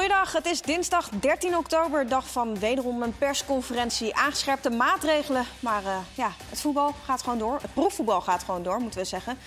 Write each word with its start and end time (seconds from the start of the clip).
Goedendag, 0.00 0.32
het 0.32 0.46
is 0.46 0.62
dinsdag 0.62 1.08
13 1.08 1.56
oktober, 1.56 2.08
dag 2.08 2.30
van 2.30 2.58
wederom 2.58 3.02
een 3.02 3.18
persconferentie. 3.18 4.14
Aangescherpte 4.14 4.70
maatregelen, 4.70 5.44
maar 5.58 5.82
uh, 5.82 5.98
ja, 6.14 6.32
het 6.48 6.60
voetbal 6.60 6.94
gaat 7.04 7.22
gewoon 7.22 7.38
door. 7.38 7.58
Het 7.62 7.74
proefvoetbal 7.74 8.20
gaat 8.20 8.42
gewoon 8.42 8.62
door, 8.62 8.80
moeten 8.80 9.00
we 9.00 9.06
zeggen. 9.06 9.38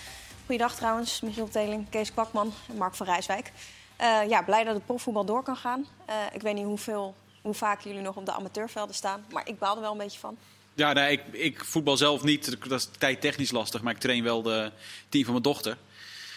Goeiedag 0.46 0.74
trouwens, 0.74 1.20
Michiel 1.20 1.48
Teling, 1.48 1.90
Kees 1.90 2.12
Kwakman 2.12 2.52
en 2.68 2.76
Mark 2.76 2.94
van 2.94 3.06
Rijswijk. 3.06 3.52
Uh, 4.00 4.28
ja, 4.28 4.42
blij 4.42 4.64
dat 4.64 4.74
het 4.74 4.86
proefvoetbal 4.86 5.24
door 5.24 5.42
kan 5.42 5.56
gaan. 5.56 5.86
Uh, 6.08 6.14
ik 6.32 6.42
weet 6.42 6.54
niet 6.54 6.64
hoeveel, 6.64 7.14
hoe 7.42 7.54
vaak 7.54 7.80
jullie 7.80 8.00
nog 8.00 8.16
op 8.16 8.26
de 8.26 8.32
amateurvelden 8.32 8.94
staan, 8.94 9.24
maar 9.32 9.48
ik 9.48 9.58
baal 9.58 9.74
er 9.74 9.80
wel 9.80 9.92
een 9.92 9.98
beetje 9.98 10.18
van. 10.18 10.36
Ja, 10.74 10.92
nee, 10.92 11.12
ik, 11.12 11.22
ik 11.32 11.64
voetbal 11.64 11.96
zelf 11.96 12.22
niet. 12.22 12.56
Dat 12.68 12.80
is 12.80 12.88
tijdtechnisch 12.98 13.50
lastig, 13.50 13.82
maar 13.82 13.94
ik 13.94 14.00
train 14.00 14.22
wel 14.22 14.42
de 14.42 14.72
team 15.08 15.24
van 15.24 15.32
mijn 15.32 15.44
dochter 15.44 15.76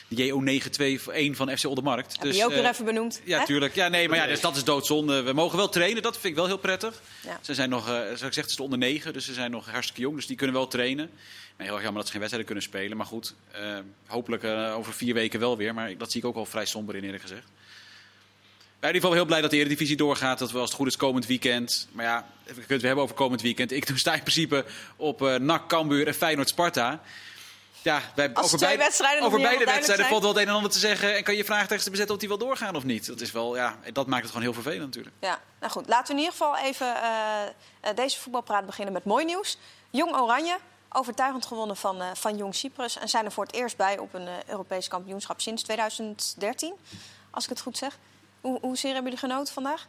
de 0.07 0.31
JO921 0.31 1.35
van 1.35 1.57
FC 1.57 1.65
Oldermarkt. 1.65 2.11
Heb 2.11 2.21
dus, 2.21 2.37
je 2.37 2.45
ook 2.45 2.51
weer 2.51 2.65
even 2.65 2.85
benoemd? 2.85 3.21
Ja, 3.23 3.39
hè? 3.39 3.45
tuurlijk. 3.45 3.75
Ja, 3.75 3.87
nee, 3.87 4.09
maar 4.09 4.17
ja, 4.17 4.25
dus 4.25 4.41
dat 4.41 4.55
is 4.55 4.63
doodzonde. 4.63 5.21
We 5.21 5.33
mogen 5.33 5.57
wel 5.57 5.69
trainen, 5.69 6.03
dat 6.03 6.13
vind 6.13 6.25
ik 6.25 6.35
wel 6.35 6.45
heel 6.45 6.57
prettig. 6.57 7.01
Ja. 7.23 7.39
Ze 7.41 7.53
zijn 7.53 7.69
nog, 7.69 7.89
uh, 7.89 7.93
zoals 7.93 8.11
ik 8.11 8.17
zeg, 8.17 8.35
het 8.35 8.49
is 8.49 8.55
de 8.55 8.63
onder 8.63 8.79
9, 8.79 9.13
dus 9.13 9.25
ze 9.25 9.33
zijn 9.33 9.51
nog 9.51 9.71
hartstikke 9.71 10.01
jong. 10.01 10.15
Dus 10.15 10.27
die 10.27 10.35
kunnen 10.35 10.55
wel 10.55 10.67
trainen. 10.67 11.09
Nee, 11.57 11.67
heel 11.67 11.75
erg 11.75 11.83
jammer 11.83 11.93
dat 11.93 12.05
ze 12.05 12.11
geen 12.11 12.19
wedstrijden 12.19 12.45
kunnen 12.45 12.63
spelen. 12.63 12.97
Maar 12.97 13.05
goed, 13.05 13.33
uh, 13.55 13.77
hopelijk 14.05 14.43
uh, 14.43 14.75
over 14.77 14.93
vier 14.93 15.13
weken 15.13 15.39
wel 15.39 15.57
weer. 15.57 15.73
Maar 15.73 15.97
dat 15.97 16.11
zie 16.11 16.21
ik 16.21 16.27
ook 16.27 16.35
wel 16.35 16.45
vrij 16.45 16.65
somber 16.65 16.95
in, 16.95 17.03
eerlijk 17.03 17.21
gezegd. 17.21 17.47
in 18.79 18.87
ieder 18.87 19.01
geval 19.01 19.13
heel 19.13 19.25
blij 19.25 19.41
dat 19.41 19.51
de 19.51 19.57
Eredivisie 19.57 19.95
doorgaat. 19.95 20.39
Dat 20.39 20.51
we 20.51 20.57
als 20.57 20.69
het 20.69 20.77
goed 20.77 20.87
is 20.87 20.95
komend 20.95 21.25
weekend. 21.25 21.87
Maar 21.91 22.05
ja, 22.05 22.27
we 22.43 22.53
kunnen 22.53 22.67
het 22.67 22.81
hebben 22.81 23.03
over 23.03 23.15
komend 23.15 23.41
weekend. 23.41 23.71
Ik 23.71 23.91
sta 23.95 24.13
in 24.13 24.19
principe 24.19 24.65
op 24.95 25.21
uh, 25.21 25.35
NAC, 25.35 25.67
Cambuur 25.67 26.07
en 26.07 26.13
Feyenoord-Sparta. 26.13 27.01
Ja, 27.87 28.01
wij, 28.15 28.33
Als 28.33 28.45
over, 28.45 28.59
beide, 28.59 28.83
wedstrijden 28.83 29.23
over 29.23 29.41
beide 29.41 29.65
wedstrijden 29.65 30.05
valt 30.05 30.21
wel 30.21 30.31
het 30.31 30.41
een 30.41 30.47
en 30.47 30.53
ander 30.53 30.71
te 30.71 30.79
zeggen. 30.79 31.15
En 31.15 31.23
kan 31.23 31.35
je 31.35 31.45
vraagteksten 31.45 31.91
bezetten 31.91 32.15
of 32.15 32.21
die 32.21 32.29
wel 32.29 32.37
doorgaan 32.37 32.75
of 32.75 32.83
niet. 32.83 33.05
Dat, 33.05 33.21
is 33.21 33.31
wel, 33.31 33.55
ja, 33.55 33.77
dat 33.93 34.07
maakt 34.07 34.21
het 34.21 34.31
gewoon 34.31 34.45
heel 34.45 34.61
vervelend 34.61 34.85
natuurlijk. 34.85 35.15
Ja, 35.19 35.39
nou 35.59 35.71
goed. 35.71 35.87
Laten 35.87 36.05
we 36.05 36.11
in 36.11 36.17
ieder 36.17 36.31
geval 36.31 36.57
even 36.57 36.87
uh, 36.87 37.95
deze 37.95 38.19
voetbalpraat 38.19 38.65
beginnen 38.65 38.93
met 38.93 39.03
mooi 39.03 39.25
nieuws. 39.25 39.57
Jong 39.89 40.15
Oranje, 40.15 40.57
overtuigend 40.89 41.45
gewonnen 41.45 41.77
van, 41.77 42.01
uh, 42.01 42.07
van 42.13 42.37
Jong 42.37 42.55
Cyprus. 42.55 42.97
En 42.97 43.09
zijn 43.09 43.25
er 43.25 43.31
voor 43.31 43.45
het 43.45 43.53
eerst 43.53 43.77
bij 43.77 43.97
op 43.97 44.13
een 44.13 44.27
uh, 44.27 44.33
Europees 44.47 44.87
kampioenschap 44.87 45.41
sinds 45.41 45.63
2013. 45.63 46.73
Als 47.29 47.43
ik 47.43 47.49
het 47.49 47.61
goed 47.61 47.77
zeg. 47.77 47.97
Hoe, 48.41 48.59
hoezeer 48.61 48.93
hebben 48.93 49.11
jullie 49.11 49.27
genoten 49.27 49.53
vandaag? 49.53 49.87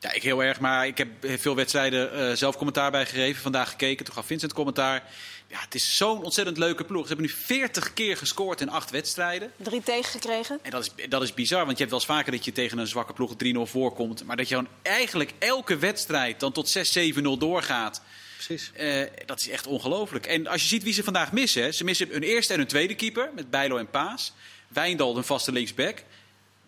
Ja, 0.00 0.12
ik 0.12 0.22
heel 0.22 0.42
erg. 0.42 0.60
Maar 0.60 0.86
ik 0.86 0.98
heb 0.98 1.08
veel 1.22 1.54
wedstrijden 1.54 2.36
zelf 2.38 2.56
commentaar 2.56 2.90
bij 2.90 3.06
gegeven. 3.06 3.42
Vandaag 3.42 3.70
gekeken. 3.70 4.04
Toen 4.04 4.14
gaf 4.14 4.26
Vincent 4.26 4.52
commentaar. 4.52 5.02
Ja, 5.48 5.60
het 5.60 5.74
is 5.74 5.96
zo'n 5.96 6.22
ontzettend 6.22 6.58
leuke 6.58 6.84
ploeg. 6.84 7.02
Ze 7.02 7.08
hebben 7.08 7.26
nu 7.26 7.32
40 7.32 7.92
keer 7.92 8.16
gescoord 8.16 8.60
in 8.60 8.68
acht 8.68 8.90
wedstrijden. 8.90 9.52
Drie 9.56 9.82
tegengekregen. 9.82 10.58
En 10.62 10.70
dat 10.70 10.82
is, 10.82 11.08
dat 11.08 11.22
is 11.22 11.34
bizar, 11.34 11.64
want 11.64 11.78
je 11.78 11.84
hebt 11.84 11.90
wel 11.90 11.98
eens 11.98 12.08
vaker 12.08 12.32
dat 12.32 12.44
je 12.44 12.52
tegen 12.52 12.78
een 12.78 12.86
zwakke 12.86 13.12
ploeg 13.12 13.34
3-0 13.34 13.36
voorkomt. 13.62 14.24
Maar 14.24 14.36
dat 14.36 14.48
je 14.48 14.54
dan 14.54 14.68
eigenlijk 14.82 15.32
elke 15.38 15.76
wedstrijd 15.76 16.40
dan 16.40 16.52
tot 16.52 16.78
6-7-0 16.78 17.22
doorgaat. 17.38 18.02
Precies. 18.36 18.70
Uh, 18.80 19.02
dat 19.26 19.40
is 19.40 19.48
echt 19.48 19.66
ongelooflijk. 19.66 20.26
En 20.26 20.46
als 20.46 20.62
je 20.62 20.68
ziet 20.68 20.82
wie 20.82 20.92
ze 20.92 21.02
vandaag 21.02 21.32
missen. 21.32 21.62
Hè, 21.62 21.72
ze 21.72 21.84
missen 21.84 22.08
hun 22.08 22.22
eerste 22.22 22.52
en 22.52 22.58
hun 22.58 22.68
tweede 22.68 22.94
keeper 22.94 23.30
met 23.34 23.50
Bijlo 23.50 23.76
en 23.76 23.90
Paas. 23.90 24.32
Wijndal, 24.68 25.16
een 25.16 25.24
vaste 25.24 25.52
linksback. 25.52 26.04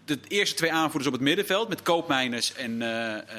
De 0.09 0.19
eerste 0.29 0.55
twee 0.55 0.73
aanvoerders 0.73 1.07
op 1.07 1.13
het 1.13 1.23
middenveld 1.23 1.69
met 1.69 1.83
Koopmeiners 1.83 2.53
en 2.55 2.73
uh, 2.73 2.79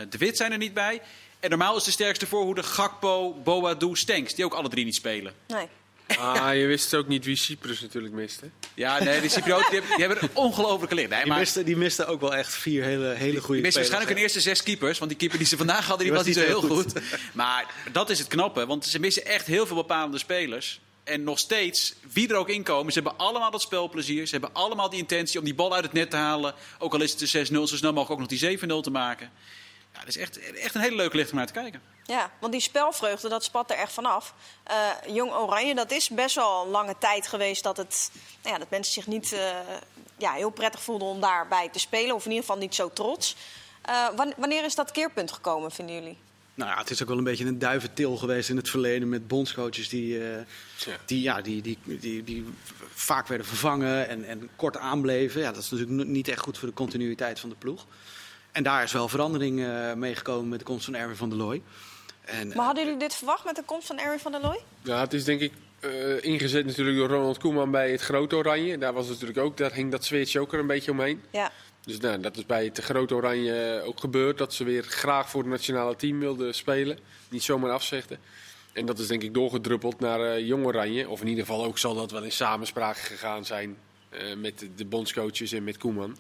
De 0.10 0.18
Wit 0.18 0.38
zijn 0.38 0.52
er 0.52 0.58
niet 0.58 0.74
bij. 0.74 1.02
En 1.40 1.50
normaal 1.50 1.78
is 1.78 1.84
de 1.84 1.92
sterkste 1.92 2.28
voorhoede 2.28 2.64
Gakpo, 2.64 3.34
Boadu, 3.44 3.96
Stenks. 3.96 4.36
Die 4.36 4.46
ook 4.46 4.54
alle 4.54 4.70
drie 4.70 4.86
niet 4.86 4.96
spelen. 4.96 5.34
Nee. 5.48 5.68
Ah, 6.18 6.56
je 6.56 6.66
wist 6.66 6.96
ook 6.96 7.08
niet 7.08 7.26
wie 7.26 7.36
Cyprus 7.36 7.82
natuurlijk 7.82 8.14
miste. 8.14 8.50
Ja, 8.74 9.04
nee, 9.04 9.22
die 9.22 9.30
Cyprioten 9.30 9.70
die 9.70 9.80
hebben, 9.80 9.98
die 9.98 10.06
hebben 10.06 10.24
een 10.24 10.36
ongelofelijke 10.36 10.96
licht. 10.96 11.10
Nee, 11.10 11.24
die, 11.24 11.34
misten, 11.34 11.66
die 11.66 11.78
misten 11.78 12.08
ook 12.08 12.22
wel 12.22 12.36
echt 12.36 12.54
vier 12.54 12.84
hele, 12.84 13.08
hele 13.08 13.40
goede 13.40 13.54
Die 13.54 13.62
misten 13.62 13.82
waarschijnlijk 13.82 14.14
hun 14.14 14.22
eerste 14.22 14.42
zes 14.42 14.64
keepers. 14.64 14.98
Want 14.98 15.10
die 15.10 15.20
keeper 15.20 15.38
die 15.38 15.48
ze 15.48 15.58
vandaag 15.58 15.88
hadden, 15.88 15.98
die, 15.98 16.08
die 16.08 16.16
was 16.16 16.26
niet 16.26 16.36
zo 16.36 16.42
heel 16.42 16.62
goed. 16.62 16.92
goed. 16.92 17.02
Maar 17.34 17.74
dat 17.92 18.10
is 18.10 18.20
het 18.20 18.28
knappe. 18.28 18.66
Want 18.66 18.86
ze 18.86 19.00
missen 19.00 19.26
echt 19.26 19.46
heel 19.46 19.68
veel 19.68 19.76
bepalende 19.76 20.18
spelers. 20.18 20.80
En 21.10 21.24
nog 21.24 21.40
steeds, 21.40 21.94
wie 22.14 22.30
er 22.30 22.36
ook 22.36 22.50
inkomen, 22.50 22.94
ze 22.94 23.00
hebben 23.00 23.20
allemaal 23.20 23.52
dat 23.52 23.62
spelplezier. 23.62 24.26
Ze 24.26 24.32
hebben 24.32 24.54
allemaal 24.54 24.90
die 24.90 25.00
intentie 25.00 25.40
om 25.40 25.46
die 25.46 25.56
bal 25.56 25.74
uit 25.74 25.84
het 25.84 25.94
net 25.94 26.10
te 26.10 26.16
halen. 26.16 26.54
Ook 26.80 26.94
al 26.94 27.02
is 27.02 27.12
het 27.12 27.20
de 27.20 27.48
6-0, 27.48 27.52
zo 27.52 27.66
snel 27.66 27.94
mogelijk 27.94 28.22
ook 28.22 28.30
nog 28.30 28.40
die 28.40 28.60
7-0 28.60 28.62
te 28.82 28.92
maken. 28.92 29.32
Ja, 29.94 30.00
dat 30.00 30.08
is 30.08 30.18
echt, 30.18 30.52
echt 30.54 30.76
een 30.76 30.82
hele 30.82 30.96
leuke 30.96 31.16
licht 31.16 31.32
om 31.32 31.38
naar 31.38 31.48
te 31.48 31.54
kijken. 31.54 31.82
Ja, 32.06 32.32
want 32.40 32.52
die 32.52 32.62
spelvreugde, 32.62 33.30
dat 33.30 33.44
spat 33.44 33.72
er 33.72 33.78
echt 33.78 33.94
vanaf. 33.94 34.34
Uh, 34.72 35.16
Jong 35.16 35.32
Oranje, 35.34 35.76
dat 35.76 35.92
is 35.92 36.10
best 36.10 36.36
wel 36.36 36.68
lange 36.68 36.96
tijd 37.00 37.28
geweest 37.28 37.64
dat, 37.64 37.78
het, 37.78 38.12
nou 38.42 38.54
ja, 38.54 38.60
dat 38.60 38.70
mensen 38.70 38.94
zich 38.94 39.08
niet 39.08 39.32
uh, 39.32 39.40
ja, 40.18 40.34
heel 40.34 40.50
prettig 40.50 40.82
voelden 40.82 41.08
om 41.08 41.22
daarbij 41.22 41.70
te 41.70 41.80
spelen. 41.80 42.16
Of 42.16 42.26
in 42.26 42.32
ieder 42.32 42.46
geval 42.46 42.62
niet 42.62 42.76
zo 42.76 42.90
trots. 42.94 43.36
Uh, 43.90 44.08
wanneer 44.38 44.64
is 44.64 44.76
dat 44.76 44.92
keerpunt 44.92 45.32
gekomen, 45.32 45.72
vinden 45.72 45.96
jullie? 45.96 46.18
Nou 46.60 46.72
ja, 46.72 46.78
het 46.78 46.90
is 46.90 47.02
ook 47.02 47.08
wel 47.08 47.18
een 47.18 47.24
beetje 47.24 47.46
een 47.46 47.60
duiventil 47.60 48.18
geweest 48.18 48.50
in 48.50 48.56
het 48.58 48.70
verleden 48.70 49.10
met 49.10 49.28
bondscoaches 49.28 49.90
die, 49.90 50.18
uh, 50.18 50.36
ja. 50.78 50.98
Die, 51.06 51.22
ja, 51.22 51.42
die, 51.42 51.62
die, 51.62 51.78
die, 51.84 52.24
die, 52.24 52.46
vaak 52.94 53.28
werden 53.28 53.48
vervangen 53.48 54.08
en, 54.08 54.24
en 54.24 54.50
kort 54.56 54.78
aanbleven. 54.78 55.42
Ja, 55.42 55.52
dat 55.52 55.64
is 55.64 55.70
natuurlijk 55.70 56.08
niet 56.08 56.28
echt 56.28 56.40
goed 56.40 56.58
voor 56.58 56.68
de 56.68 56.74
continuïteit 56.74 57.40
van 57.40 57.50
de 57.50 57.56
ploeg. 57.56 57.86
En 58.52 58.64
daar 58.64 58.84
is 58.84 58.92
wel 58.92 59.08
verandering 59.08 59.60
uh, 59.60 59.94
meegekomen 59.94 60.50
met 60.50 60.60
de 60.60 60.66
komst 60.66 60.86
van 60.86 60.96
Erwin 60.96 61.16
van 61.16 61.30
der 61.30 61.38
Looy. 61.38 61.62
En, 62.22 62.48
maar 62.48 62.66
hadden 62.66 62.84
jullie 62.84 63.00
dit 63.00 63.16
verwacht 63.16 63.46
met 63.46 63.56
de 63.56 63.64
komst 63.64 63.88
van 63.88 64.00
Erwin 64.00 64.20
van 64.20 64.32
der 64.32 64.42
Looy? 64.42 64.60
Ja, 64.82 65.00
het 65.00 65.14
is 65.14 65.24
denk 65.24 65.42
ik 65.42 65.54
uh, 65.82 66.24
ingezet 66.24 66.66
natuurlijk 66.66 66.98
door 66.98 67.08
Ronald 67.08 67.38
Koeman 67.38 67.72
bij 67.72 67.92
het 67.92 68.02
Grote 68.02 68.36
Oranje. 68.36 68.78
Daar 68.78 68.94
was 68.94 69.08
natuurlijk 69.08 69.40
ook, 69.40 69.58
daar 69.58 69.74
hing 69.74 69.92
dat 69.92 70.06
switch 70.06 70.36
ook 70.36 70.54
er 70.54 70.60
een 70.60 70.68
beetje 70.68 70.92
omheen. 70.92 71.22
Ja. 71.32 71.52
Dus 71.86 72.00
nou, 72.00 72.20
dat 72.20 72.38
is 72.38 72.46
bij 72.46 72.64
het 72.64 72.80
Grote 72.80 73.16
Oranje 73.16 73.82
ook 73.86 74.00
gebeurd. 74.00 74.38
Dat 74.38 74.54
ze 74.54 74.64
weer 74.64 74.84
graag 74.84 75.30
voor 75.30 75.42
het 75.42 75.50
nationale 75.50 75.96
team 75.96 76.20
wilden 76.20 76.56
spelen. 76.56 77.00
Niet 77.30 77.44
zomaar 77.44 77.72
afzegden. 77.72 78.20
En 78.74 78.86
dat 78.86 79.00
is 79.00 79.08
denk 79.08 79.24
ik 79.24 79.34
doorgedruppeld 79.34 80.00
naar 80.00 80.20
uh, 80.20 80.48
Jong 80.48 80.66
Oranje. 80.66 81.10
Of 81.10 81.22
in 81.22 81.28
ieder 81.28 81.46
geval 81.46 81.64
ook 81.64 81.78
zal 81.78 81.96
dat 81.96 82.12
wel 82.12 82.24
in 82.24 82.32
samenspraak 82.32 82.98
gegaan 82.98 83.46
zijn 83.46 83.78
uh, 84.14 84.36
met 84.36 84.68
de 84.76 84.86
bondscoaches 84.86 85.52
en 85.52 85.64
met 85.64 85.78
Koeman. 85.78 86.18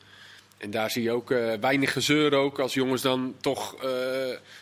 En 0.59 0.71
daar 0.71 0.91
zie 0.91 1.03
je 1.03 1.11
ook 1.11 1.31
uh, 1.31 1.53
weinig 1.53 1.93
gezeur 1.93 2.33
ook. 2.33 2.59
Als 2.59 2.73
jongens 2.73 3.01
dan 3.01 3.35
toch 3.41 3.83
uh, 3.83 3.89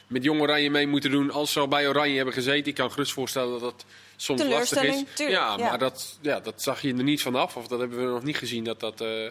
met 0.08 0.24
Jong 0.24 0.42
Oranje 0.42 0.70
mee 0.70 0.88
moeten 0.88 1.12
doen. 1.12 1.32
Als 1.32 1.52
ze 1.52 1.60
al 1.60 1.68
bij 1.68 1.88
Oranje 1.88 2.16
hebben 2.16 2.34
gezeten. 2.34 2.68
Ik 2.68 2.76
kan 2.76 2.92
gerust 2.92 3.14
voorstellen 3.14 3.52
dat 3.52 3.62
dat 3.62 3.86
soms 4.16 4.44
lastig 4.44 4.84
is. 4.84 5.04
Tuurlijk, 5.14 5.38
ja, 5.38 5.58
maar 5.58 5.80
Dat, 5.80 6.18
ja, 6.22 6.40
dat 6.40 6.62
zag 6.62 6.82
je 6.82 6.94
er 6.94 7.04
niet 7.04 7.22
vanaf. 7.22 7.56
Of 7.56 7.68
dat 7.68 7.80
hebben 7.80 7.98
we 7.98 8.12
nog 8.12 8.24
niet 8.24 8.38
gezien 8.38 8.64
dat 8.64 8.80
dat 8.80 9.02
uh, 9.02 9.30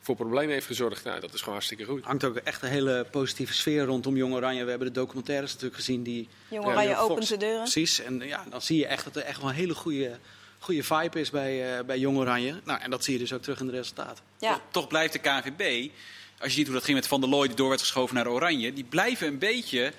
voor 0.00 0.16
problemen 0.16 0.52
heeft 0.52 0.66
gezorgd. 0.66 1.04
Nou, 1.04 1.20
dat 1.20 1.32
is 1.32 1.38
gewoon 1.38 1.54
hartstikke 1.54 1.84
goed. 1.84 2.04
Hangt 2.04 2.24
ook 2.24 2.36
echt 2.36 2.62
een 2.62 2.68
hele 2.68 3.06
positieve 3.10 3.54
sfeer 3.54 3.84
rondom 3.84 4.16
Jong 4.16 4.34
Oranje. 4.34 4.64
We 4.64 4.70
hebben 4.70 4.88
de 4.92 5.00
documentaires 5.00 5.50
natuurlijk 5.52 5.76
gezien. 5.76 6.02
Die, 6.02 6.28
Jong 6.48 6.66
Oranje 6.66 6.96
opent 6.96 7.28
de 7.28 7.36
deuren. 7.36 7.62
Precies. 7.62 8.00
En 8.00 8.20
ja, 8.26 8.44
dan 8.50 8.62
zie 8.62 8.78
je 8.78 8.86
echt 8.86 9.04
dat 9.04 9.16
er 9.16 9.22
echt 9.22 9.40
wel 9.40 9.48
een 9.48 9.54
hele 9.54 9.74
goede 9.74 10.18
goede 10.62 10.82
vibe 10.82 11.20
is 11.20 11.30
bij, 11.30 11.78
uh, 11.78 11.84
bij 11.84 11.98
Jong 11.98 12.18
Oranje. 12.18 12.60
Nou, 12.64 12.80
en 12.80 12.90
dat 12.90 13.04
zie 13.04 13.12
je 13.12 13.18
dus 13.18 13.32
ook 13.32 13.42
terug 13.42 13.60
in 13.60 13.66
de 13.66 13.72
resultaten. 13.72 14.24
Ja. 14.38 14.52
Toch, 14.52 14.62
toch, 14.70 14.88
blijft 14.88 15.12
de 15.12 15.18
KNVB, 15.18 15.90
als 16.38 16.50
je 16.50 16.56
ziet 16.56 16.66
hoe 16.66 16.74
dat 16.74 16.84
ging 16.84 16.96
met 16.96 17.06
Van 17.06 17.20
der 17.20 17.30
Looy, 17.30 17.46
die 17.46 17.56
door 17.56 17.68
werd 17.68 17.80
geschoven 17.80 18.14
naar 18.14 18.28
Oranje, 18.28 18.72
die 18.72 18.84
blijven 18.84 19.26
een 19.26 19.38
beetje 19.38 19.92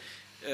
uh, 0.44 0.50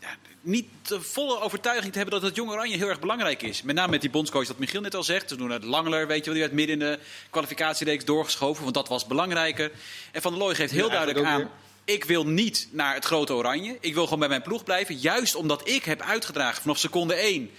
ja, 0.00 0.16
niet 0.40 0.66
de 0.82 1.00
volle 1.00 1.40
overtuiging 1.40 1.92
te 1.92 1.98
hebben 1.98 2.20
dat 2.20 2.28
het 2.28 2.36
Jong 2.36 2.50
Oranje 2.50 2.76
heel 2.76 2.88
erg 2.88 3.00
belangrijk 3.00 3.42
is. 3.42 3.62
Met 3.62 3.74
name 3.74 3.90
met 3.90 4.00
die 4.00 4.10
bondscoach, 4.10 4.46
dat 4.46 4.58
Michiel 4.58 4.80
net 4.80 4.94
al 4.94 5.02
zegt. 5.02 5.28
Ze 5.28 5.36
doen 5.36 5.50
het 5.50 5.64
Langler, 5.64 6.06
weet 6.06 6.18
je 6.18 6.24
wel, 6.24 6.32
die 6.32 6.42
werd 6.42 6.52
midden 6.52 6.80
in 6.80 6.92
de 6.92 6.98
kwalificatiereeks 7.30 8.04
doorgeschoven, 8.04 8.62
want 8.62 8.74
dat 8.74 8.88
was 8.88 9.06
belangrijker. 9.06 9.70
En 10.12 10.22
Van 10.22 10.32
der 10.32 10.40
Looy 10.40 10.54
geeft 10.54 10.72
heel 10.72 10.86
ja, 10.86 10.92
duidelijk 10.92 11.26
aan. 11.26 11.50
Ik 11.84 12.04
wil 12.04 12.26
niet 12.26 12.68
naar 12.70 12.94
het 12.94 13.04
grote 13.04 13.32
oranje. 13.32 13.76
Ik 13.80 13.94
wil 13.94 14.04
gewoon 14.04 14.18
bij 14.18 14.28
mijn 14.28 14.42
ploeg 14.42 14.64
blijven. 14.64 14.96
Juist 14.96 15.34
omdat 15.34 15.68
ik 15.68 15.84
heb 15.84 16.02
uitgedragen 16.02 16.62
vanaf 16.62 16.78
seconde 16.78 17.14
1 17.14 17.50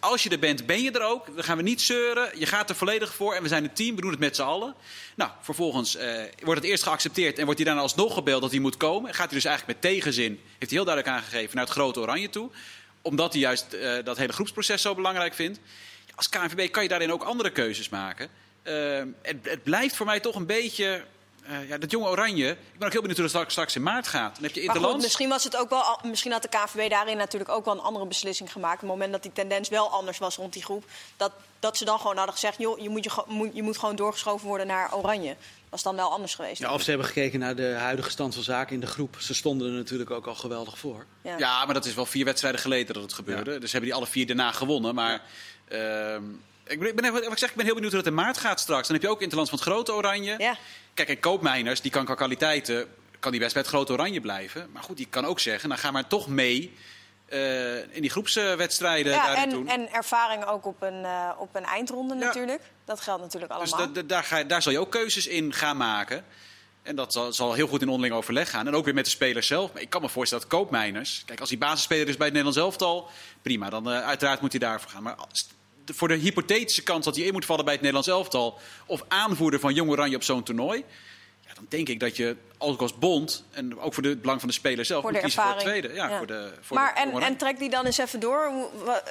als 0.00 0.22
je 0.22 0.30
er 0.30 0.38
bent, 0.38 0.66
ben 0.66 0.82
je 0.82 0.90
er 0.90 1.02
ook. 1.02 1.34
Dan 1.34 1.44
gaan 1.44 1.56
we 1.56 1.62
niet 1.62 1.80
zeuren. 1.80 2.38
Je 2.38 2.46
gaat 2.46 2.70
er 2.70 2.76
volledig 2.76 3.14
voor 3.14 3.34
en 3.34 3.42
we 3.42 3.48
zijn 3.48 3.64
een 3.64 3.72
team. 3.72 3.94
We 3.94 4.00
doen 4.00 4.10
het 4.10 4.20
met 4.20 4.36
z'n 4.36 4.42
allen. 4.42 4.74
Nou, 5.14 5.30
vervolgens 5.40 5.96
uh, 5.96 6.22
wordt 6.42 6.60
het 6.60 6.70
eerst 6.70 6.82
geaccepteerd 6.82 7.38
en 7.38 7.44
wordt 7.44 7.58
hij 7.58 7.66
daarna 7.66 7.82
alsnog 7.82 8.14
gebeld 8.14 8.42
dat 8.42 8.50
hij 8.50 8.60
moet 8.60 8.76
komen. 8.76 9.14
Gaat 9.14 9.26
hij 9.26 9.34
dus 9.34 9.44
eigenlijk 9.44 9.80
met 9.80 9.92
tegenzin, 9.92 10.32
heeft 10.32 10.58
hij 10.58 10.68
heel 10.70 10.84
duidelijk 10.84 11.16
aangegeven, 11.16 11.56
naar 11.56 11.64
het 11.64 11.72
grote 11.72 12.00
oranje 12.00 12.30
toe. 12.30 12.50
Omdat 13.02 13.32
hij 13.32 13.40
juist 13.40 13.66
uh, 13.74 13.94
dat 14.04 14.16
hele 14.16 14.32
groepsproces 14.32 14.82
zo 14.82 14.94
belangrijk 14.94 15.34
vindt. 15.34 15.60
Als 16.14 16.28
KNVB 16.28 16.70
kan 16.70 16.82
je 16.82 16.88
daarin 16.88 17.12
ook 17.12 17.22
andere 17.22 17.50
keuzes 17.50 17.88
maken. 17.88 18.28
Uh, 18.64 19.02
het, 19.22 19.36
het 19.42 19.62
blijft 19.62 19.96
voor 19.96 20.06
mij 20.06 20.20
toch 20.20 20.34
een 20.34 20.46
beetje 20.46 21.04
uh, 21.48 21.68
ja, 21.68 21.78
dat 21.78 21.90
jonge 21.90 22.08
Oranje. 22.08 22.50
Ik 22.50 22.78
ben 22.78 22.86
ook 22.86 22.92
heel 22.92 23.00
benieuwd 23.00 23.18
hoe 23.18 23.26
dat 23.26 23.28
straks, 23.28 23.52
straks 23.52 23.76
in 23.76 23.82
maart 23.82 24.06
gaat. 24.08 24.34
Dan 24.34 24.44
heb 24.44 24.54
je 24.54 24.64
maar 24.66 24.76
goed, 24.76 25.02
misschien, 25.02 25.28
was 25.28 25.44
het 25.44 25.56
ook 25.56 25.68
wel, 25.68 25.98
misschien 26.02 26.32
had 26.32 26.42
de 26.42 26.48
KVB 26.48 26.90
daarin 26.90 27.16
natuurlijk 27.16 27.50
ook 27.50 27.64
wel 27.64 27.74
een 27.74 27.80
andere 27.80 28.06
beslissing 28.06 28.52
gemaakt. 28.52 28.74
Op 28.74 28.80
het 28.80 28.90
moment 28.90 29.12
dat 29.12 29.22
die 29.22 29.32
tendens 29.32 29.68
wel 29.68 29.90
anders 29.90 30.18
was 30.18 30.36
rond 30.36 30.52
die 30.52 30.62
groep. 30.62 30.84
Dat, 31.16 31.32
dat 31.58 31.76
ze 31.76 31.84
dan 31.84 31.98
gewoon 31.98 32.16
hadden 32.16 32.34
gezegd: 32.34 32.58
joh, 32.58 32.78
je 32.78 32.88
moet, 32.88 33.04
je, 33.04 33.22
moet, 33.26 33.50
je 33.54 33.62
moet 33.62 33.78
gewoon 33.78 33.96
doorgeschoven 33.96 34.46
worden 34.46 34.66
naar 34.66 34.94
Oranje. 34.94 35.36
Dat 35.68 35.78
is 35.78 35.84
dan 35.84 35.96
wel 35.96 36.12
anders 36.12 36.34
geweest. 36.34 36.60
Ja, 36.60 36.72
of 36.72 36.82
ze 36.82 36.90
hebben 36.90 37.06
gekeken 37.06 37.38
naar 37.38 37.56
de 37.56 37.72
huidige 37.72 38.10
stand 38.10 38.34
van 38.34 38.42
zaken 38.42 38.74
in 38.74 38.80
de 38.80 38.86
groep. 38.86 39.16
Ze 39.18 39.34
stonden 39.34 39.68
er 39.68 39.76
natuurlijk 39.76 40.10
ook 40.10 40.26
al 40.26 40.34
geweldig 40.34 40.78
voor. 40.78 41.06
Ja, 41.22 41.38
ja 41.38 41.64
maar 41.64 41.74
dat 41.74 41.84
is 41.84 41.94
wel 41.94 42.06
vier 42.06 42.24
wedstrijden 42.24 42.60
geleden 42.60 42.94
dat 42.94 43.02
het 43.02 43.12
gebeurde. 43.12 43.52
Ja. 43.52 43.58
Dus 43.58 43.72
hebben 43.72 43.90
die 43.90 43.98
alle 43.98 44.08
vier 44.08 44.26
daarna 44.26 44.52
gewonnen. 44.52 44.94
Maar. 44.94 45.22
Uh, 45.72 46.16
Ik 46.68 46.94
ben, 46.96 47.12
wat 47.12 47.22
ik 47.32 47.38
zeg, 47.38 47.50
ik 47.50 47.56
ben 47.56 47.64
heel 47.64 47.74
benieuwd 47.74 47.92
hoe 47.92 48.00
het 48.00 48.08
in 48.10 48.14
maart 48.16 48.38
gaat 48.38 48.60
straks. 48.60 48.86
Dan 48.86 48.96
heb 48.96 49.04
je 49.04 49.10
ook 49.10 49.22
Interlands 49.22 49.50
van 49.50 49.58
het 49.58 49.68
grote 49.68 49.92
oranje. 49.92 50.34
Ja. 50.38 50.56
Kijk, 50.94 51.08
en 51.08 51.20
Koopmeiners, 51.20 51.80
die 51.80 51.90
kan 51.90 52.04
qua 52.04 52.14
kwaliteiten 52.14 52.88
kan 53.20 53.30
die 53.30 53.40
best 53.40 53.52
bij 53.52 53.62
het 53.62 53.70
grote 53.70 53.92
oranje 53.92 54.20
blijven. 54.20 54.68
Maar 54.72 54.82
goed, 54.82 54.96
die 54.96 55.06
kan 55.10 55.24
ook 55.24 55.40
zeggen, 55.40 55.68
nou 55.68 55.80
ga 55.80 55.90
maar 55.90 56.06
toch 56.06 56.28
mee 56.28 56.76
eh, 57.26 57.76
in 57.94 58.00
die 58.00 58.10
groepswedstrijden 58.10 59.12
Ja, 59.12 59.34
en, 59.34 59.50
doen. 59.50 59.68
en 59.68 59.92
ervaring 59.92 60.44
ook 60.44 60.66
op 60.66 60.82
een, 60.82 61.04
eh, 61.04 61.30
op 61.38 61.54
een 61.56 61.64
eindronde 61.64 62.14
Ja. 62.14 62.20
natuurlijk. 62.24 62.62
Dat 62.84 63.00
geldt 63.00 63.22
natuurlijk 63.22 63.52
Dus 63.60 63.72
allemaal. 63.72 63.92
da- 63.92 64.00
da- 64.00 64.06
daar, 64.06 64.24
ga 64.24 64.42
daar 64.44 64.62
zal 64.62 64.72
je 64.72 64.78
ook 64.78 64.90
keuzes 64.90 65.26
in 65.26 65.52
gaan 65.52 65.76
maken. 65.76 66.24
En 66.82 66.96
dat 66.96 67.12
zal, 67.12 67.32
zal 67.32 67.52
heel 67.52 67.66
goed 67.68 67.82
in 67.82 67.88
onderling 67.88 68.14
overleg 68.14 68.50
gaan. 68.50 68.66
En 68.66 68.74
ook 68.74 68.84
weer 68.84 68.94
met 68.94 69.04
de 69.04 69.10
spelers 69.10 69.46
zelf. 69.46 69.72
Maar 69.72 69.82
ik 69.82 69.90
kan 69.90 70.02
me 70.02 70.08
voorstellen 70.08 70.44
dat 70.48 70.58
Koopmeiners... 70.58 71.22
Kijk, 71.26 71.40
als 71.40 71.48
hij 71.48 71.58
basisspeler 71.58 72.08
is 72.08 72.16
bij 72.16 72.26
het 72.26 72.34
Nederlands 72.36 72.58
elftal... 72.58 73.08
prima, 73.42 73.70
dan 73.70 73.90
eh, 73.90 74.00
uiteraard 74.06 74.40
moet 74.40 74.50
hij 74.52 74.60
daarvoor 74.60 74.90
gaan. 74.90 75.02
Maar 75.02 75.16
voor 75.94 76.08
de 76.08 76.14
hypothetische 76.14 76.82
kans 76.82 77.04
dat 77.04 77.16
hij 77.16 77.24
in 77.24 77.32
moet 77.32 77.44
vallen 77.44 77.64
bij 77.64 77.74
het 77.74 77.82
Nederlands 77.82 78.10
elftal... 78.10 78.58
of 78.86 79.04
aanvoerder 79.08 79.60
van 79.60 79.74
Jong 79.74 79.90
Oranje 79.90 80.16
op 80.16 80.22
zo'n 80.22 80.42
toornooi... 80.42 80.84
Ja, 81.46 81.54
dan 81.54 81.66
denk 81.68 81.88
ik 81.88 82.00
dat 82.00 82.16
je 82.16 82.36
ook 82.58 82.80
als 82.80 82.98
bond... 82.98 83.44
en 83.50 83.80
ook 83.80 83.94
voor 83.94 84.04
het 84.04 84.20
belang 84.20 84.40
van 84.40 84.48
de 84.48 84.54
speler 84.54 84.84
zelf... 84.84 85.02
Voor 85.02 85.10
moet 85.12 85.20
de 85.20 85.26
kiezen 85.26 85.42
voor 85.42 85.52
het 85.52 85.62
ervaring. 85.62 85.84
tweede. 85.84 86.00
Ja, 86.00 86.08
Ja. 86.08 86.16
Voor 86.18 86.26
de, 86.26 86.52
voor 86.60 86.76
maar 86.76 86.94
de 86.94 87.00
en, 87.00 87.22
en 87.22 87.36
trek 87.36 87.58
die 87.58 87.70
dan 87.70 87.86
eens 87.86 87.98
even 87.98 88.20
door. 88.20 88.50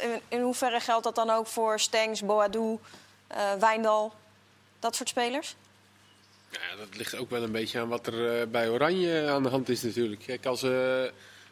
In, 0.02 0.22
in 0.28 0.42
hoeverre 0.42 0.80
geldt 0.80 1.04
dat 1.04 1.16
dan 1.16 1.30
ook 1.30 1.48
voor 1.48 1.80
Stengs, 1.80 2.22
Boadou, 2.22 2.78
eh 3.28 3.54
Wijndal, 3.60 4.14
dat 4.80 4.96
soort 4.96 5.10
spelers? 5.10 5.56
Ja, 6.50 6.76
dat 6.78 6.98
ligt 6.98 7.16
ook 7.16 7.30
wel 7.30 7.44
een 7.44 7.52
beetje 7.52 7.80
aan 7.80 7.88
wat 7.88 8.08
er 8.08 8.40
eh, 8.40 8.48
bij 8.48 8.70
Oranje 8.70 9.28
aan 9.30 9.44
de 9.44 9.50
hand 9.50 9.70
is 9.70 9.82
natuurlijk. 9.82 10.22
Kijk, 10.26 10.46
als 10.46 10.64
eh, 10.64 11.04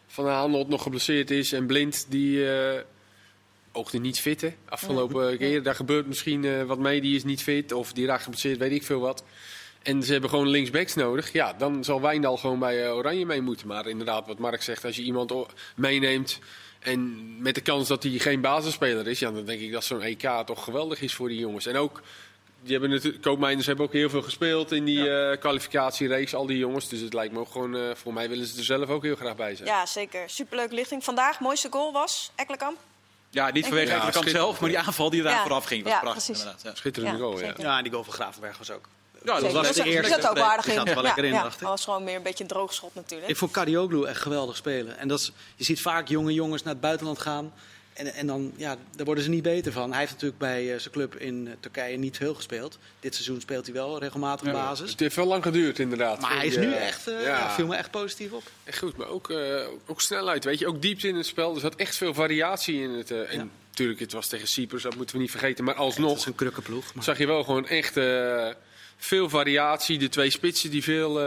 Van 0.07 0.23
der 0.25 0.33
Handelt 0.33 0.67
nog 0.67 0.83
geblesseerd 0.83 1.31
is 1.31 1.51
en 1.51 1.65
Blind 1.65 2.05
die 2.09 2.51
eh 2.51 2.81
oogde 3.75 3.97
niet 3.97 4.19
fit 4.19 4.41
hè, 4.41 4.53
afgelopen 4.69 5.37
keer. 5.37 5.63
Daar 5.63 5.75
gebeurt 5.75 6.07
misschien 6.07 6.45
eh, 6.45 6.63
wat 6.63 6.79
mee, 6.79 7.01
die 7.01 7.15
is 7.15 7.23
niet 7.23 7.43
fit 7.43 7.71
of 7.71 7.93
die 7.93 8.05
raakt 8.05 8.23
geblesseerd, 8.23 8.57
weet 8.57 8.71
ik 8.71 8.83
veel 8.83 8.99
wat. 8.99 9.23
En 9.83 10.03
ze 10.03 10.11
hebben 10.11 10.29
gewoon 10.29 10.47
linksbacks 10.47 10.93
nodig. 10.93 11.31
Ja, 11.31 11.53
dan 11.53 11.83
zal 11.83 12.01
Wijndal 12.01 12.37
gewoon 12.37 12.59
bij 12.59 12.85
eh, 12.85 12.95
Oranje 12.95 13.25
mee 13.25 13.41
moeten. 13.41 13.67
Maar 13.67 13.87
inderdaad, 13.87 14.27
wat 14.27 14.39
Mark 14.39 14.61
zegt, 14.61 14.85
als 14.85 14.95
je 14.95 15.01
iemand 15.01 15.33
meeneemt 15.75 16.39
en 16.79 17.41
met 17.41 17.55
de 17.55 17.61
kans 17.61 17.87
dat 17.87 18.03
hij 18.03 18.11
geen 18.11 18.41
basisspeler 18.41 19.07
is, 19.07 19.19
ja, 19.19 19.31
dan 19.31 19.45
denk 19.45 19.61
ik 19.61 19.71
dat 19.71 19.83
zo'n 19.83 20.01
EK 20.01 20.29
toch 20.45 20.63
geweldig 20.63 21.01
is 21.01 21.13
voor 21.13 21.27
die 21.27 21.39
jongens. 21.39 21.65
En 21.65 21.75
ook 21.75 22.01
die 22.65 22.73
hebben 22.73 22.89
natuurlijk, 22.89 23.23
Koopmeiners 23.23 23.65
hebben 23.65 23.85
ook 23.85 23.93
heel 23.93 24.09
veel 24.09 24.21
gespeeld 24.21 24.71
in 24.71 24.85
die 24.85 25.09
eh, 25.09 25.39
kwalificatiereeks, 25.39 26.35
al 26.35 26.45
die 26.45 26.57
jongens. 26.57 26.89
Dus 26.89 26.99
het 26.99 27.13
lijkt 27.13 27.33
me 27.33 27.39
ook 27.39 27.51
gewoon, 27.51 27.75
eh, 27.75 27.81
voor 27.93 28.13
mij 28.13 28.29
willen 28.29 28.45
ze 28.45 28.57
er 28.57 28.63
zelf 28.63 28.89
ook 28.89 29.03
heel 29.03 29.15
graag 29.15 29.35
bij 29.35 29.55
zijn. 29.55 29.67
Ja, 29.67 29.85
zeker. 29.85 30.29
Superleuke 30.29 30.75
lichting. 30.75 31.03
Vandaag, 31.03 31.39
mooiste 31.39 31.67
goal 31.71 31.91
was 31.91 32.31
Ekkelenkamp. 32.35 32.77
Ja, 33.35 33.51
niet 33.51 33.65
vanwege 33.65 33.91
Ja, 33.91 34.05
de 34.05 34.11
kant 34.11 34.29
zelf, 34.29 34.59
maar 34.59 34.69
die 34.69 34.79
aanval 34.79 35.09
die 35.09 35.21
daar 35.23 35.31
Ja. 35.33 35.41
vooraf 35.41 35.65
ging. 35.65 35.83
was 35.83 35.91
Ja, 35.91 35.99
prachtig 35.99 36.27
inderdaad. 36.27 36.61
Ja. 36.63 36.71
Schitterende 36.75 37.17
Ja, 37.17 37.23
goal, 37.23 37.39
ja. 37.39 37.53
Ja, 37.57 37.77
en 37.77 37.83
die 37.83 37.91
goal 37.91 38.03
van 38.03 38.13
Gravenberg 38.13 38.57
was 38.57 38.71
ook. 38.71 38.85
Ja, 39.23 39.31
dat 39.33 39.41
Zeker. 39.41 39.55
was 39.61 39.71
de 39.75 39.83
eerste. 39.83 40.11
zat 40.13 40.23
er 40.23 40.29
ook 40.29 40.37
aardig 40.37 40.65
Die 40.65 40.73
in. 40.73 40.93
wel 40.93 41.03
lekker 41.03 41.23
in, 41.23 41.33
ja, 41.33 41.41
dacht 41.41 41.53
ik. 41.53 41.59
Dat 41.59 41.69
was 41.69 41.83
gewoon 41.83 42.03
meer 42.03 42.15
een 42.15 42.23
beetje 42.23 42.43
een 42.43 42.49
droog 42.49 42.73
schot 42.73 42.95
natuurlijk. 42.95 43.29
Ik 43.29 43.37
vond 43.37 43.51
Kadioglu 43.51 44.03
echt 44.05 44.21
geweldig 44.21 44.55
spelen. 44.55 44.97
En 44.97 45.07
dat 45.07 45.19
is, 45.19 45.31
je 45.55 45.63
ziet 45.63 45.81
vaak 45.81 46.07
jonge 46.07 46.33
jongens 46.33 46.63
naar 46.63 46.73
het 46.73 46.81
buitenland 46.81 47.19
gaan. 47.19 47.53
En, 47.95 48.13
en 48.13 48.27
dan, 48.27 48.53
ja, 48.55 48.77
daar 48.95 49.05
worden 49.05 49.23
ze 49.23 49.29
niet 49.29 49.43
beter 49.43 49.71
van. 49.71 49.89
Hij 49.89 49.99
heeft 49.99 50.11
natuurlijk 50.11 50.39
bij 50.39 50.73
eh, 50.73 50.79
zijn 50.79 50.93
club 50.93 51.15
in 51.15 51.47
eh, 51.47 51.53
Turkije 51.59 51.97
niet 51.97 52.17
veel 52.17 52.33
gespeeld. 52.33 52.77
Dit 52.99 53.13
seizoen 53.13 53.41
speelt 53.41 53.65
hij 53.65 53.73
wel 53.75 53.99
regelmatig 53.99 54.47
Ja. 54.47 54.53
basis. 54.53 54.91
Het 54.91 54.99
heeft 54.99 55.15
wel 55.15 55.25
lang 55.25 55.43
geduurd 55.43 55.79
inderdaad. 55.79 56.19
Maar 56.21 56.35
hij 56.35 56.47
is 56.47 56.57
nu 56.57 56.73
eh, 56.73 56.87
echt, 56.87 57.05
ja. 57.05 57.19
ja, 57.19 57.51
viel 57.51 57.67
me 57.67 57.75
echt 57.75 57.91
positief 57.91 58.31
op. 58.31 58.43
Echt 58.63 58.77
goed, 58.77 58.97
maar 58.97 59.07
ook, 59.07 59.29
eh, 59.29 59.67
ook 59.85 60.01
snelheid, 60.01 60.43
weet 60.43 60.59
je. 60.59 60.67
Ook 60.67 60.81
diepte 60.81 61.07
in 61.07 61.15
het 61.15 61.25
spel. 61.25 61.53
Er 61.55 61.59
zat 61.59 61.75
echt 61.75 61.95
veel 61.97 62.13
variatie 62.13 62.81
in 62.81 62.89
het. 62.89 63.11
en 63.11 63.51
natuurlijk, 63.69 63.99
het 63.99 64.11
was 64.11 64.27
tegen 64.27 64.47
Cyprus, 64.47 64.83
dat 64.83 64.95
moeten 64.95 65.15
we 65.15 65.21
niet 65.21 65.31
vergeten. 65.31 65.63
Maar 65.63 65.73
Het 65.73 65.83
alsnog 65.83 66.17
is 66.17 66.25
een 66.25 66.35
krukkenploeg. 66.35 66.93
Maar... 66.93 67.03
zag 67.03 67.17
je 67.17 67.27
wel 67.27 67.43
gewoon 67.43 67.67
echt 67.67 67.93
veel 68.97 69.29
variatie. 69.29 69.97
De 69.97 70.09
twee 70.09 70.29
spitsen 70.29 70.69
die 70.71 70.83
veel 70.83 71.19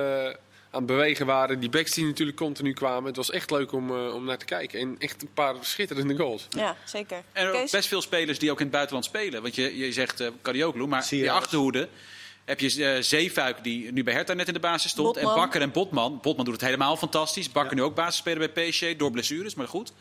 aan 0.70 0.80
het 0.80 0.86
bewegen 0.86 1.26
waren. 1.26 1.60
Die 1.60 1.68
backs 1.68 1.92
die 1.92 2.04
natuurlijk 2.04 2.36
continu 2.36 2.72
kwamen. 2.72 3.04
Het 3.04 3.16
was 3.16 3.30
echt 3.30 3.50
leuk 3.50 3.72
om, 3.72 3.90
eh, 3.90 4.14
om 4.14 4.24
naar 4.24 4.38
te 4.38 4.44
kijken. 4.44 4.80
En 4.80 4.96
echt 4.98 5.22
een 5.22 5.32
paar 5.34 5.54
schitterende 5.60 6.16
goals. 6.16 6.46
Ja, 6.50 6.76
zeker. 6.84 7.22
En 7.32 7.46
er 7.46 7.52
ook 7.52 7.70
best 7.70 7.88
veel 7.88 8.02
spelers 8.02 8.38
die 8.38 8.50
ook 8.50 8.58
in 8.58 8.64
het 8.64 8.74
buitenland 8.74 9.04
spelen. 9.04 9.42
Want 9.42 9.54
je, 9.54 9.78
je 9.78 9.92
zegt 9.92 10.20
uh, 10.20 10.28
maar 10.42 10.54
je 10.54 11.06
die 11.08 11.30
alles. 11.30 11.42
achterhoede 11.42 11.88
heb 12.48 12.60
je 12.60 12.84
eh, 12.84 13.02
Zeefuik 13.02 13.64
die 13.64 13.92
nu 13.92 14.02
bij 14.02 14.14
Hertha 14.14 14.32
net 14.32 14.48
in 14.48 14.54
de 14.54 14.60
basis 14.60 14.90
stond. 14.90 15.14
Botman. 15.14 15.32
En 15.32 15.38
Bakker 15.38 15.60
en 15.60 15.70
Botman. 15.70 16.18
Botman 16.22 16.44
doet 16.44 16.54
het 16.54 16.64
helemaal 16.64 16.96
fantastisch. 16.96 17.52
Bakker 17.52 17.76
nu 17.76 17.82
ook 17.82 17.94
basisspeler 17.94 18.50
bij 18.52 18.68
PSG 18.68 18.96
door 18.96 19.10
blessures, 19.10 19.54
maar 19.54 19.68
goed. 19.68 19.92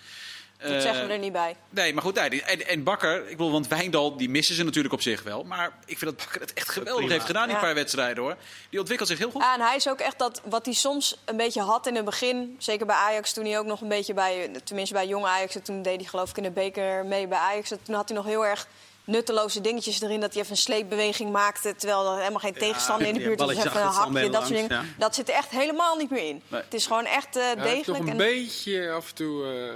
Dat 0.60 0.72
Eh, 0.72 0.80
zeggen 0.80 1.08
we 1.08 1.14
er 1.14 1.20
niet 1.20 1.32
bij. 1.32 1.56
Nee, 1.70 1.94
maar 1.94 2.04
goed. 2.04 2.16
nee, 2.16 2.30
die- 2.30 2.44
en, 2.44 2.68
en 2.68 2.84
Bakker, 2.84 3.22
ik 3.22 3.38
bedoel, 3.38 3.52
want 3.52 3.68
Wijndal, 3.68 4.18
die 4.18 4.30
missen 4.30 4.56
ze 4.56 4.64
natuurlijk 4.64 4.94
op 4.94 5.02
zich 5.02 5.24
wel. 5.24 5.44
Maar 5.44 5.72
ik 5.86 5.98
vind 5.98 6.12
dat 6.12 6.16
Bakker 6.26 6.42
het 6.42 6.54
echt 6.54 6.70
geweldig 6.70 6.96
Prima. 6.96 7.12
heeft 7.14 7.26
gedaan 7.26 7.44
in 7.44 7.50
Ja. 7.50 7.56
een 7.56 7.62
paar 7.62 7.74
wedstrijden 7.74 8.24
hoor. 8.24 8.36
Die 8.70 8.80
ontwikkelt 8.80 9.10
zich 9.10 9.18
heel 9.18 9.32
goed. 9.32 9.42
Ja, 9.42 9.54
en 9.54 9.62
hij 9.62 9.76
is 9.76 9.90
ook 9.90 10.00
echt 10.00 10.20
dat 10.20 10.42
wat 10.46 10.66
hij 10.66 10.74
soms 10.74 11.18
een 11.26 11.38
beetje 11.38 11.62
had 11.62 11.88
in 11.88 11.96
het 11.96 12.06
begin. 12.06 12.56
Zeker 12.60 12.86
bij 12.86 12.96
Ajax, 12.96 13.34
toen 13.34 13.46
hij 13.46 13.60
ook 13.60 13.66
nog 13.66 13.82
een 13.82 13.88
beetje 13.88 14.14
bij, 14.14 14.50
tenminste 14.64 14.94
bij 14.94 15.08
jonge 15.08 15.28
Ajax, 15.28 15.56
en 15.56 15.64
toen 15.64 15.82
deed 15.82 15.96
hij 16.00 16.10
geloof 16.10 16.30
ik 16.30 16.38
in 16.38 16.44
de 16.44 16.52
beker 16.52 17.06
mee 17.06 17.28
bij 17.28 17.38
Ajax. 17.38 17.70
Toen 17.84 17.96
had 17.96 18.08
hij 18.10 18.18
nog 18.18 18.26
heel 18.26 18.46
erg 18.46 18.68
nutteloze 19.04 19.62
dingetjes 19.62 20.02
erin. 20.02 20.20
Dat 20.20 20.32
hij 20.34 20.42
even 20.42 20.52
een 20.54 20.58
sleepbeweging 20.62 21.32
maakte, 21.32 21.76
terwijl 21.76 22.12
er 22.12 22.18
helemaal 22.18 22.40
geen 22.40 22.54
tegenstander 22.54 23.08
in 23.08 23.14
de 23.14 23.20
ja, 23.20 23.26
buurt 23.26 23.40
was. 23.40 23.48
Dus 23.50 23.58
even 23.58 23.72
een 23.82 23.88
hakje, 23.88 24.30
dat 24.30 24.48
soort 24.48 24.54
dingen. 24.70 24.96
Dat 24.98 25.16
zit 25.16 25.30
er 25.30 25.36
echt 25.36 25.50
helemaal 25.50 25.96
niet 25.96 26.10
meer 26.10 26.28
in. 26.28 26.42
Nee. 26.48 26.62
Het 26.62 26.74
is 26.74 26.86
gewoon 26.88 27.06
echt 27.06 27.36
eh, 27.36 27.44
Ja, 27.44 27.56
hij 27.60 27.68
heeft 27.68 27.88
nog 27.88 27.98
degelijk. 27.98 28.04
een 28.04 28.10
en- 28.10 28.18
beetje 28.18 28.92
af 28.92 29.10
en 29.10 29.16
toe 29.16 29.46
eh 29.46 29.74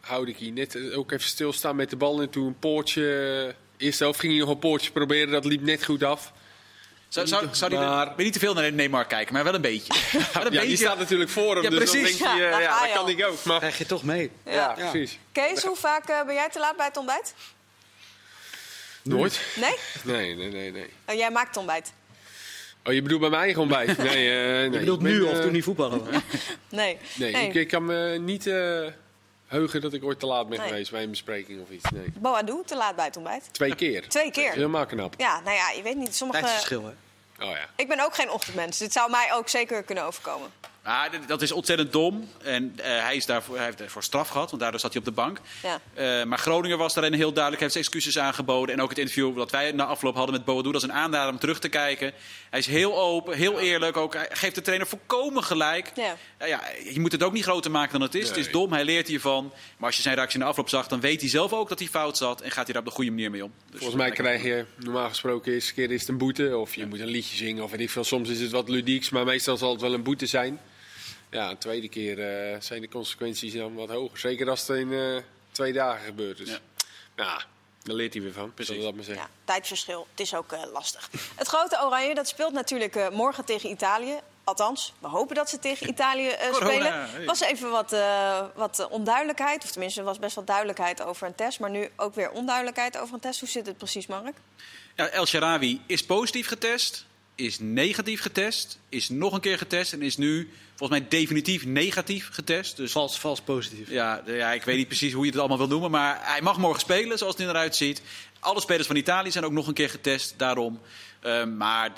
houd 0.00 0.28
ik 0.28 0.36
hier 0.36 0.52
net 0.52 0.74
eh, 0.74 0.98
ook 0.98 1.12
even 1.12 1.28
stilstaan 1.28 1.76
met 1.76 1.90
de 1.90 1.96
bal 1.96 2.20
en 2.20 2.30
toen 2.30 2.46
een 2.46 2.58
poortje. 2.58 3.54
Eerst 3.76 3.98
zelf 3.98 4.16
ging 4.16 4.32
hij 4.32 4.40
nog 4.40 4.50
een 4.50 4.58
poortje 4.58 4.90
proberen, 4.90 5.30
dat 5.30 5.44
liep 5.44 5.62
net 5.62 5.84
goed 5.84 6.02
af. 6.02 6.32
Zou, 7.08 7.26
zou, 7.26 7.46
zou 7.52 7.70
die 7.70 7.78
Maar- 7.80 8.12
niet 8.16 8.32
te 8.32 8.38
veel 8.38 8.54
naar 8.54 8.72
Neymar 8.72 9.06
kijken, 9.06 9.32
maar 9.34 9.44
wel 9.44 9.54
een 9.54 9.60
beetje. 9.60 9.92
Wel 10.12 10.18
een 10.22 10.42
Ja, 10.42 10.48
die 10.50 10.60
beetje. 10.60 10.76
staat 10.76 10.98
natuurlijk 10.98 11.30
voor 11.30 11.54
hem, 11.54 11.62
Ja, 11.62 11.70
dus 11.70 11.78
precies. 11.78 12.18
dan 12.18 12.28
denk 12.28 12.38
je, 12.40 12.46
Ja, 12.48 12.56
eh, 12.58 12.62
ja, 12.62 12.80
dat 12.80 12.92
kan 12.92 13.08
ik 13.08 13.24
ook. 13.26 13.44
Maar, 13.44 13.58
Krijg 13.58 13.78
je 13.78 13.86
toch 13.86 14.02
mee. 14.02 14.30
ja, 14.44 14.52
Ja. 14.52 14.72
precies. 14.90 15.18
Kees, 15.32 15.62
hoe 15.62 15.76
vaak 15.76 16.08
eh, 16.08 16.24
ben 16.26 16.34
jij 16.34 16.48
te 16.50 16.58
laat 16.58 16.76
bij 16.76 16.86
het 16.86 16.96
ontbijt? 16.96 17.34
Nooit? 19.02 19.40
Nee? 19.56 19.74
Nee, 20.04 20.34
nee, 20.34 20.50
nee, 20.50 20.72
nee. 20.72 20.86
Oh, 21.08 21.14
jij 21.14 21.30
maakt 21.30 21.48
het 21.48 21.56
ontbijt? 21.56 21.92
Oh, 22.84 22.92
je 22.92 23.02
bedoelt 23.02 23.20
bij 23.20 23.30
mijn 23.30 23.42
eigen 23.42 23.60
ontbijt? 23.60 23.98
Nee, 24.12 24.30
eh 24.30 24.44
nee. 24.46 24.70
Je 24.70 24.78
bedoelt 24.78 24.98
ik 24.98 25.04
ben, 25.04 25.12
nu 25.12 25.24
eh, 25.24 25.30
of 25.30 25.40
toen 25.40 25.52
die 25.52 25.62
voetballen 25.64 25.98
was? 26.04 26.08
Nee. 26.68 26.98
Nee, 27.14 27.32
Ik, 27.32 27.54
ik 27.54 27.68
kan 27.68 27.84
me 27.84 28.18
niet 28.20 28.46
eh, 28.46 28.86
heugen 29.50 29.80
dat 29.80 29.92
ik 29.92 30.04
ooit 30.04 30.20
te 30.20 30.26
laat 30.26 30.48
ben 30.48 30.58
Nee. 30.58 30.68
geweest 30.68 30.90
bij 30.90 31.02
een 31.02 31.10
bespreking 31.10 31.62
of 31.62 31.70
iets. 31.70 31.90
Nee. 31.90 32.12
Boadu, 32.14 32.62
te 32.66 32.76
laat 32.76 32.96
bij 32.96 33.04
het 33.04 33.16
ontbijt? 33.16 33.48
Twee 33.52 33.74
keer. 33.74 34.08
Twee 34.08 34.30
keer? 34.30 34.42
Dat 34.42 34.50
is 34.52 34.56
helemaal 34.56 34.86
knap. 34.86 35.14
Ja, 35.16 35.40
nou 35.40 35.56
ja, 35.56 35.70
je 35.70 35.82
weet 35.82 35.96
niet. 35.96 36.14
Sommige... 36.14 36.40
Tijdsverschil, 36.40 36.84
hè? 36.84 36.90
Oh 37.44 37.50
ja. 37.50 37.66
Ik 37.76 37.88
ben 37.88 38.00
ook 38.00 38.14
geen 38.14 38.30
ochtendmens. 38.30 38.78
Dit 38.78 38.92
zou 38.92 39.10
mij 39.10 39.32
ook 39.32 39.48
zeker 39.48 39.82
kunnen 39.82 40.04
overkomen. 40.04 40.50
D- 40.84 41.28
dat 41.28 41.42
is 41.42 41.52
ontzettend 41.52 41.92
dom. 41.92 42.28
En 42.42 42.72
eh, 42.76 43.02
hij, 43.02 43.16
is 43.16 43.26
daarvoor, 43.26 43.56
hij 43.56 43.64
heeft 43.64 43.78
daarvoor 43.78 44.02
straf 44.02 44.28
gehad, 44.28 44.48
want 44.50 44.62
daardoor 44.62 44.80
zat 44.80 44.90
hij 44.92 44.98
op 45.00 45.06
de 45.06 45.12
bank. 45.14 45.40
Ja. 45.62 45.80
Eh, 45.94 46.24
maar 46.24 46.38
Groningen 46.38 46.78
was 46.78 46.94
daarin 46.94 47.12
heel 47.12 47.32
duidelijk. 47.32 47.62
heeft 47.62 47.72
zijn 47.72 47.84
excuses 47.84 48.18
aangeboden. 48.18 48.74
En 48.74 48.80
ook 48.82 48.88
het 48.88 48.98
interview 48.98 49.36
dat 49.36 49.50
wij 49.50 49.72
na 49.72 49.84
afloop 49.84 50.14
hadden 50.14 50.34
met 50.34 50.44
Boadu. 50.44 50.72
Dat 50.72 50.82
is 50.82 50.88
een 50.88 50.94
aanrader 50.94 51.32
om 51.32 51.38
terug 51.38 51.58
te 51.58 51.68
kijken. 51.68 52.12
Hij 52.50 52.58
is 52.58 52.66
heel 52.66 52.98
open, 52.98 53.36
heel 53.36 53.58
eerlijk. 53.60 53.96
Ook, 53.96 54.14
hij 54.14 54.28
geeft 54.32 54.54
de 54.54 54.60
trainer 54.60 54.86
volkomen 54.86 55.44
gelijk. 55.44 55.92
Ja. 55.94 56.16
Ja, 56.38 56.46
ja, 56.46 56.60
je 56.92 57.00
moet 57.00 57.12
het 57.12 57.22
ook 57.22 57.32
niet 57.32 57.44
groter 57.44 57.70
maken 57.70 57.92
dan 57.92 58.02
het 58.02 58.14
is. 58.14 58.28
Het 58.28 58.36
is 58.36 58.50
dom, 58.50 58.72
hij 58.72 58.84
leert 58.84 59.08
hiervan. 59.08 59.52
Maar 59.76 59.86
als 59.86 59.96
je 59.96 60.02
zijn 60.02 60.14
reactie 60.14 60.38
in 60.38 60.44
de 60.44 60.50
afloop 60.50 60.68
zag, 60.68 60.86
dan 60.88 61.00
weet 61.00 61.20
hij 61.20 61.30
zelf 61.30 61.52
ook 61.52 61.68
dat 61.68 61.78
hij 61.78 61.88
fout 61.88 62.16
zat. 62.16 62.40
En 62.40 62.50
gaat 62.50 62.64
hij 62.64 62.72
daar 62.72 62.82
op 62.82 62.88
de 62.88 62.94
goede 62.94 63.10
manier 63.10 63.30
mee 63.30 63.44
om. 63.44 63.52
Dus 63.70 63.78
Volgens 63.80 64.00
mij 64.00 64.10
krijg 64.10 64.42
je 64.42 64.64
normaal 64.76 65.08
gesproken 65.08 65.52
eerste 65.52 65.74
keer 65.74 65.90
is 65.90 66.00
het 66.00 66.08
een 66.08 66.18
boete. 66.18 66.56
Of 66.56 66.74
je 66.74 66.86
moet 66.86 67.00
een 67.00 67.06
liedje 67.08 67.36
zingen 67.36 67.64
of 67.64 67.70
weet 67.70 67.80
ik 67.80 67.90
veel. 67.90 68.04
Soms 68.04 68.28
is 68.28 68.40
het 68.40 68.50
wat 68.50 68.68
ludieks, 68.68 69.10
maar 69.10 69.24
meestal 69.24 69.56
zal 69.56 69.70
het 69.72 69.80
wel 69.80 69.94
een 69.94 70.02
boete 70.02 70.26
zijn. 70.26 70.60
Ja, 71.30 71.50
een 71.50 71.58
tweede 71.58 71.88
keer 71.88 72.18
eh, 72.52 72.60
zijn 72.60 72.80
de 72.80 72.88
consequenties 72.88 73.52
dan 73.54 73.74
wat 73.74 73.88
hoger. 73.88 74.18
Zeker 74.18 74.50
als 74.50 74.66
het 74.66 74.76
in 74.76 74.92
eh, 74.92 75.16
twee 75.52 75.72
dagen 75.72 76.04
gebeurt. 76.04 76.36
Dus 76.36 76.48
Ja. 76.48 76.58
ja, 77.16 77.42
daar 77.82 77.94
leert 77.96 78.12
hij 78.12 78.22
weer 78.22 78.32
van. 78.32 78.54
Precies. 78.54 78.82
Dat 78.82 78.94
maar 78.94 79.04
zeggen. 79.04 79.24
Ja, 79.24 79.30
tijdverschil. 79.44 80.06
Het 80.10 80.20
is 80.20 80.34
ook 80.34 80.52
eh, 80.52 80.62
lastig. 80.72 81.10
Het 81.34 81.46
grote 81.48 81.78
Oranje 81.84 82.14
dat 82.14 82.28
speelt 82.28 82.52
natuurlijk 82.52 82.96
eh, 82.96 83.08
morgen 83.08 83.44
tegen 83.44 83.70
Italië. 83.70 84.18
Althans, 84.44 84.92
we 84.98 85.08
hopen 85.08 85.34
dat 85.34 85.48
ze 85.50 85.58
tegen 85.58 85.88
Italië 85.88 86.28
eh, 86.28 86.54
spelen. 86.54 87.10
hey. 87.10 87.24
was 87.24 87.40
even 87.40 87.70
wat, 87.70 87.92
eh, 87.92 88.44
wat 88.54 88.88
onduidelijkheid. 88.90 89.64
Of 89.64 89.70
tenminste, 89.70 90.00
er 90.00 90.06
was 90.06 90.18
best 90.18 90.34
wel 90.34 90.44
duidelijkheid 90.44 91.02
over 91.02 91.26
een 91.26 91.34
test. 91.34 91.60
Maar 91.60 91.70
nu 91.70 91.88
ook 91.96 92.14
weer 92.14 92.30
onduidelijkheid 92.30 92.98
over 92.98 93.14
een 93.14 93.20
test. 93.20 93.40
Hoe 93.40 93.48
zit 93.48 93.66
het 93.66 93.76
precies, 93.76 94.06
Mark? 94.06 94.36
Ja, 94.96 95.08
El 95.08 95.26
Sharawi 95.26 95.82
is 95.86 96.04
positief 96.04 96.48
getest, 96.48 97.06
is 97.40 97.58
negatief 97.58 98.20
getest, 98.20 98.78
is 98.88 99.08
nog 99.08 99.32
een 99.32 99.40
keer 99.40 99.58
getest 99.58 99.92
en 99.92 100.02
is 100.02 100.16
nu 100.16 100.50
volgens 100.74 100.98
mij 101.00 101.08
definitief 101.08 101.64
negatief 101.66 102.28
getest. 102.32 102.76
Dus 102.76 102.92
Vals, 102.92 103.18
vals 103.18 103.40
positief. 103.40 103.90
ja, 103.90 104.22
ja, 104.26 104.52
ik 104.52 104.62
weet 104.62 104.76
niet 104.76 104.86
precies 104.88 105.12
hoe 105.12 105.24
je 105.24 105.30
het 105.30 105.38
allemaal 105.40 105.58
wil 105.58 105.66
noemen, 105.68 105.90
maar 105.90 106.18
hij 106.22 106.40
mag 106.42 106.58
morgen 106.58 106.80
spelen 106.80 107.18
zoals 107.18 107.36
het 107.36 107.48
eruit 107.48 107.76
ziet. 107.76 108.02
Alle 108.40 108.60
spelers 108.60 108.86
van 108.86 108.96
Italië 108.96 109.30
zijn 109.30 109.44
ook 109.44 109.52
nog 109.52 109.66
een 109.66 109.74
keer 109.74 109.90
getest 109.90 110.34
daarom. 110.36 110.80
Ehm, 111.20 111.56
maar 111.56 111.90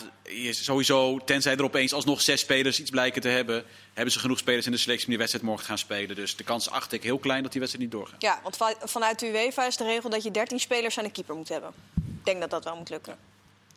sowieso, 0.51 1.19
tenzij 1.25 1.57
er 1.57 1.63
opeens 1.65 1.93
alsnog 1.93 2.21
zes 2.21 2.41
spelers 2.41 2.81
iets 2.81 2.91
blijken 2.91 3.23
te 3.23 3.29
hebben, 3.29 3.65
hebben 3.93 4.13
ze 4.13 4.19
genoeg 4.19 4.39
spelers 4.39 4.67
in 4.67 4.73
de 4.73 4.79
selectie 4.79 5.05
om 5.05 5.11
die 5.11 5.19
wedstrijd 5.19 5.45
morgen 5.47 5.65
te 5.65 5.69
gaan 5.71 5.79
spelen. 5.79 6.17
Dus 6.17 6.37
de 6.37 6.45
kans 6.45 6.71
acht 6.71 6.93
ik 6.93 7.03
heel 7.03 7.19
klein 7.19 7.43
dat 7.43 7.53
die 7.53 7.61
wedstrijd 7.61 7.91
niet 7.91 8.01
doorgaat. 8.01 8.23
Ja, 8.23 8.41
want 8.43 8.57
va- 8.57 8.75
vanuit 8.85 9.19
de 9.19 9.27
UEFA 9.27 9.67
is 9.67 9.77
de 9.77 9.85
regel 9.85 10.11
dat 10.11 10.23
je 10.23 10.31
13 10.31 10.61
spelers 10.61 10.99
aan 10.99 11.05
de 11.05 11.11
keeper 11.11 11.35
moet 11.35 11.49
hebben. 11.49 11.73
denk 12.25 12.41
dat 12.41 12.51
dat 12.51 12.65
wel 12.65 12.77
moet 12.77 12.91
lukken. 12.91 13.17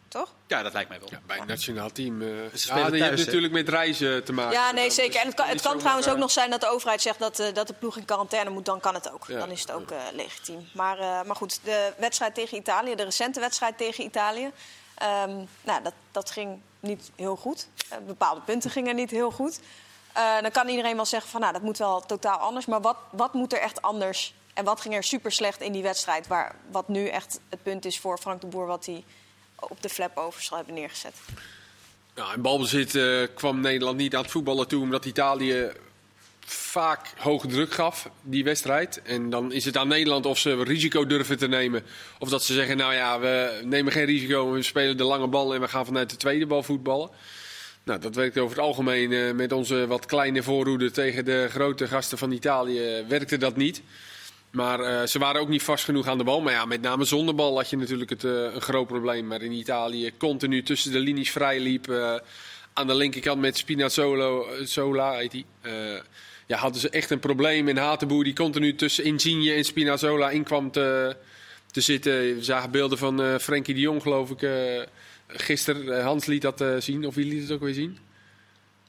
Toch? 0.07 0.33
Ja, 0.47 0.63
dat 0.63 0.73
lijkt 0.73 0.89
mij 0.89 0.99
wel. 0.99 1.07
Ja, 1.11 1.19
bij 1.25 1.37
het 1.37 1.47
nationaal 1.47 1.91
team. 1.91 2.21
eh 2.21 2.27
Ze 2.53 2.75
ja, 2.75 2.87
je 2.87 3.03
hebt 3.03 3.17
natuurlijk 3.25 3.53
met 3.53 3.69
reizen 3.69 4.23
te 4.23 4.33
maken. 4.33 4.51
Ja, 4.53 4.71
nee, 4.71 4.89
zeker. 4.91 5.19
En 5.19 5.25
het 5.25 5.35
kan, 5.35 5.47
het 5.47 5.61
kan 5.61 5.77
trouwens 5.77 6.07
ook 6.07 6.13
eh, 6.13 6.19
nog 6.19 6.31
zijn 6.31 6.49
dat 6.49 6.61
de 6.61 6.67
overheid 6.69 7.01
zegt 7.01 7.19
dat, 7.19 7.39
eh, 7.39 7.53
dat 7.53 7.67
de 7.67 7.73
ploeg 7.73 7.97
in 7.97 8.05
quarantaine 8.05 8.49
moet. 8.49 8.65
Dan 8.65 8.79
kan 8.79 8.93
het 8.93 9.11
ook. 9.11 9.25
Ja. 9.27 9.39
Dan 9.39 9.49
is 9.51 9.61
het 9.61 9.71
ook 9.71 9.91
eh, 9.91 9.97
legitiem. 10.13 10.69
Maar, 10.73 10.99
eh, 10.99 11.21
maar 11.23 11.35
goed, 11.35 11.59
de 11.63 11.93
wedstrijd 11.97 12.35
tegen 12.35 12.57
Italië, 12.57 12.95
de 12.95 13.03
recente 13.03 13.39
wedstrijd 13.39 13.77
tegen 13.77 14.03
Italië. 14.03 14.51
ehm, 14.95 15.35
nou, 15.61 15.83
dat, 15.83 15.93
dat 16.11 16.31
ging 16.31 16.61
niet 16.79 17.11
heel 17.15 17.35
goed. 17.35 17.67
Eh, 17.89 17.97
bepaalde 18.07 18.41
punten 18.41 18.69
gingen 18.71 18.95
niet 18.95 19.11
heel 19.11 19.31
goed. 19.31 19.59
Eh, 20.13 20.41
dan 20.41 20.51
kan 20.51 20.67
iedereen 20.67 20.95
wel 20.95 21.05
zeggen 21.05 21.29
van, 21.29 21.41
nou, 21.41 21.53
dat 21.53 21.61
moet 21.61 21.77
wel 21.77 22.01
totaal 22.01 22.37
anders. 22.37 22.65
Maar 22.65 22.81
wat, 22.81 22.97
wat 23.11 23.33
moet 23.33 23.53
er 23.53 23.59
echt 23.59 23.81
anders? 23.81 24.33
En 24.53 24.63
wat 24.65 24.81
ging 24.81 24.93
er 24.93 25.03
super 25.03 25.31
slecht 25.31 25.61
in 25.61 25.71
die 25.71 25.83
wedstrijd? 25.83 26.27
Waar, 26.27 26.55
wat 26.71 26.87
nu 26.87 27.07
echt 27.07 27.39
het 27.49 27.63
punt 27.63 27.85
is 27.85 27.99
voor 27.99 28.17
Frank 28.17 28.41
de 28.41 28.47
Boer, 28.47 28.65
wat 28.65 28.85
hij 28.85 29.03
op 29.59 29.81
de 29.81 29.89
flap 29.89 30.17
overstel 30.17 30.57
hebben 30.57 30.75
neergezet. 30.75 31.15
Nou, 32.15 32.33
in 32.33 32.41
balbezit 32.41 32.95
eh, 32.95 33.21
kwam 33.33 33.59
Nederland 33.59 33.97
niet 33.97 34.15
aan 34.15 34.21
het 34.21 34.31
voetballen 34.31 34.67
toe, 34.67 34.81
omdat 34.81 35.05
Italië 35.05 35.71
vaak 36.45 37.13
hoge 37.17 37.47
druk 37.47 37.73
gaf, 37.73 38.09
die 38.21 38.43
wedstrijd. 38.43 39.01
En 39.01 39.29
dan 39.29 39.51
is 39.51 39.65
het 39.65 39.77
aan 39.77 39.87
Nederland 39.87 40.25
of 40.25 40.37
ze 40.37 40.63
risico 40.63 41.05
durven 41.05 41.37
te 41.37 41.47
nemen. 41.47 41.83
Of 42.19 42.29
dat 42.29 42.43
ze 42.43 42.53
zeggen, 42.53 42.77
nou 42.77 42.93
ja, 42.93 43.19
we 43.19 43.61
nemen 43.63 43.91
geen 43.91 44.05
risico, 44.05 44.51
we 44.51 44.61
spelen 44.61 44.97
de 44.97 45.03
lange 45.03 45.27
bal 45.27 45.53
en 45.53 45.61
we 45.61 45.67
gaan 45.67 45.85
vanuit 45.85 46.09
de 46.09 46.17
tweede 46.17 46.45
bal 46.45 46.63
voetballen. 46.63 47.09
Nou, 47.83 47.99
dat 47.99 48.15
werkte 48.15 48.41
over 48.41 48.55
het 48.55 48.65
algemeen 48.65 49.11
eh, 49.11 49.31
met 49.31 49.51
onze 49.51 49.87
wat 49.87 50.05
kleine 50.05 50.43
voorhoede 50.43 50.91
tegen 50.91 51.25
de 51.25 51.47
grote 51.49 51.87
gasten 51.87 52.17
van 52.17 52.31
Italië, 52.31 53.05
werkte 53.07 53.37
dat 53.37 53.55
niet. 53.55 53.81
Maar 54.55 54.79
eh, 54.79 55.07
ze 55.07 55.19
waren 55.19 55.41
ook 55.41 55.47
niet 55.47 55.63
vast 55.63 55.83
genoeg 55.83 56.07
aan 56.07 56.17
de 56.17 56.23
bal. 56.23 56.41
Maar 56.41 56.53
ja, 56.53 56.65
met 56.65 56.81
name 56.81 57.03
zonder 57.03 57.35
bal 57.35 57.55
had 57.55 57.69
je 57.69 57.77
natuurlijk 57.77 58.09
het, 58.09 58.23
eh, 58.23 58.31
een 58.31 58.61
groot 58.61 58.87
probleem. 58.87 59.27
Maar 59.27 59.41
in 59.41 59.51
Italië 59.51 60.11
continu 60.17 60.63
tussen 60.63 60.91
de 60.91 60.99
linies 60.99 61.31
vrij 61.31 61.59
liep. 61.59 61.89
eh, 61.89 62.15
aan 62.73 62.87
de 62.87 62.95
linkerkant 62.95 63.41
met 63.41 63.57
Spinazzola, 63.57 64.43
Zola 64.63 65.13
heet 65.13 65.31
die. 65.31 65.45
ja, 66.47 66.57
hadden 66.57 66.81
ze 66.81 66.89
echt 66.89 67.09
een 67.09 67.19
probleem. 67.19 67.67
En 67.67 67.77
Hatenboer 67.77 68.23
die 68.23 68.33
continu 68.33 68.75
tussen 68.75 69.03
Insigne 69.03 69.53
en 69.53 69.63
Spinazzola 69.63 70.29
in 70.29 70.43
kwam 70.43 70.71
te, 70.71 71.15
te 71.71 71.81
zitten. 71.81 72.11
We 72.11 72.43
zagen 72.43 72.71
beelden 72.71 72.97
van 72.97 73.39
Frenkie 73.39 73.73
de 73.73 73.79
Jong, 73.79 74.01
geloof 74.01 74.29
ik. 74.29 74.49
gisteren, 75.27 76.03
Hans 76.03 76.25
liet 76.25 76.41
dat 76.41 76.63
zien. 76.79 77.05
Of 77.05 77.15
wie 77.15 77.25
liet 77.25 77.41
het 77.41 77.51
ook 77.51 77.61
weer 77.61 77.73
zien? 77.73 77.97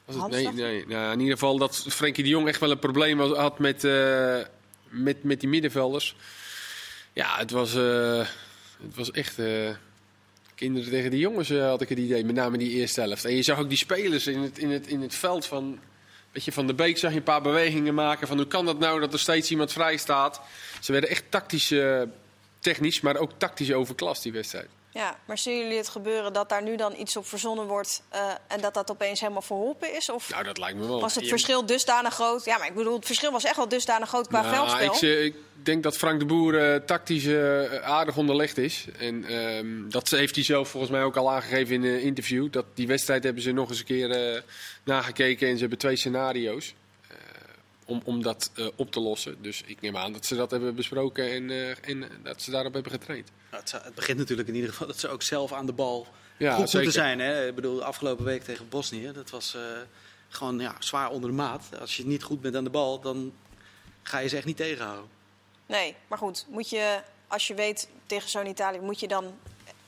Was 0.05 0.17
het? 0.17 0.31
Nee, 0.31 0.49
nee. 0.49 0.85
Nou, 0.87 1.13
in 1.13 1.19
ieder 1.21 1.35
geval 1.35 1.59
dat 1.59 1.87
Frenkie 1.89 2.25
de 2.25 2.31
Jong 2.31 2.49
echt 2.49 2.61
wel 2.61 2.71
een 2.71 2.79
probleem 2.79 3.21
had 3.21 3.59
met, 3.59 3.85
met, 4.97 5.23
met 5.23 5.41
die 5.41 5.49
middenvelders. 5.49 6.17
Ja, 7.13 7.39
het 7.39 7.51
was, 7.51 7.75
eh, 7.75 8.27
het 8.83 8.95
was 8.95 9.11
echt 9.11 9.39
eh, 9.39 9.71
kinderen 10.55 10.91
tegen 10.91 11.11
die 11.11 11.21
jongens, 11.21 11.51
eh, 11.51 11.67
had 11.67 11.81
ik 11.81 11.89
het 11.89 11.99
idee. 11.99 12.25
Met 12.25 12.35
name 12.35 12.59
die 12.59 12.71
eerste 12.71 13.01
helft. 13.01 13.25
En 13.25 13.37
je 13.37 13.43
zag 13.43 13.59
ook 13.59 13.69
die 13.69 13.79
spelers 13.79 14.27
in 14.27 14.41
het, 14.41 14.59
in 14.59 14.71
het, 14.71 14.87
in 14.87 15.01
het 15.01 15.15
veld 15.15 15.47
van... 15.47 15.79
Weet 16.33 16.45
je, 16.45 16.53
van 16.53 16.67
de 16.67 16.75
Beek 16.75 16.99
zag 16.99 17.11
je 17.11 17.17
een 17.17 17.23
paar 17.23 17.43
bewegingen 17.43 17.95
maken 17.95 18.29
van 18.29 18.37
hoe 18.37 18.47
kan 18.47 18.65
dat 18.65 18.79
nou 18.79 19.01
dat 19.01 19.13
er 19.13 19.19
steeds 19.19 19.51
iemand 19.51 19.73
vrij 19.73 19.97
staat. 19.97 20.41
Ze 20.81 20.93
werden 20.93 21.11
echt 21.11 21.25
tactisch, 21.29 21.75
technisch, 22.59 23.01
maar 23.01 23.17
ook 23.17 23.33
tactisch 23.37 23.73
overklast 23.73 24.23
die 24.23 24.33
wedstrijd. 24.33 24.69
Ja, 24.97 25.17
maar 25.25 25.39
zien 25.39 25.59
jullie 25.59 25.77
het 25.77 25.89
gebeuren 25.89 26.33
dat 26.33 26.49
daar 26.49 26.63
nu 26.63 26.77
dan 26.77 26.95
iets 26.99 27.17
op 27.17 27.27
verzonnen 27.27 27.67
wordt 27.67 28.03
eh, 28.09 28.21
en 28.49 28.61
dat 28.61 28.75
dat 28.75 28.91
opeens 28.91 29.21
helemaal 29.21 29.43
verholpen 29.43 29.95
is? 29.97 30.09
Of 30.09 30.31
Nou, 30.31 30.45
dat 30.45 30.59
lijkt 30.59 30.79
me 30.79 30.87
wel. 30.87 31.01
was 31.01 31.15
het 31.15 31.29
verschil 31.29 31.67
dusdanig 31.67 32.15
groot? 32.15 32.45
Ja, 32.45 32.59
maar 32.59 32.67
ik 32.67 32.75
bedoel, 32.75 32.95
het 32.97 33.07
verschil 33.07 33.31
was 33.33 33.45
echt 33.45 33.57
wel 33.57 33.69
dusdanig 33.69 34.09
groot 34.09 34.27
qua 34.27 34.41
Nou, 34.43 34.55
veldspel. 34.55 35.11
ik, 35.11 35.25
ik 35.35 35.37
denk 35.63 35.83
dat 35.83 35.97
Frank 35.97 36.19
de 36.19 36.27
Boer 36.27 36.73
eh, 36.73 36.81
tactisch 36.81 37.27
eh, 37.27 37.75
aardig 37.83 38.17
onderlegd 38.17 38.59
is. 38.59 38.87
En 38.99 39.25
ehm, 39.25 39.89
dat 39.89 40.09
heeft 40.09 40.35
hij 40.35 40.45
zelf 40.45 40.69
volgens 40.69 40.93
mij 40.93 41.03
ook 41.03 41.17
al 41.17 41.31
aangegeven 41.33 41.75
in 41.75 41.85
een 41.85 42.01
interview. 42.01 42.53
Dat 42.53 42.65
die 42.75 42.87
wedstrijd 42.87 43.25
hebben 43.25 43.43
ze 43.43 43.53
nog 43.53 43.69
eens 43.69 43.79
een 43.79 43.85
keer 43.85 44.43
nagekeken 44.85 45.49
en 45.49 45.55
ze 45.55 45.61
hebben 45.61 45.79
twee 45.79 45.97
scenario's. 45.97 46.75
Om, 47.87 48.01
om 48.05 48.23
dat 48.23 48.51
eh, 48.55 48.67
op 48.77 48.91
te 48.91 49.01
lossen. 49.01 49.43
Dus 49.43 49.63
ik 49.67 49.81
neem 49.81 49.97
aan 49.97 50.13
dat 50.13 50.27
ze 50.27 50.35
dat 50.37 50.51
hebben 50.51 50.75
besproken 50.75 51.31
en, 51.31 51.51
eh, 51.51 51.89
en 51.89 52.11
dat 52.23 52.43
ze 52.43 52.51
daarop 52.51 52.73
hebben 52.73 52.93
getraind. 52.93 53.31
Nou, 53.51 53.61
het, 53.63 53.71
zou- 53.71 53.83
het 53.85 53.95
begint 53.95 54.19
natuurlijk 54.19 54.49
in 54.49 54.55
ieder 54.55 54.71
geval 54.71 54.87
dat 54.87 54.99
ze 54.99 55.09
ook 55.09 55.23
zelf 55.23 55.53
aan 55.53 55.67
de 55.67 55.73
bal 55.73 56.07
Ja, 56.39 56.55
goed 56.55 56.65
zeker. 56.71 56.85
moeten 56.85 57.01
zijn. 57.03 57.19
Hè? 57.21 57.47
Ik 57.49 57.55
bedoel, 57.55 57.85
afgelopen 57.85 58.25
week 58.25 58.43
tegen 58.45 58.69
Bosnië, 58.69 59.13
dat 59.13 59.31
was 59.31 59.55
eh, 59.55 59.63
gewoon 60.29 60.59
ja, 60.59 60.75
zwaar 60.79 61.11
onder 61.11 61.31
de 61.31 61.37
maat. 61.37 61.65
Als 61.81 61.97
je 61.97 62.07
niet 62.07 62.23
goed 62.23 62.41
bent 62.41 62.57
aan 62.57 62.65
de 62.65 62.71
bal, 62.71 63.01
dan 63.01 63.33
ga 64.03 64.19
je 64.19 64.29
ze 64.29 64.37
echt 64.37 64.47
niet 64.47 64.57
tegenhouden. 64.57 65.09
Nee, 65.67 65.95
maar 66.09 66.19
goed, 66.19 66.47
moet 66.49 66.71
je, 66.71 67.01
als 67.27 67.47
je 67.47 67.55
weet 67.55 67.89
tegen 68.07 68.29
zo'n 68.29 68.47
Italië, 68.47 68.79
moet 68.81 69.01
je 69.01 69.09
dan 69.09 69.35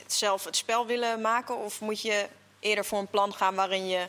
zelf 0.06 0.44
het 0.44 0.56
spel 0.56 0.86
willen 0.86 1.20
maken? 1.20 1.56
Of 1.58 1.80
moet 1.80 2.00
je 2.00 2.26
eerder 2.60 2.84
voor 2.84 2.98
een 2.98 3.08
plan 3.08 3.34
gaan 3.34 3.54
waarin 3.54 3.88
je 3.88 4.06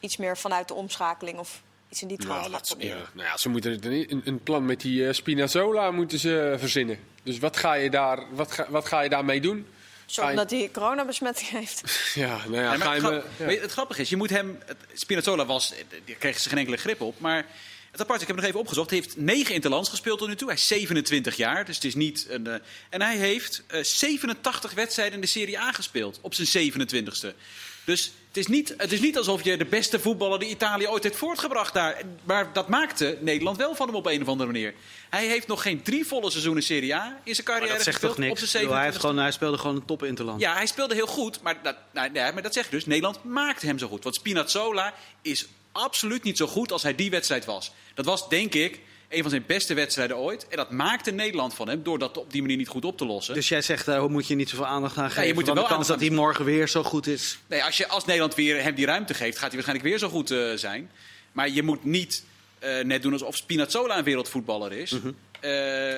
iets 0.00 0.16
meer 0.16 0.36
vanuit 0.36 0.68
de 0.68 0.74
omschakeling 0.74 1.38
of 1.38 1.62
iets 1.94 2.02
in 2.02 2.08
die 2.08 2.18
trant 2.18 2.50
Nou, 2.50 2.62
ja, 2.78 2.96
nou 3.12 3.28
ja, 3.28 3.36
ze 3.36 3.48
moeten 3.48 3.70
het 3.72 3.84
een, 3.84 4.22
een 4.24 4.42
plan 4.42 4.64
met 4.64 4.80
die 4.80 5.06
eh, 5.06 5.12
Spinazzola 5.12 5.90
moeten 5.90 6.18
ze 6.18 6.54
verzinnen. 6.58 6.98
Dus 7.22 7.38
wat 7.38 7.56
ga 7.56 7.74
je, 7.74 7.90
daar, 7.90 8.22
wat 8.32 8.50
ga, 8.52 8.66
wat 8.68 8.86
ga 8.86 9.00
je 9.00 9.08
daarmee 9.08 9.40
doen? 9.40 9.66
Zorgen 10.06 10.36
dat 10.36 10.50
hij 10.50 10.70
coronabesmetting 10.72 11.48
heeft. 11.48 11.82
Ja, 12.14 12.38
nou 12.48 12.62
ja, 12.62 12.76
ga 12.76 12.94
je 12.94 13.02
het, 13.02 13.38
me, 13.38 13.52
ja. 13.52 13.60
het 13.60 13.72
grappige 13.72 14.00
is, 14.00 14.08
je 14.08 14.16
moet 14.16 14.30
hem. 14.30 14.58
Spinazzola 14.94 15.46
was, 15.46 15.72
eh, 15.72 15.78
daar 16.06 16.16
kreeg 16.16 16.38
ze 16.40 16.48
geen 16.48 16.58
enkele 16.58 16.76
grip 16.76 17.00
op. 17.00 17.20
Maar 17.20 17.46
het 17.90 18.00
apart, 18.00 18.20
ik 18.20 18.26
heb 18.26 18.36
nog 18.36 18.44
even 18.44 18.60
opgezocht. 18.60 18.90
Hij 18.90 18.98
heeft 18.98 19.16
negen 19.16 19.54
interlands 19.54 19.88
gespeeld 19.90 20.18
tot 20.18 20.28
nu 20.28 20.36
toe. 20.36 20.48
Hij 20.48 20.56
is 20.56 20.66
27 20.66 21.36
jaar, 21.36 21.64
dus 21.64 21.74
het 21.74 21.84
is 21.84 21.94
niet 21.94 22.26
een. 22.28 22.46
eh, 22.46 22.54
en 22.90 23.02
hij 23.02 23.16
heeft 23.16 23.62
eh, 23.66 23.82
87 23.82 24.72
wedstrijden 24.74 25.14
in 25.14 25.20
de 25.20 25.26
Serie 25.26 25.58
A 25.58 25.72
gespeeld 25.72 26.18
op 26.20 26.34
zijn 26.34 26.72
27ste. 26.72 27.34
Dus 27.84 28.12
het 28.34 28.42
is, 28.42 28.48
niet, 28.48 28.74
het 28.76 28.92
is 28.92 29.00
niet 29.00 29.16
alsof 29.16 29.44
je 29.44 29.56
de 29.56 29.64
beste 29.64 30.00
voetballer 30.00 30.38
die 30.38 30.48
Italië 30.48 30.88
ooit 30.88 31.02
heeft 31.02 31.16
voortgebracht 31.16 31.74
daar. 31.74 32.02
Maar 32.24 32.52
dat 32.52 32.68
maakte 32.68 33.18
Nederland 33.20 33.56
wel 33.56 33.74
van 33.74 33.86
hem 33.86 33.96
op 33.96 34.06
een 34.06 34.22
of 34.22 34.28
andere 34.28 34.52
manier. 34.52 34.74
Hij 35.10 35.26
heeft 35.26 35.46
nog 35.46 35.62
geen 35.62 35.82
drie 35.82 36.06
volle 36.06 36.30
seizoenen 36.30 36.62
Serie 36.62 36.94
A 36.94 37.20
in 37.24 37.34
zijn 37.34 37.46
Maar 37.46 37.56
carrière 37.56 37.74
dat 37.74 37.84
zegt 37.84 37.96
gespeeld 37.96 38.14
toch 38.14 38.24
niks? 38.24 38.42
op 38.42 38.48
zijn 38.48 38.66
hij, 38.68 38.72
27ste. 38.72 38.84
heeft 38.84 38.98
gewoon, 38.98 39.18
hij 39.18 39.30
speelde 39.30 39.58
gewoon 39.58 39.76
een 39.76 39.84
top 39.84 40.02
interland. 40.02 40.40
Ja, 40.40 40.54
hij 40.54 40.66
speelde 40.66 40.94
heel 40.94 41.06
goed, 41.06 41.42
maar 41.42 41.62
dat, 41.62 41.76
nou, 41.92 42.10
nee, 42.10 42.32
maar 42.32 42.42
dat 42.42 42.52
zeg 42.52 42.64
ik 42.64 42.70
dus. 42.70 42.86
Nederland 42.86 43.24
maakte 43.24 43.66
hem 43.66 43.78
zo 43.78 43.88
goed. 43.88 44.02
Want 44.02 44.14
Spinazzola 44.14 44.94
is 45.22 45.46
absoluut 45.72 46.22
niet 46.22 46.36
zo 46.36 46.46
goed 46.46 46.72
als 46.72 46.82
hij 46.82 46.94
die 46.94 47.10
wedstrijd 47.10 47.44
was. 47.44 47.72
Dat 47.94 48.04
was, 48.04 48.28
denk 48.28 48.54
ik, 48.54 48.80
een 49.14 49.22
van 49.22 49.30
zijn 49.30 49.44
beste 49.46 49.74
wedstrijden 49.74 50.16
ooit. 50.16 50.48
En 50.48 50.56
dat 50.56 50.70
maakte 50.70 51.10
Nederland 51.10 51.54
van 51.54 51.68
hem 51.68 51.82
door 51.82 51.98
dat 51.98 52.18
op 52.18 52.32
die 52.32 52.40
manier 52.40 52.56
niet 52.56 52.68
goed 52.68 52.84
op 52.84 52.98
te 52.98 53.06
lossen. 53.06 53.34
Dus 53.34 53.48
jij 53.48 53.62
zegt, 53.62 53.86
daar 53.86 54.10
moet 54.10 54.26
je 54.26 54.34
niet 54.34 54.48
zoveel 54.48 54.66
aandacht 54.66 54.96
aan 54.96 55.10
geven. 55.10 55.26
je 55.26 55.34
moet 55.34 55.48
er 55.48 55.54
wel 55.54 55.62
de 55.62 55.68
kans 55.68 55.86
dat 55.86 56.00
hij 56.00 56.10
morgen 56.10 56.44
weer 56.44 56.68
zo 56.68 56.82
goed 56.82 57.06
is. 57.06 57.38
Nee, 57.46 57.64
als, 57.64 57.76
je, 57.76 57.88
als 57.88 58.04
Nederland 58.04 58.34
weer 58.34 58.62
hem 58.62 58.74
die 58.74 58.86
ruimte 58.86 59.14
geeft, 59.14 59.38
gaat 59.38 59.52
hij 59.52 59.62
waarschijnlijk 59.62 59.88
weer 59.88 59.98
zo 59.98 60.08
goed 60.08 60.30
eh, 60.30 60.52
zijn. 60.54 60.90
Maar 61.32 61.48
je 61.48 61.62
moet 61.62 61.84
niet 61.84 62.24
eh, 62.58 62.84
net 62.84 63.02
doen 63.02 63.12
alsof 63.12 63.36
Spinazzola 63.36 63.98
een 63.98 64.04
wereldvoetballer 64.04 64.72
is. 64.72 64.90
Mhm. 64.90 65.12
Eh, 65.40 65.96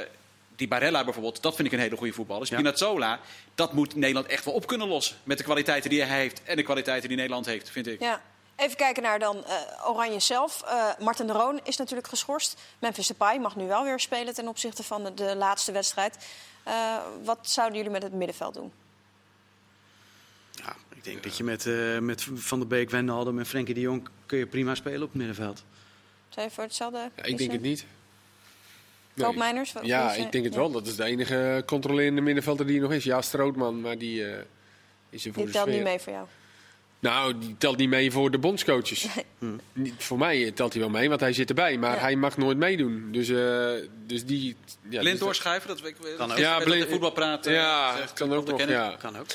die 0.57 0.69
Barella 0.69 1.05
bijvoorbeeld, 1.05 1.43
dat 1.43 1.55
vind 1.55 1.69
ik 1.69 1.75
een 1.75 1.81
hele 1.81 1.97
goede 1.97 2.13
voetballer. 2.13 2.47
Spinazzola, 2.47 3.21
dat 3.55 3.73
moet 3.73 3.95
Nederland 3.95 4.27
echt 4.27 4.45
wel 4.45 4.55
op 4.55 4.67
kunnen 4.67 4.89
lossen. 4.89 5.17
Met 5.25 5.39
de 5.39 5.45
kwaliteiten 5.45 5.91
die 5.91 6.03
hij 6.03 6.19
heeft 6.19 6.43
en 6.43 6.57
de 6.57 6.63
kwaliteiten 6.63 7.09
die 7.09 7.17
Nederland 7.17 7.47
heeft, 7.47 7.71
vind 7.71 7.87
ik. 7.87 8.01
Ja. 8.01 8.23
Even 8.57 8.77
kijken 8.77 9.03
naar 9.03 9.19
dan 9.19 9.45
eh, 9.45 9.89
Oranje 9.89 10.21
zelf. 10.21 10.63
Eh 10.63 10.89
Martin 10.99 11.27
de 11.27 11.33
Roon 11.33 11.61
is 11.63 11.77
natuurlijk 11.77 12.09
geschorst. 12.09 12.61
Memphis 12.79 13.07
Depay 13.07 13.39
mag 13.39 13.57
nu 13.57 13.67
wel 13.67 13.85
weer 13.85 14.01
spelen 14.01 14.35
ten 14.35 14.49
opzichte 14.49 14.83
van 14.83 15.05
de, 15.05 15.15
de 15.15 15.37
laatste 15.37 15.73
wedstrijd. 15.73 16.27
Eh, 16.65 16.97
wat 17.25 17.39
zouden 17.43 17.77
jullie 17.77 17.93
met 17.93 18.03
het 18.03 18.13
middenveld 18.13 18.55
doen? 18.55 18.73
Ja, 20.51 20.77
ik 20.95 21.05
denk 21.05 21.23
dat 21.23 21.37
je 21.37 21.45
met, 21.45 21.67
eh, 21.67 21.99
met 21.99 22.27
Van 22.35 22.59
der 22.59 22.69
Beek, 22.69 22.91
Wijnaldum 22.91 23.39
en 23.39 23.47
Frenkie 23.47 23.75
de 23.75 23.81
Jong... 23.81 24.09
kun 24.27 24.39
je 24.39 24.47
prima 24.47 24.75
spelen 24.75 25.03
op 25.03 25.09
het 25.09 25.15
middenveld. 25.17 25.65
Zou 26.29 26.47
je 26.47 26.53
voor 26.53 26.65
hetzelfde 26.65 27.11
Ja, 27.17 27.23
ik 27.23 27.39
denk 27.39 27.53
het 27.53 27.61
niet. 27.61 27.85
Nee. 29.15 29.27
Wat- 29.27 29.87
Ja, 29.87 30.13
ik 30.13 30.33
denk 30.33 30.45
het 30.45 30.55
ja. 30.55 30.61
wel. 30.61 30.71
Dat 30.71 30.87
is 30.87 30.97
de 30.97 31.05
enige 31.05 31.63
controlerende 31.67 32.21
middenvelder 32.21 32.67
die 32.67 32.77
er 32.77 32.83
nog 32.83 32.93
is. 32.93 33.05
Ja, 33.05 33.23
Strootman, 33.23 33.81
maar 33.81 33.99
die 33.99 34.25
eh, 34.33 34.43
is 35.11 35.27
er 35.27 35.33
voor 35.33 35.43
Die 35.43 35.53
de 35.53 35.59
telt 35.59 35.69
niet 35.69 35.83
mee 35.83 35.99
voor 35.99 36.13
jou. 36.13 36.27
Nou, 36.99 37.39
die 37.39 37.55
telt 37.59 37.77
niet 37.77 37.89
mee 37.89 38.11
voor 38.11 38.31
de 38.31 38.39
bondscoaches. 38.39 39.07
Niet, 39.73 39.95
voor 39.99 40.19
mij 40.19 40.51
telt 40.51 40.73
hij 40.73 40.83
wel 40.83 40.91
mee, 40.91 41.09
want 41.09 41.21
hij 41.21 41.33
zit 41.33 41.49
erbij. 41.49 41.79
Maar 41.79 41.95
Ja. 41.95 42.01
hij 42.01 42.17
mag 42.17 42.37
nooit 42.37 42.57
meedoen. 42.59 43.09
Dus, 43.13 43.29
eh, 43.29 43.71
dus 44.07 44.25
die... 44.25 44.57
Ja, 44.83 44.89
Blind 45.01 45.05
dus- 45.05 45.19
doorschuiven, 45.19 45.69
dat 45.69 45.85
ik 45.87 45.97
Kan 46.17 46.33
ook. 46.33 46.39
ja, 46.39 46.57
blind 46.59 46.71
blind- 46.71 46.91
voetbal 46.91 47.11
praten. 47.11 47.53
Ja, 47.53 47.97
zegt, 47.97 48.13
kan 48.13 48.33
ook 48.35 48.47
nog. 48.47 48.69
Ja. 48.69 48.97
Kan 48.99 49.19
ook. 49.19 49.27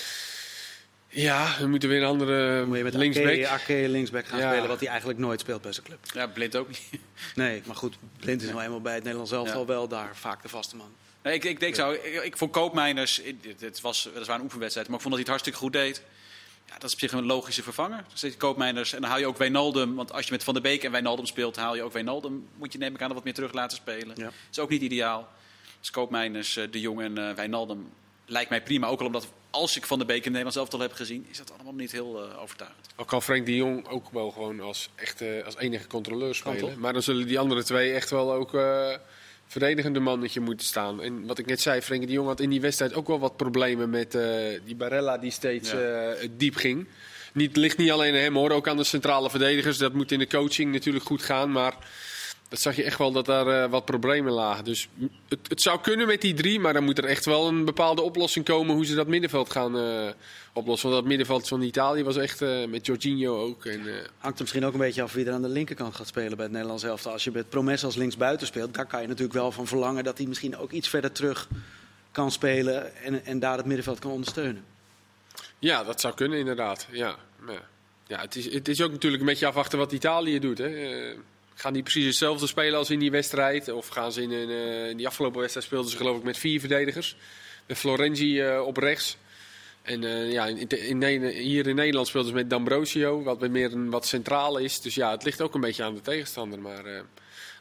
ja, 1.07 1.55
we 1.59 1.67
moeten 1.67 1.89
weer 1.89 2.01
een 2.01 2.07
andere 2.07 2.65
Moet 2.65 2.77
je 2.77 2.83
met 2.83 2.93
linksback. 2.93 3.25
Ake, 3.27 3.47
Ake 3.47 3.85
linksback 3.89 4.25
gaan 4.25 4.39
Ja. 4.39 4.49
spelen... 4.51 4.67
wat 4.67 4.79
hij 4.79 4.89
eigenlijk 4.89 5.19
nooit 5.19 5.39
speelt 5.39 5.61
bij 5.61 5.71
zijn 5.73 5.85
club. 5.85 5.99
Ja, 6.13 6.27
blind 6.27 6.55
ook 6.55 6.67
niet. 6.67 6.89
Nee, 7.35 7.61
maar 7.65 7.75
goed, 7.75 7.95
Blind 8.19 8.41
is 8.41 8.49
nou 8.49 8.61
eenmaal 8.61 8.81
bij 8.81 8.93
het 8.93 9.03
Nederlands 9.03 9.31
elftal 9.31 9.59
Ja. 9.61 9.65
wel 9.65 9.87
daar 9.87 10.15
vaak 10.15 10.41
de 10.41 10.49
vaste 10.49 10.75
man. 10.75 10.91
Nee, 11.23 11.33
ik, 11.33 11.43
ik 11.43 11.59
denk 11.59 11.75
zo. 11.75 11.91
Ik, 11.91 12.21
ik 12.23 12.37
vond 12.37 12.51
Koopmeiners, 12.51 13.21
het, 13.43 13.61
het 13.61 13.81
was 13.81 14.09
weliswaar 14.13 14.37
een 14.37 14.43
oefenwedstrijd, 14.43 14.87
maar 14.87 14.95
ik 14.97 15.01
vond 15.01 15.15
dat 15.15 15.25
hij 15.25 15.33
het 15.33 15.43
hartstikke 15.43 15.59
goed 15.59 15.73
deed. 15.73 16.01
Ja, 16.71 16.77
dat 16.77 16.83
is 16.83 16.93
op 16.93 16.99
zich 16.99 17.11
een 17.11 17.25
logische 17.25 17.63
vervanger. 17.63 18.03
Dus 18.19 18.37
Koopmeiners 18.37 18.93
en 18.93 19.01
dan 19.01 19.09
haal 19.09 19.19
je 19.19 19.25
ook 19.25 19.37
Wijnaldum. 19.37 19.95
Want 19.95 20.13
als 20.13 20.25
je 20.25 20.31
met 20.31 20.43
Van 20.43 20.53
der 20.53 20.63
Beek 20.63 20.83
en 20.83 20.91
Wijnaldum 20.91 21.25
speelt, 21.25 21.55
haal 21.55 21.75
je 21.75 21.83
ook 21.83 21.93
Wijnaldum. 21.93 22.47
Moet 22.57 22.73
je 22.73 22.77
neem 22.77 22.93
ik 22.95 23.01
aan 23.01 23.13
wat 23.13 23.23
meer 23.23 23.33
terug 23.33 23.53
laten 23.53 23.77
spelen. 23.77 24.15
Ja. 24.15 24.31
is 24.51 24.59
ook 24.59 24.69
niet 24.69 24.81
ideaal. 24.81 25.27
Dus 25.79 25.91
Koopmeiners, 25.91 26.57
eh, 26.57 26.71
De 26.71 26.79
Jong 26.79 27.01
en 27.01 27.17
eh, 27.17 27.35
Wijnaldum 27.35 27.89
lijkt 28.25 28.49
mij 28.49 28.63
prima. 28.63 28.87
Ook 28.87 28.99
al 28.99 29.05
omdat 29.05 29.27
als 29.49 29.77
ik 29.77 29.85
Van 29.85 29.99
de 29.99 30.05
Beek 30.05 30.25
in 30.25 30.31
Nederland 30.31 30.53
zelf 30.53 30.73
al 30.73 30.79
heb 30.79 30.93
gezien, 30.93 31.25
is 31.29 31.37
dat 31.37 31.51
allemaal 31.53 31.73
niet 31.73 31.91
heel 31.91 32.27
uh, 32.27 32.41
overtuigend. 32.41 32.87
Al 32.95 33.05
kan 33.05 33.21
Frank 33.21 33.45
de 33.45 33.55
Jong 33.55 33.87
ook 33.87 34.09
wel 34.11 34.31
gewoon 34.31 34.59
als, 34.59 34.89
echt, 34.95 35.21
uh, 35.21 35.45
als 35.45 35.57
enige 35.57 35.87
controleur 35.87 36.35
spelen. 36.35 36.79
Maar 36.79 36.93
dan 36.93 37.01
zullen 37.01 37.27
die 37.27 37.39
andere 37.39 37.63
twee 37.63 37.93
echt 37.93 38.09
wel 38.09 38.33
ook 38.33 38.53
uh, 38.53 38.95
verdedigende 39.51 39.99
mannetje 39.99 40.39
moeten 40.39 40.65
staan. 40.65 41.01
En 41.01 41.25
wat 41.25 41.37
ik 41.37 41.45
net 41.45 41.61
zei, 41.61 41.81
Frank 41.81 42.07
de 42.07 42.11
Jong 42.13 42.27
had 42.27 42.39
in 42.39 42.49
die 42.49 42.61
wedstrijd 42.61 42.93
ook 42.93 43.07
wel 43.07 43.19
wat 43.19 43.37
problemen 43.37 43.89
met 43.89 44.17
die 44.65 44.75
Barella 44.75 45.17
die 45.17 45.31
steeds 45.31 45.71
Ja. 45.71 46.13
diep 46.37 46.55
ging. 46.55 46.87
Niet, 47.33 47.55
ligt 47.55 47.77
niet 47.77 47.91
alleen 47.91 48.13
aan 48.13 48.19
hem 48.19 48.35
hoor, 48.35 48.51
ook 48.51 48.67
aan 48.67 48.77
de 48.77 48.83
centrale 48.83 49.29
verdedigers. 49.29 49.77
Dat 49.77 49.93
moet 49.93 50.11
in 50.11 50.19
de 50.19 50.27
coaching 50.27 50.71
natuurlijk 50.71 51.05
goed 51.05 51.21
gaan. 51.21 51.51
Maar 51.51 51.73
dat 52.51 52.59
zag 52.59 52.75
je 52.75 52.83
echt 52.83 52.97
wel 52.97 53.11
dat 53.11 53.25
daar 53.25 53.47
eh, 53.47 53.69
wat 53.69 53.85
problemen 53.85 54.33
lagen. 54.33 54.63
Dus 54.63 54.87
het, 55.27 55.39
het 55.47 55.61
zou 55.61 55.81
kunnen 55.81 56.07
met 56.07 56.21
die 56.21 56.33
drie, 56.33 56.59
maar 56.59 56.73
dan 56.73 56.83
moet 56.83 56.97
er 56.97 57.05
echt 57.05 57.25
wel 57.25 57.47
een 57.47 57.65
bepaalde 57.65 58.01
oplossing 58.01 58.45
komen 58.45 58.75
hoe 58.75 58.85
ze 58.85 58.95
dat 58.95 59.07
middenveld 59.07 59.51
gaan 59.51 59.77
eh, 59.77 60.09
oplossen. 60.53 60.89
Want 60.89 61.01
dat 61.01 61.09
middenveld 61.09 61.47
van 61.47 61.61
Italië 61.61 62.03
was 62.03 62.17
echt 62.17 62.41
eh, 62.41 62.65
met 62.65 62.85
Jorginho 62.85 63.41
ook. 63.41 63.65
En, 63.65 63.81
Hangt 64.17 64.37
er 64.37 64.43
misschien 64.43 64.65
ook 64.65 64.73
een 64.73 64.79
beetje 64.79 65.01
af 65.01 65.13
wie 65.13 65.25
er 65.25 65.33
aan 65.33 65.41
de 65.41 65.49
linkerkant 65.49 65.95
gaat 65.95 66.07
spelen 66.07 66.35
bij 66.35 66.43
het 66.43 66.53
Nederlands 66.53 66.83
elftal. 66.83 67.11
Als 67.11 67.23
je 67.23 67.31
met 67.31 67.49
Promes 67.49 67.83
als 67.83 67.95
linksbuiten 67.95 68.47
speelt, 68.47 68.73
daar 68.73 68.85
kan 68.85 69.01
je 69.01 69.07
natuurlijk 69.07 69.33
wel 69.33 69.51
van 69.51 69.67
verlangen 69.67 70.03
dat 70.03 70.17
hij 70.17 70.27
misschien 70.27 70.57
ook 70.57 70.71
iets 70.71 70.89
verder 70.89 71.11
terug 71.11 71.47
kan 72.11 72.31
spelen 72.31 72.95
en, 72.95 73.25
en 73.25 73.39
daar 73.39 73.57
het 73.57 73.65
middenveld 73.65 73.99
kan 73.99 74.11
ondersteunen. 74.11 74.63
ja, 75.59 75.83
dat 75.83 76.01
zou 76.01 76.13
kunnen 76.13 76.39
inderdaad. 76.39 76.87
Ja, 76.91 77.15
ja. 77.47 77.61
ja 78.07 78.19
het, 78.19 78.35
is, 78.35 78.53
het 78.53 78.67
is 78.67 78.81
ook 78.81 78.91
natuurlijk 78.91 79.21
een 79.21 79.29
beetje 79.29 79.47
afwachten 79.47 79.77
wat 79.77 79.91
Italië 79.91 80.39
doet. 80.39 80.57
Hè. 80.57 80.69
Gaan 81.61 81.73
die 81.73 81.83
precies 81.83 82.05
hetzelfde 82.05 82.47
spelen 82.47 82.77
als 82.77 82.89
in 82.89 82.99
die 82.99 83.11
wedstrijd? 83.11 83.71
Of 83.71 83.87
gaan 83.87 84.11
ze 84.11 84.21
in, 84.21 84.31
een, 84.31 84.49
eh, 84.49 84.89
in 84.89 84.97
die 84.97 85.07
afgelopen 85.07 85.39
wedstrijd 85.39 85.65
speelden 85.65 85.91
ze 85.91 85.97
geloof 85.97 86.17
ik 86.17 86.23
met 86.23 86.37
vier 86.37 86.59
verdedigers. 86.59 87.15
Met 87.65 87.77
Florenzi 87.77 88.41
eh, 88.41 88.65
op 88.65 88.77
rechts. 88.77 89.17
En 89.81 90.03
eh, 90.03 90.31
ja, 90.31 90.45
in, 90.45 90.67
in, 90.67 91.23
hier 91.25 91.67
in 91.67 91.75
Nederland 91.75 92.07
speelden 92.07 92.29
ze 92.29 92.35
met 92.35 92.49
D'Ambrosio, 92.49 93.23
wat 93.23 93.37
weer 93.37 93.51
meer 93.51 93.73
een 93.73 93.89
wat 93.89 94.05
centraal 94.05 94.57
is. 94.57 94.81
Dus 94.81 94.95
ja, 94.95 95.11
het 95.11 95.23
ligt 95.23 95.41
ook 95.41 95.53
een 95.53 95.61
beetje 95.61 95.83
aan 95.83 95.93
de 95.93 96.01
tegenstander. 96.01 96.59
Maar 96.59 96.85
eh, 96.85 97.01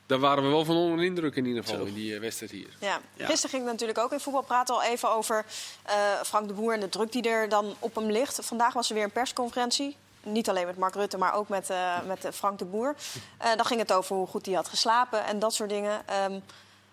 daar 0.07 0.19
waren 0.19 0.42
we 0.42 0.49
wel 0.49 0.64
van 0.64 0.76
onder 0.76 0.99
de 0.99 1.04
indruk 1.04 1.37
in 1.37 1.47
ieder 1.47 1.62
geval 1.62 1.78
Zo. 1.78 1.87
in 1.87 1.95
die 1.95 2.19
wedstrijd 2.19 2.52
hier. 2.52 2.69
Ja. 2.80 3.00
Ja. 3.14 3.26
Gisteren 3.26 3.50
ging 3.50 3.62
het 3.62 3.73
natuurlijk 3.73 3.99
ook 3.99 4.12
in 4.12 4.21
voetbal 4.21 4.42
praten 4.42 4.75
al 4.75 4.83
even 4.83 5.11
over 5.11 5.45
eh, 5.83 5.95
Frank 6.25 6.49
de 6.49 6.54
Boer 6.54 6.75
en 6.75 6.80
de 6.80 6.88
druk 6.88 7.12
die 7.12 7.28
er 7.28 7.49
dan 7.49 7.75
op 7.78 7.95
hem 7.95 8.11
ligt. 8.11 8.38
Vandaag 8.42 8.73
was 8.73 8.88
er 8.88 8.95
weer 8.95 9.04
een 9.04 9.11
persconferentie. 9.11 9.97
Niet 10.22 10.48
alleen 10.48 10.66
met 10.66 10.76
Mark 10.76 10.94
Rutte, 10.94 11.18
maar 11.18 11.34
ook 11.34 11.48
met, 11.48 11.70
eh, 11.70 12.02
met 12.06 12.24
eh, 12.24 12.32
Frank 12.32 12.58
de 12.58 12.64
Boer. 12.64 12.94
Eh, 13.38 13.56
dan 13.56 13.64
ging 13.64 13.80
het 13.80 13.92
over 13.92 14.16
hoe 14.16 14.26
goed 14.26 14.46
hij 14.46 14.54
had 14.54 14.68
geslapen 14.68 15.24
en 15.24 15.38
dat 15.38 15.54
soort 15.54 15.70
dingen. 15.70 16.02
Ehm, 16.06 16.38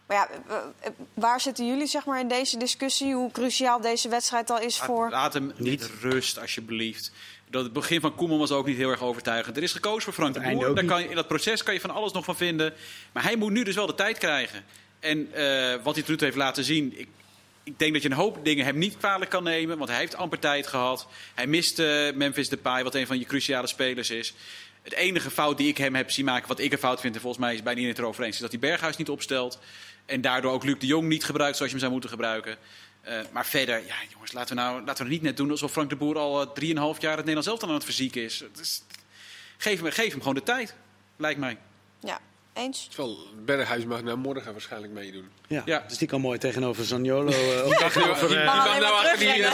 maar 0.05 0.17
ja, 0.17 0.27
waar 1.13 1.41
zitten 1.41 1.67
jullie 1.67 1.87
zeg 1.87 2.05
maar, 2.05 2.19
in 2.19 2.27
deze 2.27 2.57
discussie? 2.57 3.13
Hoe 3.13 3.31
cruciaal 3.31 3.81
deze 3.81 4.09
wedstrijd 4.09 4.49
al 4.49 4.59
is 4.59 4.77
voor... 4.77 5.03
Laat, 5.03 5.11
laat 5.11 5.33
hem 5.33 5.53
Niet. 5.55 5.89
rust, 6.01 6.39
alsjeblieft. 6.39 7.11
Dat 7.49 7.63
het 7.63 7.73
begin 7.73 8.01
van 8.01 8.15
Koeman 8.15 8.37
was 8.39 8.51
ook 8.51 8.65
niet 8.65 8.77
heel 8.77 8.89
erg 8.89 9.01
overtuigend. 9.01 9.57
Er 9.57 9.63
is 9.63 9.71
gekozen 9.71 10.01
voor 10.01 10.13
Frank 10.13 10.33
de 10.33 10.39
Boer. 10.39 10.75
Daar 10.75 10.85
kan 10.85 11.01
je, 11.01 11.09
in 11.09 11.15
dat 11.15 11.27
proces 11.27 11.63
kan 11.63 11.73
je 11.73 11.79
van 11.79 11.89
alles 11.89 12.11
nog 12.11 12.25
van 12.25 12.35
vinden. 12.35 12.73
Maar 13.11 13.23
hij 13.23 13.35
moet 13.35 13.51
nu 13.51 13.63
dus 13.63 13.75
wel 13.75 13.87
de 13.87 13.95
tijd 13.95 14.17
krijgen. 14.17 14.65
En 14.99 15.33
eh, 15.33 15.83
wat 15.83 15.95
hij 15.95 16.03
tot 16.03 16.07
nu 16.07 16.17
toe 16.17 16.25
heeft 16.25 16.37
laten 16.37 16.63
zien... 16.63 16.99
Ik, 16.99 17.07
ik 17.67 17.79
denk 17.79 17.93
dat 17.93 18.01
je 18.01 18.09
een 18.09 18.15
hoop 18.15 18.45
dingen 18.45 18.65
hem 18.65 18.77
niet 18.77 18.97
kwalijk 18.97 19.31
kan 19.31 19.43
nemen. 19.43 19.77
Want 19.77 19.89
hij 19.89 19.99
heeft 19.99 20.15
amper 20.15 20.39
tijd 20.39 20.67
gehad. 20.67 21.07
Hij 21.35 21.47
mist 21.47 21.79
eh, 21.79 22.13
Memphis 22.13 22.49
Depay, 22.49 22.83
wat 22.83 22.95
een 22.95 23.07
van 23.07 23.19
je 23.19 23.25
cruciale 23.25 23.67
spelers 23.67 24.09
is. 24.09 24.33
Het 24.81 24.93
enige 24.93 25.31
fout 25.31 25.57
die 25.57 25.67
ik 25.67 25.77
hem 25.77 25.95
heb 25.95 26.11
zien 26.11 26.25
maken, 26.25 26.47
wat 26.47 26.59
ik 26.59 26.71
een 26.71 26.77
fout 26.77 26.99
vind... 26.99 27.15
en 27.15 27.21
volgens 27.21 27.43
mij 27.43 27.53
is 27.53 27.63
bijna 27.63 27.79
iedereen 27.79 28.01
erover 28.01 28.23
eens... 28.23 28.35
is 28.35 28.41
dat 28.41 28.51
hij 28.51 28.59
Berghuis 28.59 28.97
niet 28.97 29.09
opstelt. 29.09 29.59
En 30.05 30.21
daardoor 30.21 30.51
ook 30.51 30.63
Luc 30.63 30.79
de 30.79 30.85
Jong 30.85 31.07
niet 31.07 31.25
gebruikt 31.25 31.57
zoals 31.57 31.71
je 31.71 31.77
hem 31.77 31.87
zou 31.87 31.91
moeten 31.91 32.09
gebruiken. 32.09 32.57
Eh, 33.01 33.19
maar 33.31 33.45
verder, 33.45 33.85
ja, 33.85 33.95
jongens, 34.11 34.31
laten 34.31 34.55
we, 34.55 34.61
nou, 34.61 34.85
laten 34.85 35.05
we 35.05 35.11
het 35.11 35.21
niet 35.21 35.21
net 35.21 35.37
doen 35.37 35.51
alsof 35.51 35.71
Frank 35.71 35.89
de 35.89 35.95
Boer 35.95 36.17
al 36.17 36.41
eh, 36.41 36.47
drieënhalf 36.53 37.01
jaar 37.01 37.17
het 37.17 37.25
Nederlands 37.25 37.47
elftal 37.49 37.69
aan 37.69 37.75
het 37.75 37.83
verzieken 37.83 38.23
is. 38.23 38.43
Is 38.61 38.83
geef, 39.57 39.81
hem, 39.81 39.91
geef 39.91 40.11
hem 40.11 40.19
gewoon 40.19 40.35
de 40.35 40.43
tijd, 40.43 40.75
lijkt 41.17 41.39
mij. 41.39 41.57
Ja, 41.99 42.19
eens? 42.57 42.89
Berghuis 43.45 43.85
mag 43.85 44.03
nou 44.03 44.17
morgen 44.17 44.51
waarschijnlijk 44.51 44.93
meedoen. 44.93 45.29
Ja, 45.47 45.61
Ja. 45.65 45.83
Dus 45.87 45.97
die 45.97 46.07
kan 46.07 46.21
mooi 46.21 46.37
tegenover 46.39 46.85
Zaniolo. 46.85 47.31
eh, 47.31 47.65
of 47.67 47.77
tegenover, 47.77 48.27
Die 48.27 48.37
mag 48.37 48.45
mag 48.55 48.67
alleen 48.67 48.81
nou 48.81 48.93
achter 48.93 49.17
die. 49.19 49.53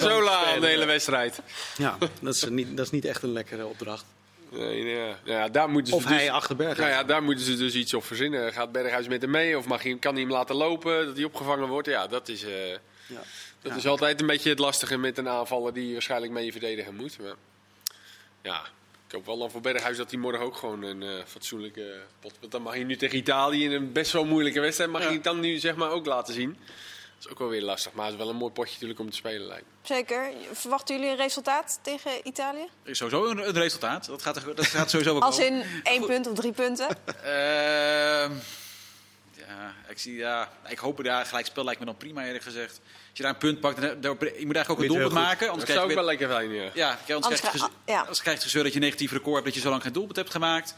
Zola. 0.00 0.58
De 0.60 0.66
hele 0.66 0.84
wedstrijd. 0.84 1.40
ja, 1.76 1.98
dat 2.22 2.34
is, 2.34 2.44
niet, 2.48 2.76
dat 2.76 2.86
is 2.86 2.92
niet 2.92 3.04
echt 3.04 3.22
een 3.22 3.32
lekkere 3.32 3.66
opdracht. 3.66 4.04
Nee, 4.52 4.84
ja. 4.84 5.18
Ja, 5.24 5.48
daar 5.48 5.68
moeten 5.70 5.92
ze 5.92 5.98
Of 5.98 6.02
dus, 6.04 6.12
hij 6.16 6.30
achter 6.30 6.56
Berghuis. 6.56 6.78
Nou 6.78 6.90
ja, 6.90 7.04
daar 7.04 7.22
moeten 7.22 7.44
ze 7.44 7.56
dus 7.56 7.74
iets 7.74 7.94
op 7.94 8.04
verzinnen. 8.04 8.52
Gaat 8.52 8.72
Berghuis 8.72 9.08
met 9.08 9.22
hem 9.22 9.30
mee 9.30 9.58
of 9.58 9.66
mag 9.66 9.82
hij, 9.82 9.96
kan 10.00 10.12
hij 10.12 10.22
hem 10.22 10.30
laten 10.30 10.54
lopen, 10.56 11.06
dat 11.06 11.16
hij 11.16 11.24
opgevangen 11.24 11.68
wordt? 11.68 11.88
Ja, 11.88 12.06
dat 12.06 12.28
is, 12.28 12.44
eh, 12.44 12.68
Ja. 12.70 12.78
dat 13.62 13.72
Ja. 13.72 13.74
is 13.76 13.86
altijd 13.86 14.20
een 14.20 14.26
beetje 14.26 14.50
het 14.50 14.58
lastige 14.58 14.96
met 14.98 15.18
een 15.18 15.28
aanvaller 15.28 15.72
die 15.74 15.92
waarschijnlijk 15.92 16.32
mee 16.32 16.50
verdedigen 16.52 16.94
moet. 16.94 17.18
Maar, 17.18 17.34
ja, 18.42 18.62
ik 19.10 19.16
hoop 19.16 19.26
wel 19.26 19.38
dan 19.38 19.50
voor 19.50 19.60
Berghuis 19.60 19.96
dat 19.96 20.10
hij 20.10 20.20
morgen 20.20 20.44
ook 20.44 20.56
gewoon 20.56 20.82
een 20.82 21.02
eh, 21.02 21.24
fatsoenlijke 21.26 22.00
pot... 22.20 22.32
Want 22.40 22.52
dan 22.52 22.62
mag 22.62 22.72
hij 22.74 22.84
nu 22.84 22.96
tegen 22.96 23.16
Italië 23.18 23.64
in 23.64 23.72
een 23.72 23.92
best 23.92 24.12
wel 24.12 24.24
moeilijke 24.24 24.60
wedstrijd, 24.60 24.90
mag 24.90 25.00
Ja. 25.00 25.06
hij 25.06 25.14
het 25.16 25.24
dan 25.24 25.40
nu 25.40 25.58
zeg 25.58 25.76
maar 25.76 25.90
ook 25.90 26.06
laten 26.06 26.34
zien. 26.34 26.56
Dat 27.14 27.24
is 27.24 27.28
ook 27.28 27.38
wel 27.38 27.48
weer 27.48 27.62
lastig, 27.62 27.92
maar 27.92 28.04
het 28.04 28.14
is 28.14 28.20
wel 28.20 28.28
een 28.30 28.36
mooi 28.36 28.52
potje 28.52 28.72
natuurlijk 28.72 29.00
om 29.00 29.10
te 29.10 29.16
spelen 29.16 29.46
lijkt. 29.46 29.64
Zeker. 29.82 30.30
Verwachten 30.52 30.94
jullie 30.96 31.10
een 31.10 31.16
resultaat 31.16 31.78
tegen 31.82 32.10
Italië? 32.26 32.68
Sowieso 32.84 33.26
een, 33.30 33.38
een 33.48 33.52
resultaat. 33.52 34.06
Dat 34.06 34.22
gaat, 34.22 34.36
er- 34.36 34.54
dat 34.54 34.66
gaat 34.66 34.90
sowieso 34.90 35.12
wel 35.12 35.22
Als 35.22 35.36
komen. 35.38 35.52
in 35.60 35.80
één 35.82 36.06
punt 36.06 36.26
of 36.26 36.34
drie 36.34 36.52
punten? 36.52 36.88
Ehm, 37.22 38.32
ja, 39.36 39.74
ik, 39.88 39.98
zie, 39.98 40.16
ja, 40.16 40.52
ik 40.68 40.78
hoop. 40.78 41.02
Ja, 41.04 41.24
gelijk 41.24 41.46
spel 41.46 41.64
lijkt 41.64 41.80
me 41.80 41.86
dan 41.86 41.96
prima 41.96 42.24
eerlijk 42.26 42.44
gezegd. 42.44 42.80
Als 43.10 43.18
je 43.18 43.22
daar 43.22 43.32
een 43.32 43.38
punt 43.38 43.60
pakt, 43.60 43.80
dan, 43.80 44.00
dan- 44.00 44.16
je 44.20 44.46
moet 44.46 44.56
eigenlijk 44.56 44.70
ook 44.70 44.78
een 44.80 44.86
doelpunt 44.86 45.12
maken. 45.12 45.38
Dat 45.40 45.48
Anders 45.48 45.70
zou 45.70 45.78
krijg 45.78 45.82
ook 45.82 45.88
je 45.88 45.94
wel 45.94 46.04
weer- 46.04 46.18
lekker 46.18 46.28
zijn, 46.36 46.50
ja. 46.52 46.70
Ja, 46.88 46.94
kijk, 46.94 47.10
anders, 47.10 47.24
Anders 47.24 47.40
krijg 47.40 47.54
je 47.54 47.92
ja. 47.92 47.98
anders 48.00 48.20
krijg 48.20 48.36
je 48.36 48.42
het 48.42 48.50
gezeur 48.50 48.62
dat 48.62 48.72
je 48.72 48.78
een 48.78 48.84
negatief 48.84 49.12
record 49.12 49.34
hebt 49.34 49.44
dat 49.46 49.54
je 49.54 49.60
zo 49.60 49.70
lang 49.70 49.82
geen 49.82 49.92
doelpunt 49.92 50.16
hebt 50.16 50.30
gemaakt. 50.30 50.74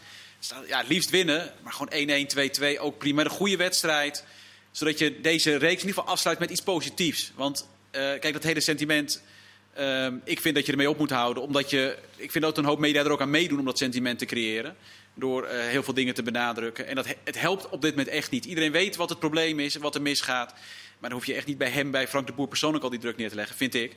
Ja, 0.66 0.83
liefst 0.88 1.11
winnen, 1.11 1.53
maar 1.62 1.73
gewoon 1.73 1.92
1-1, 1.92 2.27
2-2 2.29 2.79
ook 2.81 2.99
prima. 2.99 3.25
Een 3.25 3.31
goede 3.31 3.57
wedstrijd, 3.57 4.25
zodat 4.71 4.99
je 4.99 5.21
deze 5.21 5.51
reeks 5.51 5.81
in 5.83 5.87
ieder 5.88 5.95
geval 5.95 6.07
afsluit 6.12 6.38
met 6.38 6.51
iets 6.51 6.62
positiefs. 6.62 7.33
Want 7.35 7.68
eh, 7.90 8.01
kijk, 8.01 8.33
dat 8.33 8.42
hele 8.42 8.61
sentiment, 8.61 9.23
ehm, 9.75 10.14
ik 10.25 10.40
vind 10.40 10.55
dat 10.55 10.66
je 10.66 10.73
ermee 10.73 10.90
op 10.90 10.99
moet 10.99 11.11
houden. 11.11 11.42
Omdat 11.42 11.71
je, 11.71 11.99
ik 12.16 12.31
vind 12.31 12.45
dat 12.45 12.59
een 12.59 12.64
hoop 12.64 12.79
media 12.79 13.05
er 13.05 13.11
ook 13.11 13.21
aan 13.21 13.31
meedoen 13.31 13.59
om 13.59 13.64
dat 13.64 13.79
sentiment 13.79 14.18
te 14.18 14.25
creëren. 14.25 14.77
Door 15.14 15.45
eh, 15.45 15.66
heel 15.66 15.83
veel 15.83 15.95
dingen 15.95 16.14
te 16.14 16.23
benadrukken. 16.23 16.87
En 16.87 16.95
dat, 16.95 17.07
he- 17.07 17.14
het 17.25 17.40
helpt 17.40 17.68
op 17.68 17.83
dit 17.83 17.90
moment 17.90 18.09
echt 18.09 18.31
niet. 18.31 18.45
Iedereen 18.45 18.73
weet 18.73 18.97
wat 18.97 19.09
het 19.09 19.18
probleem 19.18 19.61
is 19.61 19.75
en 19.75 19.81
wat 19.81 19.95
er 19.95 20.03
misgaat. 20.03 20.55
Maar 21.03 21.11
dan 21.11 21.19
hoef 21.19 21.29
je 21.29 21.35
echt 21.35 21.47
niet 21.47 21.59
bij 21.59 21.71
hem, 21.71 21.91
bij 21.91 22.09
Frank 22.09 22.27
de 22.27 22.33
Boer 22.33 22.49
persoonlijk 22.49 22.85
al 22.85 22.91
die 22.91 22.99
druk 22.99 23.17
neer 23.17 23.29
te 23.29 23.35
leggen, 23.35 23.57
vind 23.57 23.75
ik. 23.75 23.97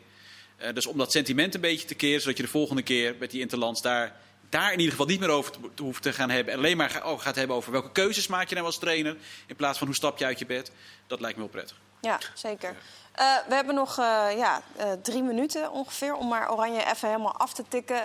Eh, 0.58 0.74
dus 0.74 0.86
om 0.86 0.98
dat 0.98 1.12
sentiment 1.12 1.56
een 1.56 1.62
beetje 1.62 1.88
te 1.88 1.96
keren, 1.96 2.22
zodat 2.22 2.38
je 2.38 2.44
de 2.44 2.50
volgende 2.50 2.82
keer 2.82 3.16
met 3.20 3.32
die 3.32 3.42
Interlands 3.42 3.82
daar, 3.82 4.16
daar 4.50 4.72
in 4.72 4.78
ieder 4.78 4.92
geval 4.92 5.06
niet 5.06 5.20
meer 5.20 5.30
over 5.30 5.52
te, 5.52 5.60
te 5.74 5.84
hoeft 5.84 6.02
te 6.02 6.14
gaan 6.14 6.30
hebben. 6.30 6.54
En 6.54 6.60
alleen 6.60 6.78
maar 6.78 6.90
ga- 6.90 7.12
oh, 7.12 7.20
gaat 7.20 7.36
hebben 7.36 7.56
over 7.56 7.72
welke 7.72 7.92
keuzes 7.92 8.28
maak 8.28 8.48
je 8.50 8.56
nou 8.56 8.68
als 8.68 8.78
trainer. 8.80 9.18
In 9.48 9.56
plaats 9.56 9.78
van 9.78 9.88
hoe 9.88 9.96
stap 9.96 10.18
je 10.18 10.26
uit 10.26 10.40
je 10.40 10.46
bed. 10.46 10.72
Dat 11.08 11.20
lijkt 11.20 11.36
me 11.38 11.42
wel 11.44 11.52
prettig. 11.52 11.78
Ja, 12.02 12.20
zeker. 12.34 12.76
Eh, 13.12 13.36
we 13.48 13.54
hebben 13.56 13.76
nog 13.76 13.98
eh, 14.00 14.28
ja, 14.36 14.62
drie 15.02 15.24
minuten 15.24 15.72
ongeveer 15.72 16.14
om 16.16 16.28
maar 16.28 16.52
Oranje 16.52 16.86
even 16.86 17.08
helemaal 17.10 17.36
af 17.38 17.54
te 17.54 17.64
tikken. 17.68 18.02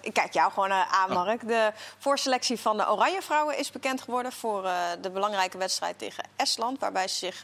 Ik 0.00 0.12
kijk 0.12 0.32
jou 0.32 0.52
gewoon 0.52 0.72
aan, 0.72 1.12
Mark. 1.12 1.48
De 1.48 1.72
voorselectie 1.98 2.58
van 2.58 2.76
de 2.76 2.90
Oranje 2.90 3.22
Vrouwen 3.22 3.58
is 3.58 3.70
bekend 3.70 4.00
geworden 4.02 4.32
voor 4.32 4.62
de 5.00 5.10
belangrijke 5.10 5.58
wedstrijd 5.58 5.98
tegen 5.98 6.24
Estland. 6.36 6.78
Waarbij 6.78 7.08
ze 7.08 7.14
zich 7.16 7.40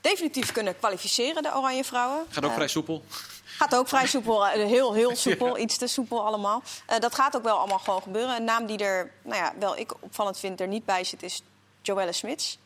definitief 0.00 0.52
kunnen 0.52 0.78
kwalificeren, 0.78 1.42
de 1.42 1.54
Oranje 1.56 1.84
Vrouwen. 1.84 2.26
Gaat 2.28 2.44
ook 2.44 2.50
Eh, 2.50 2.56
vrij 2.56 2.68
soepel. 2.68 3.04
Gaat 3.44 3.74
ook 3.74 3.88
vrij 3.88 4.06
soepel, 4.06 4.46
eh, 4.46 4.66
heel, 4.66 4.94
heel 4.94 5.16
soepel, 5.26 5.58
iets 5.58 5.76
te 5.76 5.86
soepel 5.86 6.24
allemaal. 6.26 6.62
Eh, 6.86 6.98
dat 6.98 7.14
gaat 7.14 7.36
ook 7.36 7.42
wel 7.42 7.56
allemaal 7.58 7.78
gewoon 7.78 8.02
gebeuren. 8.02 8.36
Een 8.36 8.44
naam 8.44 8.66
die 8.66 8.78
er, 8.78 9.12
nou 9.22 9.36
ja, 9.36 9.52
wel 9.58 9.78
ik 9.78 9.92
opvallend 10.00 10.38
vind, 10.38 10.60
er 10.60 10.68
niet 10.68 10.84
bij 10.84 11.04
zit, 11.04 11.22
is 11.22 11.42
Joelle 11.82 12.12
Smits. 12.12 12.58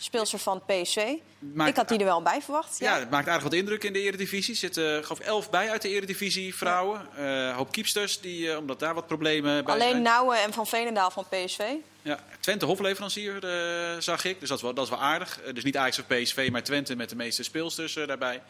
Speelster 0.00 0.38
van 0.38 0.62
PSV. 0.66 0.96
Maakt- 1.38 1.70
ik 1.70 1.76
had 1.76 1.88
die 1.88 1.98
er 1.98 2.04
wel 2.04 2.22
bij 2.22 2.42
verwacht. 2.42 2.78
Ja, 2.78 2.98
het 2.98 3.10
maakt 3.10 3.28
aardig 3.28 3.42
wat 3.42 3.52
indruk 3.52 3.84
in 3.84 3.92
de 3.92 4.00
Eredivisie. 4.00 4.52
Er 4.52 4.58
zitten 4.58 5.04
geloof 5.04 5.18
ik 5.20 5.26
elf 5.26 5.50
bij 5.50 5.70
uit 5.70 5.82
de 5.82 5.88
Eredivisie 5.88 6.54
vrouwen. 6.54 7.06
Eh 7.16 7.56
hoop 7.56 7.72
kiepsters, 7.72 8.20
die, 8.20 8.50
eh, 8.50 8.56
omdat 8.58 8.78
daar 8.80 8.94
wat 8.94 9.06
problemen 9.06 9.64
bij 9.64 9.74
Alleen 9.74 9.90
zijn. 9.90 10.02
Nouwen 10.02 10.42
en 10.42 10.52
Van 10.52 10.66
Veenendaal 10.66 11.10
van 11.10 11.24
PSV. 11.28 11.60
Ja, 12.02 12.18
Twente 12.40 12.64
hofleverancier 12.66 13.44
eh, 13.44 14.00
zag 14.00 14.24
ik, 14.24 14.40
dus 14.40 14.48
dat 14.48 14.58
is 14.58 14.64
wel, 14.64 14.74
dat 14.74 14.84
is 14.84 14.90
wel 14.90 15.00
aardig. 15.00 15.40
Eh, 15.40 15.54
dus 15.54 15.64
niet 15.64 15.76
Ajax 15.76 15.98
of 15.98 16.06
PSV, 16.06 16.48
maar 16.52 16.62
Twente 16.62 16.96
met 16.96 17.08
de 17.08 17.16
meeste 17.16 17.42
speelsters 17.42 17.96
eh, 17.96 18.06
daarbij. 18.06 18.42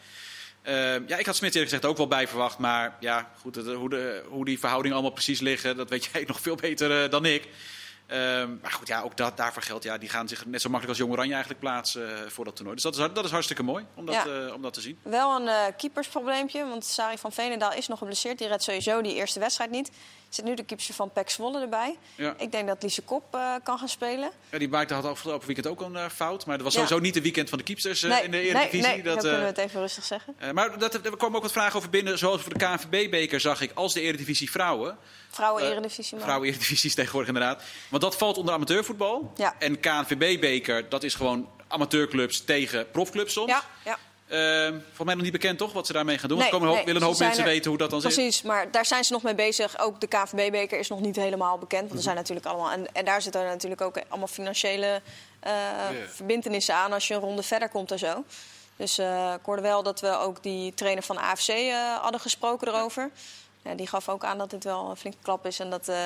Eh, 0.61 0.73
ja, 1.07 1.17
ik 1.17 1.25
had 1.25 1.35
Smit 1.35 1.53
eerlijk 1.55 1.71
gezegd 1.71 1.85
ook 1.85 1.97
wel 1.97 2.07
bij 2.07 2.27
verwacht. 2.27 2.57
Maar 2.57 2.95
ja, 2.99 3.31
goed, 3.41 3.55
het- 3.55 3.67
hoe, 3.73 3.89
de, 3.89 4.23
hoe 4.27 4.45
die 4.45 4.59
verhoudingen 4.59 4.97
allemaal 4.97 5.13
precies 5.15 5.39
liggen, 5.39 5.77
dat 5.77 5.89
weet 5.89 6.05
jij 6.13 6.23
nog 6.27 6.39
veel 6.41 6.55
beter 6.55 7.03
eh, 7.03 7.09
dan 7.09 7.25
ik. 7.25 7.47
Ehm, 8.09 8.49
maar 8.61 8.71
goed, 8.71 8.87
ja, 8.87 9.01
ook 9.01 9.17
dat, 9.17 9.37
daarvoor 9.37 9.61
geldt, 9.61 9.83
ja, 9.83 9.97
die 9.97 10.09
gaan 10.09 10.27
zich 10.27 10.45
net 10.45 10.61
zo 10.61 10.69
makkelijk 10.69 10.89
als 10.89 10.97
Jong 10.97 11.11
Oranje 11.11 11.31
eigenlijk 11.31 11.61
plaatsen 11.61 12.23
eh, 12.23 12.29
voor 12.29 12.45
dat 12.45 12.55
toernooi. 12.55 12.75
Dus 12.75 12.83
dat 12.83 12.97
is, 12.97 13.13
dat 13.13 13.25
is 13.25 13.31
hartstikke 13.31 13.63
mooi 13.63 13.85
om 13.95 14.05
dat, 14.05 14.15
Ja. 14.15 14.25
eh, 14.45 14.53
om 14.53 14.61
dat 14.61 14.73
te 14.73 14.81
zien. 14.81 14.99
Wel 15.03 15.35
een 15.35 15.47
eh, 15.47 15.63
keepersprobleempje, 15.77 16.65
want 16.67 16.85
Sari 16.85 17.17
van 17.17 17.31
Veenendaal 17.31 17.73
is 17.73 17.87
nog 17.87 17.97
geblesseerd. 17.99 18.37
Die 18.37 18.47
redt 18.47 18.63
sowieso 18.63 19.01
die 19.01 19.13
eerste 19.13 19.39
wedstrijd 19.39 19.71
niet. 19.71 19.91
Zit 20.29 20.45
nu 20.45 20.53
de 20.55 20.63
keeper 20.63 20.93
van 20.93 21.11
Pek 21.11 21.29
Zwolle 21.29 21.61
erbij. 21.61 21.97
Ja. 22.15 22.33
Ik 22.37 22.51
denk 22.51 22.67
dat 22.67 22.83
Lise 22.83 23.01
Kop 23.01 23.35
eh, 23.35 23.53
kan 23.63 23.77
gaan 23.77 23.89
spelen. 23.89 24.29
Ja, 24.49 24.57
die 24.57 24.69
maakte 24.69 24.93
had 24.93 25.05
afgelopen 25.05 25.45
weekend 25.45 25.67
ook 25.67 25.81
een 25.81 25.95
eh, 25.95 26.09
fout. 26.09 26.45
Maar 26.45 26.55
dat 26.55 26.65
was 26.65 26.73
Ja. 26.75 26.79
sowieso 26.81 27.03
niet 27.03 27.13
het 27.13 27.23
weekend 27.23 27.49
van 27.49 27.57
de 27.57 27.63
keepsters 27.63 28.03
eh, 28.03 28.23
in 28.23 28.31
de 28.31 28.37
nee, 28.37 28.47
Eredivisie. 28.49 28.81
nee, 28.87 29.03
dat, 29.03 29.13
dat 29.13 29.23
kunnen 29.23 29.39
we 29.41 29.45
het 29.47 29.57
even 29.57 29.79
rustig 29.81 30.03
zeggen. 30.03 30.35
maar 30.53 30.79
dat, 30.79 30.93
er 30.93 31.17
kwamen 31.17 31.35
ook 31.35 31.41
wat 31.41 31.51
vragen 31.51 31.77
over 31.77 31.89
binnen. 31.89 32.17
Zoals 32.17 32.41
voor 32.41 32.53
de 32.57 32.65
KNVB-beker 32.65 33.39
zag 33.39 33.61
ik 33.61 33.71
als 33.73 33.93
de 33.93 34.01
Eredivisie 34.01 34.51
vrouwen. 34.51 34.97
Vrouwen 35.29 35.63
eh, 35.63 35.69
Eredivisie. 35.69 36.15
maar- 36.15 36.23
Vrouwen 36.25 36.47
Eredivisie 36.49 36.89
is 36.89 36.95
tegenwoordig 36.95 37.33
inderdaad. 37.33 37.63
Want 37.89 38.01
dat 38.01 38.17
valt 38.17 38.37
onder 38.37 38.53
amateurvoetbal. 38.53 39.31
Ja. 39.35 39.55
En 39.59 39.79
KNVB-beker, 39.79 40.89
dat 40.89 41.03
is 41.03 41.13
gewoon 41.13 41.49
amateurclubs 41.67 42.43
tegen 42.45 42.91
profclubs 42.91 43.33
soms. 43.33 43.49
Ja, 43.51 43.63
ja. 43.85 43.97
Ehm, 44.29 44.71
volgens 44.71 45.03
mij 45.03 45.13
nog 45.13 45.23
niet 45.23 45.31
bekend 45.31 45.57
toch 45.57 45.73
wat 45.73 45.87
ze 45.87 45.93
daarmee 45.93 46.17
gaan 46.17 46.29
doen. 46.29 46.37
Nee, 46.37 46.47
er 46.47 46.53
komen 46.53 46.67
een 46.67 46.73
hoop, 46.75 46.85
nee, 46.85 46.93
willen 46.93 47.09
een 47.09 47.13
hoop 47.13 47.19
mensen 47.27 47.43
er- 47.43 47.49
weten 47.49 47.69
hoe 47.69 47.79
dat 47.79 47.89
dan 47.89 48.01
zit. 48.01 48.13
Precies, 48.13 48.41
maar 48.41 48.71
daar 48.71 48.85
zijn 48.85 49.03
ze 49.03 49.13
nog 49.13 49.23
mee 49.23 49.35
bezig. 49.35 49.79
Ook 49.79 50.01
de 50.01 50.07
KNVB-beker 50.07 50.79
is 50.79 50.87
nog 50.87 50.99
niet 50.99 51.15
helemaal 51.15 51.57
bekend. 51.57 51.83
Want 51.83 51.93
er 51.95 52.01
zijn 52.03 52.15
natuurlijk 52.15 52.45
allemaal... 52.45 52.71
En, 52.71 52.93
en 52.93 53.05
daar 53.05 53.21
zitten 53.21 53.43
natuurlijk 53.43 53.81
ook 53.81 53.97
allemaal 54.07 54.27
financiële 54.27 55.01
eh 55.39 55.51
verbindenissen 56.07 56.75
aan... 56.75 56.93
als 56.93 57.07
je 57.07 57.13
een 57.13 57.19
ronde 57.19 57.43
verder 57.43 57.69
komt 57.69 57.91
en 57.91 57.99
zo. 57.99 58.23
Dus 58.75 58.97
eh, 58.97 59.33
ik 59.39 59.45
hoorde 59.45 59.61
wel 59.61 59.83
dat 59.83 59.99
we 59.99 60.17
ook 60.17 60.43
die 60.43 60.73
trainer 60.73 61.03
van 61.03 61.15
de 61.15 61.21
AFC 61.21 61.47
eh, 61.47 61.95
hadden 62.01 62.19
gesproken 62.19 62.67
erover. 62.67 63.09
Ja, 63.63 63.73
die 63.75 63.87
gaf 63.87 64.09
ook 64.09 64.23
aan 64.23 64.37
dat 64.37 64.49
dit 64.49 64.63
wel 64.63 64.89
een 64.89 64.97
flinke 64.97 65.17
klap 65.21 65.45
is... 65.45 65.59
en 65.59 65.69
dat 65.69 65.87
eh, 65.87 65.97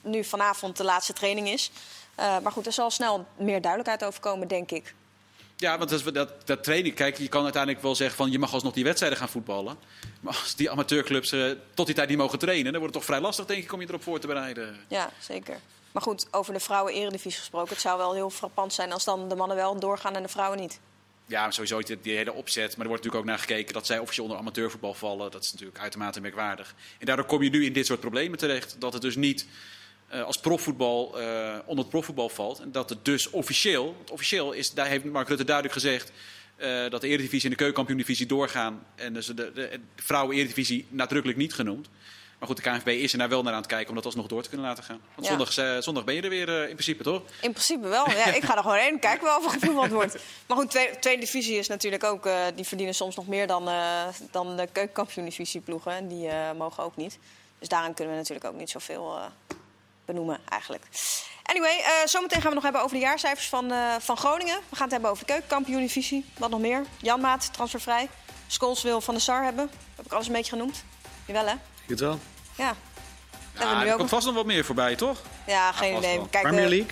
nu 0.00 0.24
vanavond 0.24 0.76
de 0.76 0.84
laatste 0.84 1.12
training 1.12 1.48
is. 1.48 1.70
Eh, 2.14 2.38
maar 2.38 2.52
goed, 2.52 2.66
er 2.66 2.72
zal 2.72 2.90
snel 2.90 3.24
meer 3.36 3.60
duidelijkheid 3.60 4.04
over 4.04 4.20
komen, 4.20 4.48
denk 4.48 4.70
ik. 4.70 4.94
Ja, 5.56 5.78
want 5.78 5.90
dat, 5.90 6.14
dat, 6.14 6.46
dat 6.46 6.64
training, 6.64 6.94
kijk, 6.94 7.18
je 7.18 7.28
kan 7.28 7.42
uiteindelijk 7.42 7.82
wel 7.82 7.94
zeggen 7.94 8.16
van 8.16 8.30
je 8.30 8.38
mag 8.38 8.52
alsnog 8.52 8.72
die 8.72 8.84
wedstrijden 8.84 9.18
gaan 9.18 9.28
voetballen. 9.28 9.76
Maar 10.20 10.36
als 10.40 10.54
die 10.54 10.70
amateurclubs 10.70 11.32
eh, 11.32 11.50
tot 11.74 11.86
die 11.86 11.94
tijd 11.94 12.08
niet 12.08 12.18
mogen 12.18 12.38
trainen, 12.38 12.72
dan 12.72 12.80
wordt 12.80 12.94
het 12.94 13.04
toch 13.04 13.14
vrij 13.14 13.20
lastig, 13.20 13.46
denk 13.46 13.62
ik, 13.62 13.72
om 13.72 13.80
je 13.80 13.86
erop 13.88 14.02
voor 14.02 14.18
te 14.18 14.26
bereiden. 14.26 14.76
Ja, 14.88 15.10
zeker. 15.18 15.58
Maar 15.92 16.02
goed, 16.02 16.26
over 16.30 16.52
de 16.52 16.60
vrouwen-eredivisie 16.60 17.40
gesproken... 17.40 17.72
het 17.72 17.80
zou 17.80 17.98
wel 17.98 18.14
heel 18.14 18.30
frappant 18.30 18.72
zijn 18.72 18.92
als 18.92 19.04
dan 19.04 19.28
de 19.28 19.34
mannen 19.34 19.56
wel 19.56 19.78
doorgaan 19.78 20.16
en 20.16 20.22
de 20.22 20.28
vrouwen 20.28 20.58
niet. 20.58 20.80
Ja, 21.26 21.50
sowieso 21.50 21.82
die, 21.82 22.00
die 22.00 22.16
hele 22.16 22.32
opzet. 22.32 22.76
Maar 22.76 22.86
er 22.86 22.92
wordt 22.92 23.04
natuurlijk 23.04 23.14
ook 23.14 23.38
naar 23.38 23.46
gekeken 23.48 23.74
dat 23.74 23.86
zij 23.86 23.98
officieel 23.98 24.24
onder 24.24 24.40
amateurvoetbal 24.40 24.94
vallen. 24.94 25.30
Dat 25.30 25.42
is 25.42 25.52
natuurlijk 25.52 25.78
uitermate 25.78 26.20
merkwaardig. 26.20 26.74
En 26.98 27.06
daardoor 27.06 27.24
kom 27.24 27.42
je 27.42 27.50
nu 27.50 27.64
in 27.64 27.72
dit 27.72 27.86
soort 27.86 28.00
problemen 28.00 28.38
terecht. 28.38 28.76
Dat 28.78 28.92
het 28.92 29.02
dus 29.02 29.16
niet 29.16 29.46
als 30.22 30.36
profvoetbal 30.36 31.20
eh, 31.20 31.54
onder 31.64 31.78
het 31.84 31.88
profvoetbal 31.88 32.28
valt. 32.28 32.58
En 32.60 32.72
dat 32.72 32.88
het 32.88 33.04
dus 33.04 33.30
officieel, 33.30 33.94
want 33.96 34.10
officieel 34.10 34.52
is, 34.52 34.72
daar 34.72 34.86
heeft 34.86 35.04
Mark 35.04 35.28
Rutte 35.28 35.44
duidelijk 35.44 35.74
gezegd... 35.74 36.12
eh, 36.56 36.90
dat 36.90 37.00
de 37.00 37.08
Eredivisie 37.08 37.44
en 37.44 37.50
de 37.50 37.56
Keukenkampioen-divisie 37.56 38.26
doorgaan. 38.26 38.84
En 38.94 39.12
dus 39.14 39.26
de, 39.26 39.34
de, 39.34 39.52
de 39.52 39.80
vrouwen-Eredivisie 39.96 40.86
nadrukkelijk 40.90 41.38
niet 41.38 41.54
genoemd. 41.54 41.88
Maar 42.38 42.48
goed, 42.48 42.64
de 42.64 42.70
KNVB 42.70 42.86
is 43.02 43.12
er 43.12 43.18
nou 43.18 43.30
wel 43.30 43.42
naar 43.42 43.52
aan 43.52 43.58
het 43.58 43.68
kijken 43.68 43.88
om 43.88 43.94
dat 43.94 44.04
alsnog 44.04 44.26
door 44.26 44.42
te 44.42 44.48
kunnen 44.48 44.66
laten 44.66 44.84
gaan. 44.84 45.00
Want 45.14 45.26
Ja. 45.26 45.28
zondag, 45.36 45.56
eh, 45.56 45.82
zondag 45.82 46.04
ben 46.04 46.14
je 46.14 46.22
er 46.22 46.28
weer 46.28 46.48
eh, 46.48 46.60
in 46.68 46.72
principe, 46.74 47.02
toch? 47.02 47.22
In 47.40 47.50
principe 47.50 47.88
wel. 47.88 48.10
Ja, 48.10 48.26
ik 48.34 48.44
ga 48.44 48.56
er 48.56 48.62
gewoon 48.62 48.76
heen. 48.76 48.98
Kijken 48.98 49.24
wel 49.24 49.36
of 49.44 49.62
er 49.62 49.72
wordt. 49.92 50.16
Maar 50.46 50.56
goed, 50.56 50.70
tweede, 50.70 50.98
tweede 50.98 51.20
divisie 51.20 51.58
is 51.58 51.68
natuurlijk 51.68 52.04
ook... 52.04 52.26
eh, 52.26 52.44
die 52.54 52.64
verdienen 52.64 52.94
soms 52.94 53.16
nog 53.16 53.26
meer 53.26 53.46
dan, 53.46 53.68
eh 53.68 54.06
dan 54.30 54.56
de 54.56 54.68
keukenkampioen-divisie 54.72 55.60
ploegen. 55.60 55.92
En 55.92 56.08
die 56.08 56.28
eh, 56.28 56.52
mogen 56.52 56.82
ook 56.84 56.96
niet. 56.96 57.18
Dus 57.58 57.68
daarin 57.68 57.94
kunnen 57.94 58.12
we 58.14 58.18
natuurlijk 58.20 58.46
ook 58.46 58.58
niet 58.58 58.70
zoveel 58.70 59.16
eh, 59.16 59.24
benoemen 60.04 60.38
eigenlijk. 60.48 60.84
Anyway, 61.42 61.78
eh, 61.78 62.06
zometeen 62.06 62.40
gaan 62.40 62.48
we 62.48 62.54
nog 62.54 62.62
hebben 62.62 62.82
over 62.82 62.96
de 62.96 63.02
jaarcijfers 63.02 63.48
van, 63.48 63.70
eh, 63.70 63.94
van 63.98 64.16
Groningen. 64.16 64.58
We 64.68 64.76
gaan 64.76 64.82
het 64.82 64.92
hebben 64.92 65.10
over 65.10 65.26
de 65.26 65.32
keukenkampioen-divisie. 65.32 66.24
Wat 66.38 66.50
nog 66.50 66.60
meer? 66.60 66.84
Janmaat, 67.00 67.52
transfervrij. 67.52 68.08
Scholes 68.46 68.82
wil 68.82 69.00
Van 69.00 69.14
de 69.14 69.20
Sar 69.20 69.44
hebben. 69.44 69.70
Heb 69.96 70.04
ik 70.06 70.12
alles 70.12 70.26
een 70.26 70.32
beetje 70.32 70.50
genoemd? 70.50 70.84
Jawel, 71.26 71.46
hè? 71.46 71.52
Ik 71.52 71.88
het 71.88 72.00
wel. 72.00 72.18
Ja. 72.56 72.74
Ja, 73.58 73.84
er 73.84 73.92
ook 73.92 73.98
komt 73.98 74.08
vast 74.08 74.26
nog 74.26 74.34
wat 74.34 74.46
meer 74.46 74.64
voorbij, 74.64 74.96
toch? 74.96 75.22
Ja, 75.46 75.72
geen 75.72 75.96
idee. 75.96 76.28
Kijk, 76.30 76.42
Premier 76.42 76.64
eh, 76.64 76.70
League. 76.70 76.90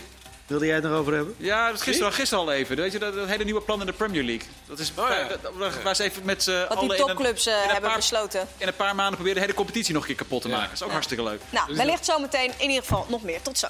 Wilde 0.52 0.66
jij 0.66 0.74
het 0.74 0.84
nog 0.84 0.92
over 0.98 1.12
hebben? 1.14 1.34
Ja, 1.38 1.66
dat 1.66 1.74
is 1.76 1.82
gisteren, 1.82 2.12
gisteren 2.12 2.44
al 2.44 2.52
even. 2.52 2.76
Weet 2.76 2.92
je, 2.92 2.98
dat, 2.98 3.14
dat 3.14 3.28
hele 3.28 3.44
nieuwe 3.44 3.60
plan 3.60 3.80
in 3.80 3.86
de 3.86 3.92
Premier 3.92 4.22
League. 4.22 4.48
Dat 4.66 4.78
is 4.78 4.92
Oh 4.96 5.08
ja. 5.08 5.28
dat- 5.28 5.42
dat- 5.58 5.82
waar 5.82 5.96
ze 5.96 6.02
even 6.02 6.24
met 6.24 6.42
z'n 6.42 6.50
Wat 6.68 6.80
die 6.80 6.84
in 6.94 7.00
een- 7.00 7.06
topclubs 7.06 7.46
eh, 7.46 7.52
in 7.62 7.68
hebben 7.68 7.88
paar- 7.88 7.96
besloten. 7.98 8.48
In 8.56 8.66
een 8.66 8.76
paar 8.76 8.94
maanden 8.94 9.14
proberen 9.14 9.34
de 9.34 9.40
hele 9.40 9.54
competitie 9.54 9.92
nog 9.94 10.02
een 10.02 10.08
keer 10.08 10.16
kapot 10.16 10.42
te 10.42 10.48
Ja. 10.48 10.54
maken. 10.54 10.68
Dat 10.68 10.76
is 10.78 10.82
ook 10.82 10.88
Ja. 10.88 10.94
hartstikke 10.94 11.24
leuk. 11.24 11.40
Nou, 11.50 11.74
wellicht 11.76 12.04
zometeen 12.04 12.52
in 12.58 12.68
ieder 12.68 12.82
geval 12.82 13.06
nog 13.08 13.22
meer. 13.22 13.42
Tot 13.42 13.58
zo. 13.58 13.66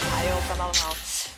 Ja, 0.00 0.22
joh, 0.28 0.48
kan 0.48 0.58
allemaal. 0.60 0.94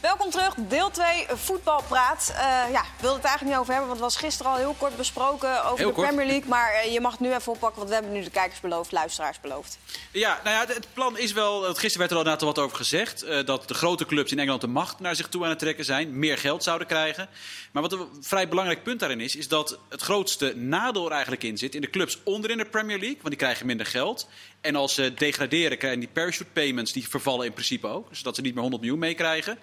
Welkom 0.07 0.31
terug, 0.31 0.55
deel 0.69 0.91
2 0.91 1.27
voetbalpraat. 1.29 2.33
Eh 2.33 2.39
ja, 2.73 2.81
ik 2.81 3.01
wilde 3.01 3.17
het 3.17 3.25
eigenlijk 3.25 3.43
niet 3.45 3.57
over 3.57 3.73
hebben, 3.73 3.89
want 3.89 4.01
het 4.01 4.13
was 4.13 4.17
gisteren 4.17 4.53
al 4.53 4.59
heel 4.59 4.75
kort 4.79 4.97
besproken 4.97 5.65
over 5.65 5.79
Heel 5.79 5.89
de 5.89 5.95
kort. 5.95 6.07
Premier 6.07 6.27
League. 6.27 6.49
Maar 6.49 6.73
eh, 6.73 6.93
je 6.93 7.01
mag 7.01 7.13
het 7.13 7.21
nu 7.21 7.35
even 7.35 7.53
oppakken, 7.53 7.77
want 7.77 7.89
we 7.89 7.95
hebben 7.95 8.13
nu 8.13 8.23
de 8.23 8.31
kijkers 8.31 8.61
beloofd, 8.61 8.93
luisteraars 8.93 9.41
beloofd. 9.41 9.79
Ja, 10.11 10.41
nou 10.45 10.57
ja, 10.57 10.75
het 10.75 10.89
plan 10.93 11.19
is 11.19 11.33
wel... 11.33 11.63
Gisteren 11.63 11.99
werd 11.99 12.11
er 12.11 12.17
al 12.17 12.23
inderdaad 12.23 12.41
wat 12.41 12.59
over 12.59 12.77
gezegd. 12.77 13.23
eh, 13.23 13.45
dat 13.45 13.69
de 13.69 13.75
grote 13.75 14.07
clubs 14.07 14.33
in 14.33 14.39
Engeland 14.39 14.61
de 14.61 14.67
macht 14.67 15.01
naar 15.01 15.17
zich 15.17 15.29
toe 15.29 15.43
aan 15.45 15.51
het 15.51 15.59
trekken 15.59 15.85
zijn. 15.85 16.19
Meer 16.19 16.39
geld 16.39 16.63
zouden 16.63 16.87
krijgen. 16.87 17.29
Maar 17.73 17.83
wat 17.83 17.93
een 17.93 18.09
vrij 18.21 18.49
belangrijk 18.49 18.83
punt 18.83 19.01
daarin 19.01 19.21
is... 19.21 19.37
is 19.37 19.49
dat 19.49 19.79
het 19.89 20.03
grootste 20.03 20.57
nadeel 20.57 21.07
er 21.07 21.13
eigenlijk 21.13 21.43
in 21.43 21.59
zit... 21.59 21.75
in 21.75 21.81
de 21.81 21.91
clubs 21.91 22.19
onderin 22.25 22.57
de 22.57 22.65
Premier 22.65 22.99
League. 22.99 23.17
Want 23.17 23.29
die 23.29 23.39
krijgen 23.39 23.67
minder 23.67 23.87
geld. 23.87 24.29
En 24.61 24.77
als 24.77 24.95
ze 24.95 25.15
degraderen, 25.15 25.79
krijgen 25.79 26.01
die 26.01 26.09
parachute 26.09 26.51
payments... 26.53 26.93
die 26.93 27.09
vervallen 27.09 27.47
in 27.47 27.53
principe 27.53 27.87
ook. 27.87 28.09
Dus 28.09 28.23
dat 28.23 28.35
ze 28.35 28.41
niet 28.41 28.53
meer 28.53 28.63
100 28.63 28.83
miljoen 28.83 29.01
meekrijgen. 29.01 29.59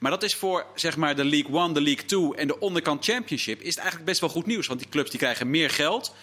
Maar 0.00 0.10
dat 0.10 0.22
is 0.22 0.34
voor 0.34 0.66
zeg 0.74 0.96
maar, 0.96 1.16
de 1.16 1.24
League 1.24 1.54
One, 1.54 1.74
de 1.74 1.80
League 1.80 2.04
Two 2.04 2.32
en 2.32 2.46
de 2.46 2.58
onderkant 2.58 3.04
Championship... 3.04 3.60
is 3.60 3.68
het 3.68 3.76
eigenlijk 3.76 4.06
best 4.06 4.20
wel 4.20 4.30
goed 4.30 4.46
nieuws. 4.46 4.66
Want 4.66 4.80
die 4.80 4.88
clubs 4.88 5.10
die 5.10 5.18
krijgen 5.18 5.50
meer 5.50 5.70
geld... 5.70 6.14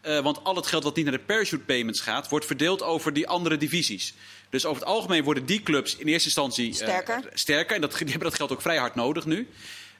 Eh, 0.00 0.20
want 0.20 0.44
al 0.44 0.56
het 0.56 0.66
geld 0.66 0.84
wat 0.84 0.96
niet 0.96 1.04
naar 1.04 1.14
de 1.14 1.24
parachute 1.24 1.64
payments 1.64 2.00
gaat, 2.00 2.28
wordt 2.28 2.46
verdeeld 2.46 2.82
over 2.82 3.12
die 3.12 3.28
andere 3.28 3.56
divisies. 3.56 4.14
Dus 4.50 4.64
over 4.64 4.82
het 4.82 4.90
algemeen 4.90 5.24
worden 5.24 5.46
die 5.46 5.62
clubs 5.62 5.96
in 5.96 6.06
eerste 6.06 6.26
instantie 6.26 6.68
eh, 6.68 6.74
Sterker. 6.74 7.22
sterker. 7.32 7.74
En 7.74 7.80
dat, 7.80 7.92
die 7.98 8.08
hebben 8.08 8.28
dat 8.28 8.34
geld 8.34 8.52
ook 8.52 8.62
vrij 8.62 8.76
hard 8.76 8.94
nodig 8.94 9.26
nu. 9.26 9.48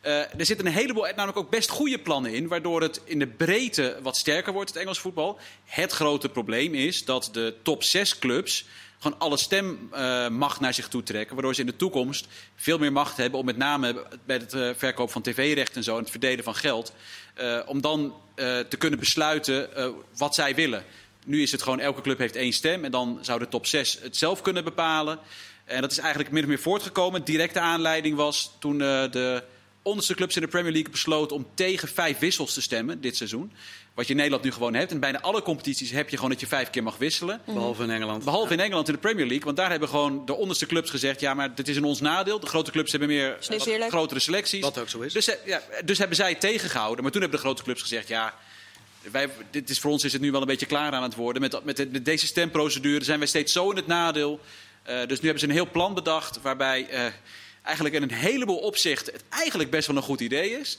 Eh, 0.01 0.19
er 0.19 0.47
zitten 0.47 0.67
een 0.67 0.73
heleboel, 0.73 1.05
namelijk 1.05 1.39
ook 1.39 1.51
best 1.51 1.71
goede 1.71 1.99
plannen 1.99 2.35
in, 2.35 2.49
waardoor 2.49 2.83
het 2.83 3.01
in 3.05 3.19
de 3.19 3.27
breedte 3.27 3.99
wat 4.03 4.17
sterker 4.17 4.53
wordt, 4.53 4.71
het 4.71 4.79
Engels 4.79 4.99
voetbal. 4.99 5.39
Het 5.65 5.93
grote 5.93 6.29
probleem 6.29 6.75
is 6.75 7.05
dat 7.05 7.29
de 7.33 7.55
top 7.63 7.83
6 7.83 8.19
clubs 8.19 8.67
gewoon 9.05 9.19
alle 9.19 9.37
stemmacht 9.37 10.61
naar 10.61 10.75
zich 10.75 10.89
toe 10.89 11.03
trekken. 11.03 11.35
Waardoor 11.35 11.55
ze 11.55 11.61
in 11.61 11.67
de 11.67 11.77
toekomst 11.77 12.27
veel 12.57 12.79
meer 12.79 12.93
macht 12.93 13.17
hebben 13.17 13.39
om 13.39 13.45
met 13.47 13.57
name 13.57 14.07
bij 14.27 14.37
het 14.37 14.53
eh, 14.53 14.71
verkoop 14.77 15.11
van 15.11 15.23
tv-rechten 15.23 15.77
en 15.77 15.83
zo 15.85 15.95
en 15.95 16.01
het 16.03 16.11
verdelen 16.11 16.45
van 16.45 16.55
geld. 16.55 16.93
eh, 17.35 17.61
om 17.67 17.81
dan 17.81 18.15
eh, 18.35 18.59
te 18.59 18.77
kunnen 18.77 18.99
besluiten 18.99 19.77
eh, 19.77 19.89
wat 20.17 20.35
zij 20.35 20.55
willen. 20.55 20.85
Nu 21.27 21.43
is 21.43 21.53
het 21.53 21.63
gewoon 21.63 21.81
elke 21.81 22.01
club 22.01 22.19
heeft 22.19 22.37
één 22.37 22.53
stem 22.53 22.85
en 22.85 22.91
dan 22.91 23.19
zou 23.21 23.39
de 23.39 23.49
top 23.49 23.67
6 23.67 23.99
het 24.03 24.17
zelf 24.17 24.43
kunnen 24.43 24.65
bepalen. 24.65 25.19
En 25.65 25.81
dat 25.81 25.91
is 25.91 25.99
eigenlijk 25.99 26.31
min 26.31 26.43
of 26.43 26.49
meer 26.49 26.59
voortgekomen. 26.59 27.25
Directe 27.25 27.61
aanleiding 27.61 28.17
was 28.17 28.57
toen 28.59 28.81
eh, 28.81 29.11
de 29.11 29.43
onderste 29.83 30.15
clubs 30.15 30.37
in 30.37 30.43
de 30.43 30.49
Premier 30.49 30.73
League 30.73 30.91
besloten 30.91 31.37
om 31.37 31.47
tegen 31.55 31.89
vijf 31.89 32.19
wissels 32.19 32.55
te 32.55 32.63
stemmen 32.63 33.01
dit 33.01 33.17
seizoen. 33.17 33.53
Wat 33.95 34.05
je 34.05 34.11
in 34.11 34.17
Nederland 34.17 34.45
nu 34.45 34.53
gewoon 34.53 34.75
hebt. 34.75 34.91
En 34.91 35.01
bijna 35.01 35.21
alle 35.21 35.43
competities 35.43 35.91
heb 35.91 36.09
je 36.09 36.17
gewoon 36.17 36.31
dat 36.31 36.41
je 36.41 36.47
vijf 36.47 36.71
keer 36.71 36.83
mag 36.83 36.97
wisselen. 36.97 37.41
Behalve 37.45 37.83
in 37.83 37.91
Engeland. 37.91 38.25
Behalve 38.25 38.53
in 38.53 38.61
Engeland 38.61 38.89
in 38.89 38.95
de 38.95 39.01
Premier 39.01 39.27
League. 39.27 39.45
Want 39.45 39.57
daar 39.57 39.71
hebben 39.71 39.89
gewoon 39.89 40.27
de 40.27 40.35
onderste 40.35 40.67
clubs 40.67 40.91
gezegd... 40.91 41.21
ja, 41.21 41.35
maar 41.35 41.55
dit 41.55 41.69
is 41.69 41.77
in 41.77 41.85
ons 41.85 42.01
nadeel. 42.01 42.41
De 42.41 42.47
grote 42.47 42.71
clubs 42.71 42.91
hebben 42.91 43.09
meer 43.09 43.37
eerlijk. 43.67 43.91
grotere 43.91 44.21
selecties. 44.21 44.61
Wat 44.63 44.79
ook 44.79 44.89
zo 44.89 45.01
is. 45.01 45.13
Dus, 45.13 45.29
eh, 45.29 45.47
ja, 45.47 45.63
dus 45.85 45.99
hebben 45.99 46.17
zij 46.17 46.29
het 46.31 46.41
tegengehouden. 46.41 47.03
Maar 47.03 47.13
toen 47.13 47.21
hebben 47.21 47.41
de 47.41 47.47
grote 47.47 47.63
clubs 47.63 47.81
gezegd... 47.81 48.09
ja, 48.09 48.35
wij, 49.11 49.29
dit 49.51 49.71
is, 49.71 49.79
voor 49.81 49.91
ons 49.91 50.05
is 50.05 50.13
het 50.13 50.21
nu 50.23 50.31
wel 50.31 50.41
een 50.41 50.47
beetje 50.47 50.67
klaar 50.67 50.93
aan 50.93 51.03
het 51.03 51.15
worden. 51.15 51.43
Met, 51.43 51.65
met, 51.65 51.77
de- 51.77 51.89
met 51.93 52.05
deze 52.05 52.27
stemprocedure 52.27 53.05
zijn 53.05 53.19
wij 53.19 53.29
steeds 53.29 53.53
zo 53.53 53.71
in 53.71 53.77
het 53.77 53.87
nadeel. 53.87 54.41
Eh, 54.83 54.97
dus 55.07 55.19
nu 55.21 55.25
hebben 55.25 55.39
ze 55.39 55.47
een 55.47 55.53
heel 55.53 55.71
plan 55.71 55.95
bedacht... 55.95 56.41
waarbij 56.43 56.89
eh, 56.89 57.07
eigenlijk 57.63 57.95
in 57.97 58.03
een 58.03 58.13
heleboel 58.13 58.59
opzichten... 58.59 59.13
het 59.13 59.23
eigenlijk 59.29 59.71
best 59.71 59.87
wel 59.87 59.97
een 59.97 60.03
goed 60.03 60.21
idee 60.21 60.51
is... 60.61 60.79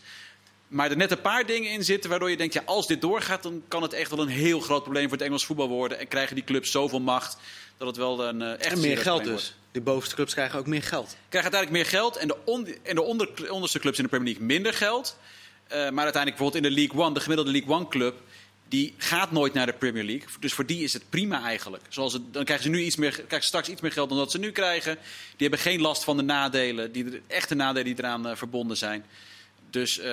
Maar 0.76 0.92
er 0.92 0.98
net 0.98 1.12
een 1.12 1.22
paar 1.22 1.46
dingen 1.46 1.72
in 1.72 1.84
zitten 1.84 2.10
waardoor 2.10 2.30
je 2.30 2.38
denkt, 2.38 2.54
ja, 2.54 2.62
als 2.66 2.88
dit 2.88 3.02
doorgaat, 3.02 3.44
dan 3.44 3.64
kan 3.68 3.82
het 3.82 3.94
echt 3.94 4.10
wel 4.10 4.20
een 4.20 4.28
heel 4.28 4.60
groot 4.60 4.82
probleem 4.84 5.04
voor 5.10 5.18
het 5.18 5.28
Engels 5.28 5.46
voetbal 5.46 5.68
worden. 5.68 6.00
En 6.00 6.08
krijgen 6.08 6.36
die 6.36 6.44
clubs 6.44 6.72
zoveel 6.72 7.00
macht 7.00 7.38
dat 7.78 7.88
het 7.88 7.98
wel 7.98 8.24
een 8.26 8.42
eh, 8.42 8.52
echt 8.52 8.66
En 8.72 8.80
meer 8.80 8.98
geld 8.98 9.24
dus. 9.24 9.32
wordt. 9.32 9.56
De 9.72 9.82
bovenste 9.82 10.16
clubs 10.16 10.34
krijgen 10.34 10.60
ook 10.60 10.68
meer 10.68 10.84
geld. 10.84 11.16
Krijgen 11.30 11.52
uiteindelijk 11.52 11.72
meer 11.92 12.00
geld 12.00 12.16
en 12.16 12.28
de, 12.28 12.36
on- 12.46 12.68
en 12.84 12.96
de 12.96 13.02
onder, 13.02 13.52
onderste 13.52 13.80
clubs 13.80 13.98
in 13.98 14.04
de 14.04 14.10
Premier 14.10 14.28
League 14.34 14.48
minder 14.48 14.74
geld. 14.74 15.18
Eh, 15.68 15.78
maar 15.78 16.04
uiteindelijk 16.04 16.36
bijvoorbeeld 16.36 16.64
in 16.64 16.70
de 16.70 16.76
League 16.82 17.00
One, 17.06 17.14
de 17.14 17.20
gemiddelde 17.20 17.52
League 17.52 17.70
One 17.76 17.88
club, 17.88 18.16
die 18.68 18.94
gaat 18.98 19.32
nooit 19.32 19.54
naar 19.54 19.66
de 19.66 19.74
Premier 19.74 20.04
League. 20.04 20.28
Dus 20.40 20.54
voor 20.54 20.66
die 20.66 20.84
is 20.84 20.94
het 20.94 21.10
prima 21.10 21.44
eigenlijk. 21.44 21.84
Zoals 21.90 22.14
het, 22.14 22.34
dan 22.34 22.44
krijgen 22.44 22.66
ze 22.66 22.72
nu 22.72 22.82
iets 22.82 22.96
meer, 22.96 23.12
krijgen 23.12 23.42
ze 23.42 23.48
straks 23.48 23.70
iets 23.70 23.82
meer 23.82 23.92
geld 23.92 24.10
dan 24.10 24.18
dat 24.18 24.32
ze 24.32 24.38
nu 24.40 24.52
krijgen. 24.52 24.96
Die 25.38 25.48
hebben 25.48 25.60
geen 25.60 25.82
last 25.82 26.04
van 26.04 26.18
de 26.18 26.24
nadelen, 26.24 26.92
die, 26.92 27.04
de 27.10 27.22
echte 27.28 27.56
nadelen 27.56 27.86
die 27.86 27.96
eraan 27.98 28.28
eh, 28.28 28.36
verbonden 28.36 28.78
zijn. 28.78 29.06
Dus, 29.76 30.00
uh, 30.00 30.06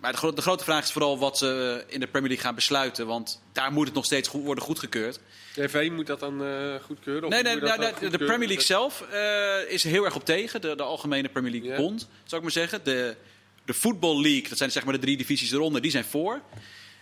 maar 0.00 0.12
de, 0.12 0.18
gro 0.18 0.32
de, 0.32 0.42
grote 0.42 0.64
vraag 0.64 0.84
is 0.84 0.92
vooral 0.92 1.18
wat 1.18 1.38
ze 1.38 1.84
in 1.88 2.00
de 2.00 2.06
Premier 2.06 2.28
League 2.28 2.46
gaan 2.46 2.54
besluiten. 2.54 3.06
Want 3.06 3.42
daar 3.52 3.72
moet 3.72 3.86
het 3.86 3.94
nog 3.94 4.04
steeds 4.04 4.28
goed 4.28 4.44
worden 4.44 4.64
goedgekeurd. 4.64 5.20
De 5.54 5.68
FA 5.68 5.90
moet 5.90 6.06
dat 6.06 6.20
dan 6.20 6.42
uh, 6.42 6.74
goedkeuren? 6.82 7.30
Nee, 7.30 7.42
nee, 7.42 7.56
nou, 7.56 7.92
de, 8.00 8.10
de 8.10 8.18
Premier 8.18 8.48
League 8.48 8.64
zelf 8.64 9.04
uh, 9.12 9.72
is 9.72 9.84
heel 9.84 10.04
erg 10.04 10.14
op 10.14 10.24
tegen. 10.24 10.60
De, 10.60 10.76
de 10.76 10.82
Algemene 10.82 11.28
Premier 11.28 11.52
League. 11.52 11.76
Bond, 11.76 12.08
zou 12.24 12.36
ik 12.36 12.42
maar 12.42 12.50
zeggen. 12.50 12.80
De, 12.84 13.16
de 13.64 13.74
Football 13.74 14.20
League, 14.20 14.48
dat 14.48 14.58
zijn 14.58 14.70
zeg 14.70 14.84
maar 14.84 14.94
de 14.94 15.00
drie 15.00 15.16
divisies 15.16 15.52
eronder, 15.52 15.82
die 15.82 15.90
zijn 15.90 16.04
voor. 16.04 16.40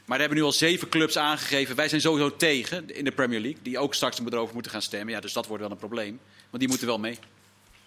Maar 0.05 0.17
er 0.17 0.21
hebben 0.21 0.39
nu 0.39 0.45
al 0.45 0.53
zeven 0.53 0.89
clubs 0.89 1.17
aangegeven. 1.17 1.77
Wij 1.77 1.89
zijn 1.89 2.01
sowieso 2.01 2.37
tegen 2.37 2.97
in 2.97 3.05
de 3.05 3.13
Premier 3.13 3.41
League. 3.41 3.63
Die 3.63 3.79
ook 3.79 3.95
straks 3.95 4.21
erover 4.27 4.55
moeten 4.55 4.73
gaan 4.73 4.83
stemmen. 4.83 5.15
Ja, 5.15 5.21
dus 5.21 5.33
dat 5.33 5.47
wordt 5.47 5.63
wel 5.63 5.73
een 5.73 5.79
probleem. 5.79 6.21
Want 6.51 6.59
die 6.59 6.69
moeten 6.69 6.87
wel 6.87 6.99
mee. 6.99 7.19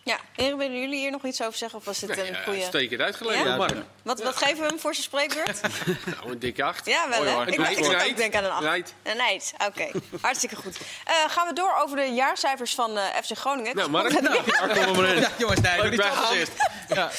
Ja, 0.07 0.19
heren, 0.35 0.57
willen 0.57 0.79
jullie 0.79 0.99
hier 0.99 1.11
nog 1.11 1.25
iets 1.25 1.41
over 1.41 1.57
zeggen? 1.57 1.79
Of 1.79 1.85
was 1.85 2.01
het 2.01 2.15
nee, 2.15 2.29
een 2.29 2.35
goede... 2.43 2.59
Uitstekend 2.59 3.01
uitgelegd, 3.01 3.43
ja? 3.43 3.55
Mark. 3.55 3.75
Wat, 4.03 4.23
wat 4.23 4.35
geven 4.35 4.61
we 4.61 4.67
hem 4.67 4.79
voor 4.79 4.93
zijn 4.93 5.05
spreekbeurt? 5.05 5.61
nou, 6.15 6.31
een 6.31 6.39
dikke 6.39 6.63
acht. 6.63 6.85
Ja, 6.85 7.09
wel 7.09 7.23
hè? 7.25 7.35
Oh, 7.35 7.47
ik, 7.47 7.53
ik, 7.53 7.77
ik, 7.77 8.01
ik 8.03 8.17
denk 8.17 8.35
aan 8.35 8.43
een 8.43 8.51
acht. 8.51 8.61
Nijd. 8.61 8.93
Een 9.03 9.17
nijd, 9.17 9.53
oké. 9.53 9.65
Okay. 9.65 9.91
Hartstikke 10.21 10.55
goed. 10.55 10.77
Uh, 10.79 11.13
gaan 11.27 11.47
we 11.47 11.53
door 11.53 11.75
over 11.81 11.97
de 11.97 12.13
jaarcijfers 12.13 12.75
van 12.75 12.97
uh, 12.97 13.03
FC 13.23 13.37
Groningen. 13.37 13.75
Nou, 13.75 13.89
Mark. 13.89 14.21
nou, 14.21 14.35
ja, 14.45 14.85
kom 14.85 14.95
maar 14.95 15.07
in. 15.07 15.19
Ja, 15.19 15.31
jongens, 15.37 15.61
nee, 15.61 15.81
doe 15.81 15.89
niet 15.89 16.01
alles 16.01 16.31
eerst. 16.31 16.51
Ja. 16.87 17.11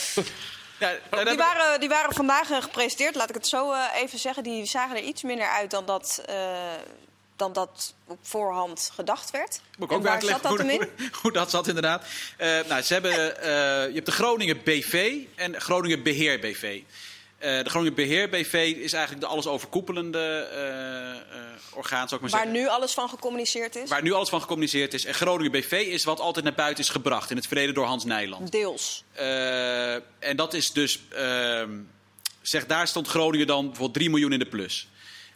Ja, 0.78 1.24
die, 1.24 1.36
waren, 1.36 1.80
die 1.80 1.88
waren 1.88 2.14
vandaag 2.14 2.50
uh, 2.50 2.62
gepresenteerd, 2.62 3.14
laat 3.14 3.28
ik 3.28 3.34
het 3.34 3.46
zo 3.46 3.72
uh, 3.72 3.84
even 3.94 4.18
zeggen. 4.18 4.42
Die 4.42 4.64
zagen 4.64 4.96
er 4.96 5.02
iets 5.02 5.22
minder 5.22 5.48
uit 5.48 5.70
dan 5.70 5.86
dat, 5.86 6.22
uh, 6.30 6.36
dan 7.38 7.52
dat 7.52 7.94
op 8.06 8.18
voorhand 8.22 8.90
gedacht 8.94 9.30
werd. 9.30 9.60
Moet 9.78 9.90
ik 9.90 9.96
ook 9.96 10.02
waar 10.02 10.22
zat 10.22 10.42
dat 10.42 10.60
hoe, 10.60 10.70
hoe, 10.70 10.88
hoe, 11.22 11.32
dat 11.32 11.50
zat 11.50 11.68
inderdaad. 11.68 12.04
nou, 12.68 12.82
ze 12.82 12.92
hebben, 12.92 13.12
je 13.88 13.94
hebt 13.94 14.06
de 14.06 14.12
Groningen 14.12 14.62
BV 14.62 15.16
en 15.34 15.60
Groningen 15.60 16.02
Beheer 16.02 16.38
BV. 16.38 16.80
Uh, 17.38 17.62
de 17.62 17.70
Groningen 17.70 17.94
Beheer 17.94 18.28
BV 18.28 18.74
is 18.76 18.92
eigenlijk 18.92 19.24
de 19.24 19.30
alles 19.30 19.46
overkoepelende 19.46 20.48
uh, 20.52 21.38
uh, 21.38 21.76
orgaan, 21.76 22.08
zou 22.08 22.14
ik 22.14 22.20
maar 22.20 22.30
Waar 22.40 22.52
zeggen. 22.52 22.62
nu 22.62 22.68
alles 22.68 22.92
van 22.92 23.08
gecommuniceerd 23.08 23.76
is? 23.76 23.88
Waar 23.88 24.02
nu 24.02 24.12
alles 24.12 24.28
van 24.28 24.40
gecommuniceerd 24.40 24.94
is. 24.94 25.04
En 25.04 25.14
Groningen 25.14 25.52
BV 25.52 25.72
is 25.72 26.04
wat 26.04 26.20
altijd 26.20 26.44
naar 26.44 26.54
buiten 26.54 26.84
is 26.84 26.90
gebracht 26.90 27.30
in 27.30 27.36
het 27.36 27.46
verleden 27.46 27.74
door 27.74 27.84
Hans 27.84 28.04
Nijland. 28.04 28.52
Deels. 28.52 29.04
en 30.18 30.36
dat 30.36 30.54
is 30.54 30.72
dus, 30.72 31.00
ehm, 31.10 31.70
zeg, 32.42 32.66
daar 32.66 32.88
stond 32.88 33.08
Groningen 33.08 33.46
dan 33.46 33.64
bijvoorbeeld 33.64 33.94
3 33.94 34.10
miljoen 34.10 34.32
in 34.32 34.38
de 34.38 34.46
plus. 34.46 34.88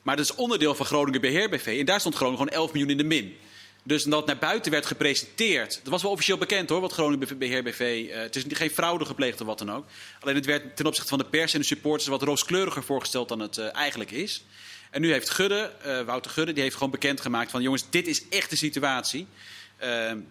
Maar 0.03 0.17
dat 0.17 0.25
is 0.25 0.35
onderdeel 0.35 0.75
van 0.75 0.87
Groningen 0.87 1.21
Beheer 1.21 1.49
BV. 1.49 1.77
En 1.79 1.87
daar 1.87 2.01
stond 2.01 2.15
Groningen 2.15 2.41
gewoon 2.41 2.55
11 2.55 2.73
miljoen 2.73 2.91
in 2.91 2.97
de 2.97 3.05
min. 3.05 3.37
Dus 3.85 4.05
dat 4.05 4.27
naar 4.27 4.39
buiten 4.39 4.73
werd 4.73 4.87
gepresenteerd. 4.87 5.81
Dat 5.83 5.93
was 5.93 6.03
wel 6.03 6.11
officieel 6.11 6.39
bekend 6.39 6.69
hoor, 6.69 6.81
wat 6.81 6.93
Groningen 6.93 7.39
Beheer 7.39 7.63
BV. 7.63 8.07
Uh, 8.09 8.17
het 8.17 8.37
is 8.37 8.45
geen 8.49 8.71
fraude 8.71 9.05
gepleegd 9.05 9.41
of 9.41 9.47
wat 9.47 9.59
dan 9.59 9.73
ook. 9.73 9.87
Alleen 10.21 10.35
het 10.35 10.47
werd 10.47 10.77
ten 10.77 10.87
opzichte 10.87 11.09
van 11.09 11.19
de 11.19 11.25
pers 11.25 11.55
en 11.55 11.61
de 11.61 11.67
supporters 11.67 12.09
wat 12.09 12.23
rooskleuriger 12.23 12.83
voorgesteld 12.83 13.29
dan 13.29 13.41
het 13.41 13.57
uh, 13.57 13.75
eigenlijk 13.75 14.11
is. 14.11 14.45
En 14.91 15.01
nu 15.01 15.13
heeft 15.13 15.31
Gudde, 15.31 15.73
uh, 15.87 16.01
Wouter 16.01 16.31
Gudde, 16.31 16.53
die 16.53 16.63
heeft 16.63 16.75
gewoon 16.75 16.91
bekendgemaakt 16.91 17.51
van 17.51 17.63
jongens, 17.63 17.85
dit 17.91 18.07
is 18.07 18.29
echt 18.29 18.51
de 18.51 18.57
situatie. 18.57 19.27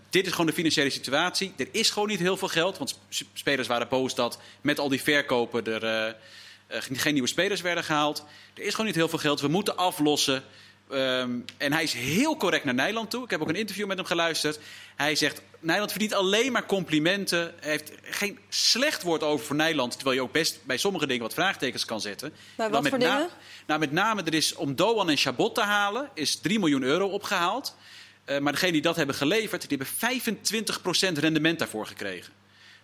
dit 0.09 0.25
is 0.25 0.31
gewoon 0.31 0.45
de 0.45 0.53
financiële 0.53 0.89
situatie. 0.89 1.53
Er 1.57 1.67
is 1.71 1.89
gewoon 1.89 2.07
niet 2.07 2.19
heel 2.19 2.37
veel 2.37 2.47
geld, 2.47 2.77
want 2.77 2.99
spelers 3.33 3.67
waren 3.67 3.87
boos 3.87 4.15
dat 4.15 4.39
met 4.61 4.79
al 4.79 4.89
die 4.89 5.01
verkopen 5.01 5.65
er 5.65 6.15
geen 6.79 7.13
nieuwe 7.13 7.27
spelers 7.27 7.61
werden 7.61 7.83
gehaald. 7.83 8.25
Er 8.53 8.63
is 8.63 8.71
gewoon 8.71 8.85
niet 8.85 8.95
heel 8.95 9.09
veel 9.09 9.19
geld. 9.19 9.41
We 9.41 9.47
moeten 9.47 9.77
aflossen. 9.77 10.43
Um, 10.91 11.45
en 11.57 11.73
hij 11.73 11.83
is 11.83 11.93
heel 11.93 12.37
correct 12.37 12.63
naar 12.63 12.73
Nederland 12.73 13.09
toe. 13.09 13.23
Ik 13.23 13.29
heb 13.29 13.41
ook 13.41 13.49
een 13.49 13.55
interview 13.55 13.87
met 13.87 13.97
hem 13.97 14.05
geluisterd. 14.05 14.59
Hij 14.95 15.15
zegt, 15.15 15.41
Nederland 15.59 15.91
verdient 15.91 16.13
alleen 16.13 16.51
maar 16.51 16.65
complimenten. 16.65 17.53
Hij 17.59 17.69
heeft 17.69 17.91
geen 18.01 18.39
slecht 18.49 19.03
woord 19.03 19.23
over 19.23 19.45
voor 19.45 19.55
Nederland. 19.55 19.93
Terwijl 19.93 20.15
je 20.15 20.21
ook 20.21 20.31
best 20.31 20.59
bij 20.63 20.77
sommige 20.77 21.07
dingen 21.07 21.21
wat 21.21 21.33
vraagtekens 21.33 21.85
kan 21.85 22.01
zetten. 22.01 22.33
Maar 22.57 22.69
wat 22.69 22.81
met 22.81 22.89
voor 22.89 22.99
dingen? 22.99 23.29
Nou, 23.67 23.79
met 23.79 23.91
name 23.91 24.23
er 24.23 24.33
is 24.33 24.55
om 24.55 24.75
Doan 24.75 25.09
en 25.09 25.17
Chabot 25.17 25.55
te 25.55 25.61
halen, 25.61 26.09
is 26.13 26.35
3 26.35 26.59
miljoen 26.59 26.83
euro 26.83 27.07
opgehaald. 27.07 27.75
Uh, 28.25 28.39
maar 28.39 28.51
degenen 28.51 28.73
die 28.73 28.81
dat 28.81 28.95
hebben 28.95 29.15
geleverd, 29.15 29.69
die 29.69 29.77
hebben 29.77 31.17
25% 31.17 31.19
rendement 31.19 31.59
daarvoor 31.59 31.87
gekregen. 31.87 32.33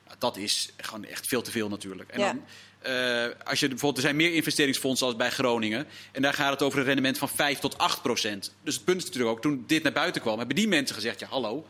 Nou, 0.05 0.19
dat 0.19 0.37
is 0.37 0.69
gewoon 0.77 1.05
echt 1.05 1.27
veel 1.27 1.41
te 1.41 1.51
veel 1.51 1.69
natuurlijk. 1.69 2.09
En 2.09 2.19
ja. 2.19 2.25
dan, 2.25 2.43
uh, 2.87 3.25
als 3.43 3.59
je, 3.59 3.67
bijvoorbeeld, 3.67 3.95
er 3.97 4.01
zijn 4.01 4.15
meer 4.15 4.33
investeringsfondsen 4.33 5.07
als 5.07 5.15
bij 5.15 5.29
Groningen. 5.29 5.87
En 6.11 6.21
daar 6.21 6.33
gaat 6.33 6.51
het 6.51 6.61
over 6.61 6.79
een 6.79 6.85
rendement 6.85 7.17
van 7.17 7.29
5 7.29 7.59
tot 7.59 7.77
8 7.77 8.01
procent. 8.01 8.53
Dus 8.63 8.75
het 8.75 8.83
punt 8.83 8.97
is 8.97 9.05
natuurlijk 9.05 9.35
ook, 9.35 9.41
toen 9.41 9.63
dit 9.67 9.83
naar 9.83 9.91
buiten 9.91 10.21
kwam, 10.21 10.37
hebben 10.37 10.55
die 10.55 10.67
mensen 10.67 10.95
gezegd: 10.95 11.19
ja, 11.19 11.27
hallo. 11.27 11.67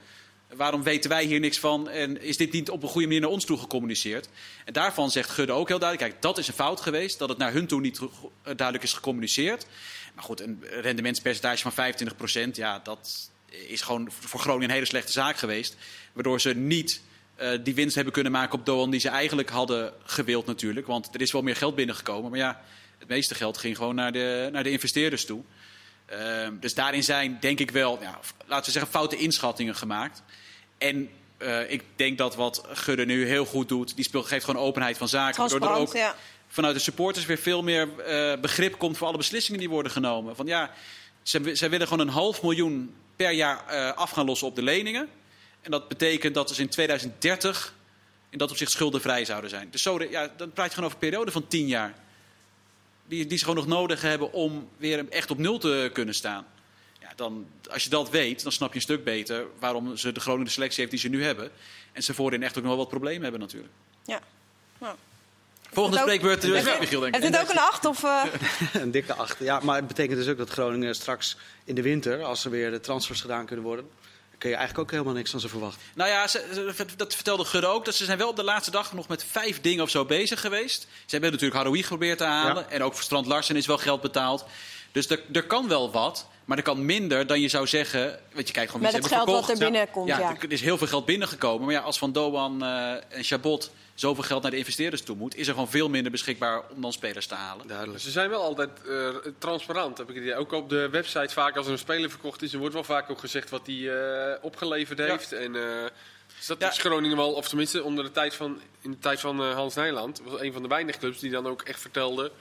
Waarom 0.55 0.83
weten 0.83 1.09
wij 1.09 1.23
hier 1.23 1.39
niks 1.39 1.59
van 1.59 1.89
en 1.89 2.21
is 2.21 2.37
dit 2.37 2.51
niet 2.51 2.69
op 2.69 2.83
een 2.83 2.89
goede 2.89 3.07
manier 3.07 3.21
naar 3.21 3.29
ons 3.29 3.45
toe 3.45 3.57
gecommuniceerd? 3.57 4.29
En 4.65 4.73
daarvan 4.73 5.11
zegt 5.11 5.29
Gudde 5.29 5.53
ook 5.53 5.67
heel 5.67 5.79
duidelijk: 5.79 6.09
kijk, 6.09 6.21
dat 6.21 6.37
is 6.37 6.47
een 6.47 6.53
fout 6.53 6.81
geweest, 6.81 7.19
dat 7.19 7.29
het 7.29 7.37
naar 7.37 7.53
hun 7.53 7.67
toe 7.67 7.81
niet 7.81 7.99
duidelijk 8.43 8.83
is 8.83 8.93
gecommuniceerd. 8.93 9.65
Maar 10.15 10.23
goed, 10.23 10.41
een 10.41 10.63
rendementspercentage 10.69 11.61
van 11.61 11.73
25 11.73 12.17
procent, 12.17 12.55
ja, 12.55 12.79
dat 12.79 13.29
is 13.67 13.81
gewoon 13.81 14.11
voor 14.11 14.39
Groningen 14.39 14.67
een 14.67 14.73
hele 14.73 14.85
slechte 14.85 15.11
zaak 15.11 15.37
geweest. 15.37 15.75
Waardoor 16.13 16.41
ze 16.41 16.53
niet 16.55 17.01
uh, 17.41 17.49
die 17.63 17.75
winst 17.75 17.95
hebben 17.95 18.13
kunnen 18.13 18.31
maken 18.31 18.59
op 18.59 18.65
Doan 18.65 18.89
die 18.89 18.99
ze 18.99 19.09
eigenlijk 19.09 19.49
hadden 19.49 19.93
gewild 20.03 20.45
natuurlijk. 20.45 20.87
Want 20.87 21.09
er 21.13 21.21
is 21.21 21.31
wel 21.31 21.41
meer 21.41 21.55
geld 21.55 21.75
binnengekomen. 21.75 22.29
Maar 22.29 22.39
ja, 22.39 22.61
het 22.97 23.07
meeste 23.07 23.35
geld 23.35 23.57
ging 23.57 23.77
gewoon 23.77 23.95
naar 23.95 24.11
de, 24.11 24.49
naar 24.51 24.63
de 24.63 24.71
investeerders 24.71 25.25
toe. 25.25 25.41
Uh, 26.13 26.47
dus 26.59 26.73
daarin 26.73 27.03
zijn 27.03 27.37
denk 27.39 27.59
ik 27.59 27.71
wel, 27.71 28.01
ja, 28.01 28.19
laten 28.45 28.65
we 28.65 28.71
zeggen, 28.71 28.91
foute 28.91 29.17
inschattingen 29.17 29.75
gemaakt. 29.75 30.23
En 30.77 31.09
uh, 31.39 31.71
ik 31.71 31.83
denk 31.95 32.17
dat 32.17 32.35
wat 32.35 32.63
Gudde 32.71 33.05
nu 33.05 33.27
heel 33.27 33.45
goed 33.45 33.69
doet, 33.69 33.95
die 33.95 34.05
speelt, 34.05 34.25
geeft 34.25 34.45
gewoon 34.45 34.63
openheid 34.63 34.97
van 34.97 35.07
zaken. 35.07 35.39
Waardoor 35.39 35.69
er 35.69 35.75
ook 35.75 35.93
ja. 35.93 36.15
vanuit 36.47 36.75
de 36.75 36.81
supporters 36.81 37.25
weer 37.25 37.37
veel 37.37 37.63
meer 37.63 37.89
begrip 38.41 38.77
komt 38.77 38.97
voor 38.97 39.07
alle 39.07 39.17
beslissingen 39.17 39.59
die 39.59 39.69
worden 39.69 39.91
genomen. 39.91 40.35
Van 40.35 40.45
ja, 40.45 40.71
ze 41.23 41.69
willen 41.69 41.87
gewoon 41.87 42.07
een 42.07 42.13
half 42.13 42.41
miljoen 42.41 42.95
per 43.15 43.31
jaar 43.31 43.93
af 43.93 44.09
gaan 44.09 44.25
lossen 44.25 44.47
op 44.47 44.55
de 44.55 44.63
leningen. 44.63 45.09
En 45.67 45.73
dat 45.73 45.87
betekent 45.87 46.33
dat 46.33 46.55
ze 46.55 46.61
in 46.61 46.69
2030 46.69 47.73
in 48.29 48.37
dat 48.37 48.51
opzicht 48.51 48.71
schuldenvrij 48.71 49.25
zouden 49.25 49.49
zijn. 49.49 49.67
Dus 49.71 49.81
zo, 49.81 50.01
ja, 50.09 50.31
dan 50.37 50.51
praat 50.51 50.67
je 50.67 50.73
gewoon 50.73 50.89
over 50.89 51.03
een 51.03 51.09
periode 51.09 51.31
van 51.31 51.47
10 51.47 51.67
jaar. 51.67 51.93
Die, 53.05 53.25
die 53.25 53.37
ze 53.37 53.43
gewoon 53.43 53.59
nog 53.59 53.79
nodig 53.79 54.01
hebben 54.01 54.33
om 54.33 54.69
weer 54.77 55.09
echt 55.09 55.31
op 55.31 55.37
nul 55.37 55.57
te 55.57 55.89
kunnen 55.93 56.15
staan. 56.15 56.45
Ja, 56.99 57.09
dan, 57.15 57.47
als 57.69 57.83
je 57.83 57.89
dat 57.89 58.09
weet, 58.09 58.43
dan 58.43 58.51
snap 58.51 58.69
je 58.69 58.75
een 58.75 58.81
stuk 58.81 59.03
beter 59.03 59.45
waarom 59.59 59.97
ze 59.97 60.11
de 60.11 60.19
Groningen 60.19 60.51
selectie 60.51 60.79
heeft 60.79 60.91
die 60.91 60.99
ze 60.99 61.07
nu 61.07 61.23
hebben. 61.23 61.51
En 61.91 62.03
ze 62.03 62.13
voorin 62.13 62.43
echt 62.43 62.57
ook 62.57 62.63
nog 62.63 62.71
wel 62.71 62.81
wat 62.81 62.89
problemen 62.89 63.21
hebben 63.21 63.39
natuurlijk. 63.39 63.73
Ja. 64.05 64.21
Nou. 64.77 64.95
Volgende 65.71 65.99
spreekbeurt 65.99 66.43
is 66.43 66.63
Michiel, 66.79 66.99
denk 66.99 67.15
ik. 67.15 67.21
Heeft 67.21 67.41
ook 67.41 67.49
een 67.49 67.57
acht? 67.57 67.85
Of, 67.85 68.03
uh... 68.03 68.23
een 68.73 68.91
dikke 68.91 69.13
acht. 69.13 69.39
Ja, 69.39 69.59
maar 69.59 69.75
het 69.75 69.87
betekent 69.87 70.17
dus 70.17 70.27
ook 70.27 70.37
dat 70.37 70.49
Groningen 70.49 70.95
straks 70.95 71.37
in 71.63 71.75
de 71.75 71.81
winter, 71.81 72.23
als 72.23 72.45
er 72.45 72.51
weer 72.51 72.71
de 72.71 72.79
transfers 72.79 73.21
gedaan 73.21 73.45
kunnen 73.45 73.65
worden, 73.65 73.89
kun 74.37 74.49
je 74.49 74.55
eigenlijk 74.55 74.85
ook 74.87 74.91
helemaal 74.91 75.13
niks 75.13 75.31
van 75.31 75.39
ze 75.39 75.49
verwachten. 75.49 75.81
Nou 75.95 76.09
ja, 76.09 76.27
ze, 76.27 76.73
dat 76.95 77.15
vertelde 77.15 77.45
Gudde 77.45 77.67
ook. 77.67 77.85
Dat 77.85 77.95
ze 77.95 78.05
zijn 78.05 78.17
wel 78.17 78.29
op 78.29 78.35
de 78.35 78.43
laatste 78.43 78.71
dag 78.71 78.93
nog 78.93 79.07
met 79.07 79.23
vijf 79.23 79.61
dingen 79.61 79.83
of 79.83 79.89
zo 79.89 80.05
bezig 80.05 80.41
geweest. 80.41 80.81
Ze 80.81 80.87
hebben 81.11 81.31
natuurlijk 81.31 81.59
Haroui 81.59 81.81
geprobeerd 81.81 82.17
te 82.17 82.23
halen. 82.23 82.65
Ja. 82.69 82.75
En 82.75 82.83
ook 82.83 82.93
voor 82.93 83.03
Strand 83.03 83.25
Larsen 83.25 83.55
is 83.55 83.65
wel 83.65 83.77
geld 83.77 84.01
betaald. 84.01 84.45
Dus 84.91 85.09
er, 85.09 85.21
er 85.33 85.43
kan 85.43 85.67
wel 85.67 85.91
wat. 85.91 86.27
Maar 86.45 86.57
er 86.57 86.63
kan 86.63 86.85
minder 86.85 87.27
dan 87.27 87.41
je 87.41 87.47
zou 87.47 87.67
zeggen. 87.67 88.19
Weet 88.31 88.47
je, 88.47 88.53
kijk 88.53 88.67
gewoon 88.67 88.81
Met 88.81 88.93
het 88.93 89.07
geld 89.07 89.23
verkocht. 89.23 89.47
wat 89.47 89.59
er 89.59 89.71
binnenkomt. 89.71 90.07
Ja, 90.07 90.19
ja, 90.19 90.35
er 90.39 90.51
is 90.51 90.61
heel 90.61 90.77
veel 90.77 90.87
geld 90.87 91.05
binnengekomen. 91.05 91.65
Maar 91.65 91.73
ja, 91.73 91.81
als 91.81 91.97
Van 91.97 92.11
Doan 92.11 92.63
uh, 92.63 92.91
en 92.91 93.23
Chabot 93.23 93.71
zoveel 93.99 94.23
geld 94.23 94.41
naar 94.41 94.51
de 94.51 94.57
investeerders 94.57 95.01
toe 95.01 95.15
moet, 95.15 95.35
is 95.35 95.47
er 95.47 95.53
gewoon 95.53 95.69
veel 95.69 95.89
minder 95.89 96.11
beschikbaar 96.11 96.61
om 96.75 96.81
dan 96.81 96.93
spelers 96.93 97.27
te 97.27 97.35
halen. 97.35 97.67
Duidelijk. 97.67 97.99
Ze 97.99 98.11
zijn 98.11 98.29
wel 98.29 98.41
altijd 98.41 98.69
uh, 98.85 99.09
transparant, 99.37 99.97
heb 99.97 100.09
ik 100.09 100.15
het 100.15 100.23
idee. 100.23 100.35
Ook 100.35 100.51
op 100.51 100.69
de 100.69 100.89
website 100.89 101.33
vaak 101.33 101.57
als 101.57 101.65
er 101.65 101.71
een 101.71 101.77
speler 101.77 102.09
verkocht 102.09 102.41
is, 102.41 102.53
er 102.53 102.59
wordt 102.59 102.73
wel 102.73 102.83
vaak 102.83 103.09
ook 103.09 103.19
gezegd 103.19 103.49
wat 103.49 103.65
hij 103.65 103.75
uh, 103.75 104.33
opgeleverd 104.41 104.99
heeft. 104.99 105.29
Ja. 105.29 105.37
En, 105.37 105.55
uh, 105.55 105.85
dus 106.37 106.45
dat 106.45 106.59
ja. 106.59 106.69
is 106.69 106.77
Groningen 106.77 107.17
wel, 107.17 107.33
of 107.33 107.47
tenminste 107.47 107.83
onder 107.83 108.03
de 108.03 108.11
tijd 108.11 108.35
van, 108.35 108.61
in 108.81 108.91
de 108.91 108.99
tijd 108.99 109.19
van 109.19 109.51
Hans 109.51 109.75
Nijland, 109.75 110.21
was 110.23 110.39
een 110.41 110.53
van 110.53 110.61
de 110.61 110.67
weinige 110.67 110.99
clubs 110.99 111.19
die 111.19 111.31
dan 111.31 111.47
ook 111.47 111.61
echt 111.61 111.81
vertelde 111.81 112.31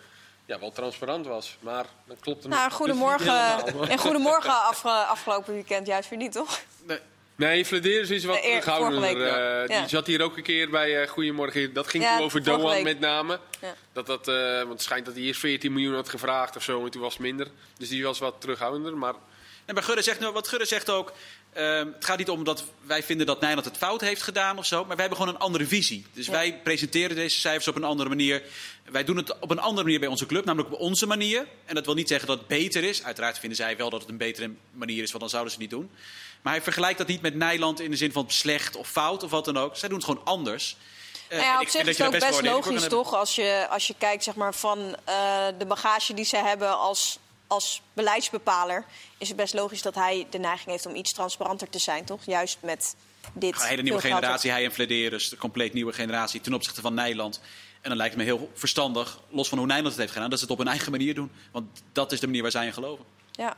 ja, 0.46 0.58
wel 0.58 0.72
transparant 0.72 1.26
was. 1.26 1.56
Maar 1.60 1.86
dat 2.04 2.20
klopt 2.20 2.44
er 2.44 2.50
nou, 2.50 2.70
goedemorgen, 2.70 3.64
En 3.88 3.98
goedemorgen 3.98 4.64
afge, 4.64 4.88
afgelopen 4.88 5.52
weekend 5.52 5.86
juist 5.86 6.08
weer 6.08 6.18
niet, 6.18 6.32
toch? 6.32 6.60
Nee. 6.82 6.98
Nee, 7.36 7.64
Flederis 7.64 8.10
is 8.10 8.24
wat 8.24 8.42
terughoudender. 8.42 9.00
Week, 9.00 9.16
ja. 9.16 9.62
uh, 9.62 9.78
die 9.78 9.88
zat 9.88 10.06
hier 10.06 10.22
ook 10.22 10.36
een 10.36 10.42
keer 10.42 10.70
bij 10.70 11.02
uh, 11.02 11.08
Goedemorgen. 11.08 11.72
Dat 11.72 11.88
ging 11.88 12.02
ja, 12.02 12.18
over 12.20 12.42
Doan 12.42 12.70
week. 12.70 12.82
met 12.82 13.00
name. 13.00 13.40
Ja. 13.60 13.74
Dat 13.92 14.06
dat, 14.06 14.28
uh, 14.28 14.56
want 14.56 14.68
het 14.68 14.82
schijnt 14.82 15.06
dat 15.06 15.14
hij 15.14 15.22
eerst 15.22 15.40
14 15.40 15.72
miljoen 15.72 15.94
had 15.94 16.08
gevraagd 16.08 16.56
of 16.56 16.62
zo. 16.62 16.84
En 16.84 16.90
toen 16.90 17.02
was 17.02 17.12
het 17.12 17.22
minder. 17.22 17.46
Dus 17.78 17.88
die 17.88 18.04
was 18.04 18.18
wat 18.18 18.40
terughoudender. 18.40 18.96
Maar... 18.96 19.14
En 19.64 19.74
maar 19.74 19.82
Gudde 19.82 20.02
zegt, 20.02 20.30
wat 20.30 20.48
Gudde 20.48 20.66
zegt 20.66 20.90
ook... 20.90 21.12
Uh, 21.56 21.78
het 21.78 22.04
gaat 22.04 22.18
niet 22.18 22.28
om 22.28 22.44
dat 22.44 22.64
wij 22.82 23.02
vinden 23.02 23.26
dat 23.26 23.40
Nederland 23.40 23.68
het 23.68 23.76
fout 23.76 24.00
heeft 24.00 24.22
gedaan 24.22 24.58
of 24.58 24.66
zo. 24.66 24.76
Maar 24.76 24.96
wij 24.96 25.06
hebben 25.06 25.16
gewoon 25.16 25.34
een 25.34 25.40
andere 25.40 25.66
visie. 25.66 26.06
Dus 26.12 26.28
wij 26.28 26.60
presenteren 26.64 27.16
deze 27.16 27.40
cijfers 27.40 27.68
op 27.68 27.76
een 27.76 27.84
andere 27.84 28.08
manier. 28.08 28.42
Wij 28.90 29.04
doen 29.04 29.16
het 29.16 29.38
op 29.38 29.50
een 29.50 29.58
andere 29.58 29.82
manier 29.82 30.00
bij 30.00 30.08
onze 30.08 30.26
club. 30.26 30.44
Namelijk 30.44 30.74
op 30.74 30.80
onze 30.80 31.06
manier. 31.06 31.46
En 31.64 31.74
dat 31.74 31.84
wil 31.84 31.94
niet 31.94 32.08
zeggen 32.08 32.28
dat 32.28 32.38
het 32.38 32.46
beter 32.46 32.84
is. 32.84 33.02
Uiteraard 33.02 33.38
vinden 33.38 33.56
zij 33.56 33.76
wel 33.76 33.90
dat 33.90 34.00
het 34.00 34.10
een 34.10 34.16
betere 34.16 34.50
manier 34.72 35.02
is. 35.02 35.08
Want 35.08 35.20
dan 35.20 35.30
zouden 35.30 35.52
ze 35.52 35.58
het 35.60 35.70
niet 35.70 35.78
doen. 35.78 35.90
Maar 36.46 36.54
hij 36.54 36.64
vergelijkt 36.64 36.98
dat 36.98 37.06
niet 37.06 37.22
met 37.22 37.34
Nederland 37.34 37.80
in 37.80 37.90
de 37.90 37.96
zin 37.96 38.12
van 38.12 38.24
slecht 38.30 38.76
of 38.76 38.88
fout 38.88 39.22
of 39.22 39.30
wat 39.30 39.44
dan 39.44 39.56
ook. 39.56 39.76
Zij 39.76 39.88
doen 39.88 39.98
het 39.98 40.06
gewoon 40.06 40.24
anders. 40.24 40.76
Eh, 41.28 41.38
Nou 41.38 41.50
ja, 41.50 41.56
op 41.56 41.62
ik 41.62 41.68
zich 41.68 41.80
vind 41.80 41.88
is 41.88 41.96
dat 41.96 42.12
het 42.12 42.24
ook 42.24 42.30
best 42.30 42.42
logisch, 42.42 42.88
toch? 42.88 43.14
Als 43.14 43.34
je, 43.34 43.66
als 43.70 43.86
je 43.86 43.94
kijkt 43.98 44.24
zeg 44.24 44.34
maar, 44.34 44.54
van 44.54 44.96
eh, 45.04 45.46
de 45.58 45.66
bagage 45.66 46.14
die 46.14 46.24
ze 46.24 46.36
hebben 46.36 46.78
als, 46.78 47.18
als 47.46 47.82
beleidsbepaler... 47.92 48.84
is 49.18 49.28
het 49.28 49.36
best 49.36 49.54
logisch 49.54 49.82
dat 49.82 49.94
hij 49.94 50.26
de 50.30 50.38
neiging 50.38 50.70
heeft 50.70 50.86
om 50.86 50.94
iets 50.94 51.12
transparanter 51.12 51.68
te 51.68 51.78
zijn, 51.78 52.04
toch? 52.04 52.24
Juist 52.24 52.58
met 52.62 52.96
dit. 53.32 53.60
Een 53.60 53.66
hele 53.66 53.82
nieuwe 53.82 54.00
generatie, 54.00 54.50
hij 54.50 54.64
en 54.64 54.72
Flederis, 54.72 55.28
de 55.28 55.36
compleet 55.36 55.72
nieuwe 55.72 55.92
generatie 55.92 56.40
ten 56.40 56.54
opzichte 56.54 56.80
van 56.80 56.94
Nijland. 56.94 57.40
En 57.80 57.88
dan 57.88 57.96
lijkt 57.96 58.14
het 58.14 58.24
me 58.24 58.30
heel 58.30 58.50
verstandig, 58.54 59.20
los 59.28 59.48
van 59.48 59.58
hoe 59.58 59.66
Nijland 59.66 59.90
het 59.90 59.98
heeft 59.98 60.12
gedaan, 60.12 60.30
dat 60.30 60.38
ze 60.38 60.44
het 60.44 60.52
op 60.52 60.58
hun 60.58 60.68
eigen 60.68 60.90
manier 60.90 61.14
doen. 61.14 61.32
Want 61.52 61.82
dat 61.92 62.12
is 62.12 62.20
de 62.20 62.26
manier 62.26 62.42
waar 62.42 62.50
zij 62.50 62.66
in 62.66 62.72
geloven. 62.72 63.04
Ja. 63.32 63.56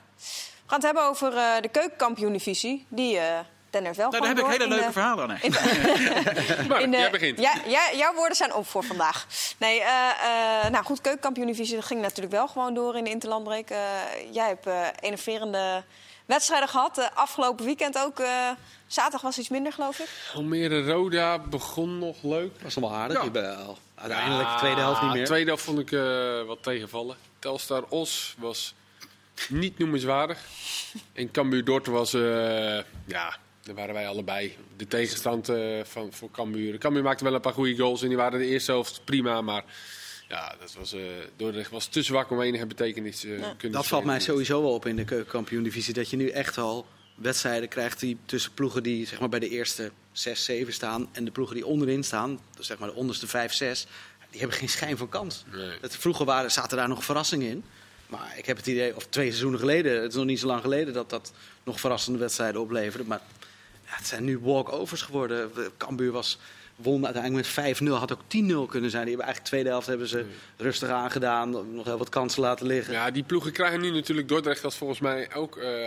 We 0.69 0.75
gaan 0.75 0.83
het 0.83 0.85
hebben 0.85 1.03
over 1.03 1.37
eh, 1.37 1.61
de 1.63 1.69
keukenkampioen-divisie. 1.69 2.87
Die 2.89 3.19
eh 3.19 3.39
Den 3.71 3.85
er 3.85 3.95
wel 3.95 4.11
Nou, 4.11 4.23
daar 4.23 4.35
heb 4.37 4.45
ik 4.45 4.51
hele 4.51 4.69
leuke 4.69 4.93
verhalen 4.93 5.31
aan. 5.31 5.39
Maar, 6.69 6.81
in 6.81 6.91
de- 6.91 6.97
jij 6.97 7.11
begint. 7.11 7.41
Ja, 7.41 7.55
ja, 7.67 7.81
jouw 7.97 8.15
woorden 8.15 8.37
zijn 8.37 8.55
op 8.55 8.67
voor 8.67 8.85
vandaag. 8.85 9.27
Nee, 9.59 9.81
eh, 9.81 9.87
eh, 10.65 10.71
nou 10.71 10.85
goed, 10.85 11.01
keukenkampioen-divisie 11.01 11.75
dat 11.77 11.85
ging 11.85 12.01
natuurlijk 12.01 12.35
wel 12.35 12.49
gewoon 12.49 12.75
door 12.75 12.97
in 12.97 13.05
de 13.05 13.11
Interlandbreek. 13.11 13.71
Eh, 13.71 13.79
jij 14.33 14.47
hebt 14.49 14.67
eh 14.67 14.87
enerverende 15.01 15.83
wedstrijden 16.27 16.69
gehad. 16.69 16.99
Eh, 16.99 17.07
afgelopen 17.15 17.65
weekend 17.65 17.99
ook. 17.99 18.19
eh, 18.21 18.49
zaterdag 18.87 19.21
was 19.21 19.39
iets 19.39 19.49
minder, 19.49 19.73
geloof 19.73 19.99
ik. 19.99 20.09
Almere 20.35 20.83
Roda 20.93 21.39
begon 21.39 21.99
nog 21.99 22.17
leuk. 22.23 22.53
Dat 22.55 22.63
was 22.63 22.75
nog 22.77 22.91
wel 22.91 22.99
aardig. 22.99 23.23
Ja. 23.25 23.31
Wel- 23.31 23.79
Uiteindelijk 23.95 24.49
de 24.51 24.57
tweede 24.59 24.81
helft 24.81 25.03
niet 25.03 25.11
meer. 25.13 25.21
De 25.23 25.27
tweede 25.29 25.47
helft 25.49 25.65
vond 25.65 25.79
ik 25.79 25.93
eh, 25.93 26.43
wat 26.47 26.63
tegenvallen. 26.63 27.17
Telstar 27.39 27.85
Os 27.89 28.35
was 28.39 28.75
niet 29.49 29.79
noemenswaardig. 29.79 30.39
En 31.13 31.31
Cambuur 31.31 31.65
Dordt 31.65 31.87
was, 31.87 32.15
eh, 32.15 32.21
ja, 33.05 33.37
daar 33.63 33.75
waren 33.75 33.95
wij 33.95 34.09
allebei. 34.09 34.57
De 34.77 34.87
tegenstand 34.87 35.49
eh, 35.49 35.85
van, 35.85 36.13
voor 36.13 36.31
Cambuur. 36.31 36.79
Cambuur 36.79 37.03
maakte 37.03 37.25
wel 37.25 37.35
een 37.35 37.41
paar 37.41 37.53
goede 37.53 37.77
goals 37.77 38.03
en 38.03 38.09
die 38.09 38.17
waren 38.17 38.39
de 38.39 38.47
eerste 38.47 38.73
helft 38.73 39.01
prima. 39.05 39.41
Maar 39.41 39.65
ja, 40.29 40.55
dat 40.61 40.75
was, 40.75 40.93
eh 40.93 41.01
Dordrecht 41.37 41.71
was 41.71 41.87
te 41.87 42.03
zwak 42.03 42.31
om 42.31 42.43
enige 42.43 42.67
betekenis 42.67 43.25
eh 43.25 43.31
kunnen 43.31 43.79
Dat 43.79 43.87
valt 43.87 44.05
mij 44.05 44.21
sowieso 44.21 44.63
wel 44.63 44.75
op 44.75 44.87
in 44.87 44.97
de 44.97 45.05
keukenkampioen-divisie. 45.05 45.95
Dat 45.95 46.11
je 46.11 46.17
nu 46.17 46.29
echt 46.29 46.57
wel 46.57 46.87
wedstrijden 47.15 47.69
krijgt 47.69 48.01
die 48.01 48.19
tussen 48.25 48.53
ploegen 48.55 48.83
die 48.83 49.07
zeg 49.07 49.21
maar, 49.21 49.29
bij 49.29 49.39
de 49.39 49.49
eerste 49.49 49.93
6, 50.13 50.45
7 50.45 50.73
staan... 50.73 51.09
en 51.13 51.25
de 51.25 51.31
ploegen 51.31 51.57
die 51.57 51.67
onderin 51.67 52.05
staan, 52.05 52.41
dus 52.57 52.67
zeg 52.67 52.79
maar 52.79 52.89
de 52.89 52.95
onderste 52.95 53.27
5, 53.27 53.53
6... 53.53 53.87
die 54.31 54.41
hebben 54.41 54.59
geen 54.59 54.69
schijn 54.69 54.97
van 54.97 55.09
kans. 55.09 55.45
Nee. 55.53 55.79
Dat, 55.81 55.97
vroeger 55.97 56.25
waren, 56.25 56.51
zaten 56.51 56.77
daar 56.77 56.89
nog 56.89 57.05
verrassingen 57.05 57.49
in. 57.49 57.65
Maar 58.09 58.33
ik 58.37 58.47
heb 58.47 58.57
het 58.57 58.67
idee, 58.67 58.97
of 58.97 59.07
twee 59.07 59.27
seizoenen 59.27 59.59
geleden... 59.59 60.03
het 60.03 60.11
is 60.11 60.17
nog 60.17 60.25
niet 60.25 60.41
zo 60.41 60.47
lang 60.47 60.61
geleden 60.61 60.95
dat 60.95 61.11
dat 61.11 61.33
nog 61.65 61.81
verrassende 61.81 62.19
wedstrijden 62.19 62.61
opleverde. 62.61 63.09
Maar 63.09 63.21
ja, 63.85 63.95
het 63.97 64.07
zijn 64.07 64.25
nu 64.25 64.39
walkovers 64.39 65.03
geworden. 65.03 65.51
Cambuur 65.77 66.13
was... 66.13 66.39
Won 66.77 67.05
uiteindelijk 67.05 67.57
met 67.57 67.79
5-0, 67.83 67.85
had 67.85 68.13
ook 68.13 68.23
10-0 68.23 68.27
kunnen 68.71 68.91
zijn. 68.91 69.05
Die 69.05 69.17
hebben 69.17 69.27
eigenlijk 69.27 69.43
de 69.43 69.43
tweede 69.43 69.69
helft 69.69 69.87
hebben 69.87 70.09
ze 70.09 70.25
rustig 70.57 70.89
aangedaan. 70.89 71.75
Nog 71.75 71.85
heel 71.85 71.99
wat 71.99 72.09
kansen 72.09 72.43
laten 72.43 72.67
liggen. 72.67 72.93
Ja, 72.93 73.11
die 73.11 73.23
ploegen 73.23 73.53
krijgen 73.53 73.81
nu 73.81 73.91
natuurlijk 73.91 74.29
Dordrecht 74.29 74.65
als 74.65 74.77
volgens 74.77 75.01
mij 75.01 75.35
ook 75.35 75.57
eh, 75.57 75.87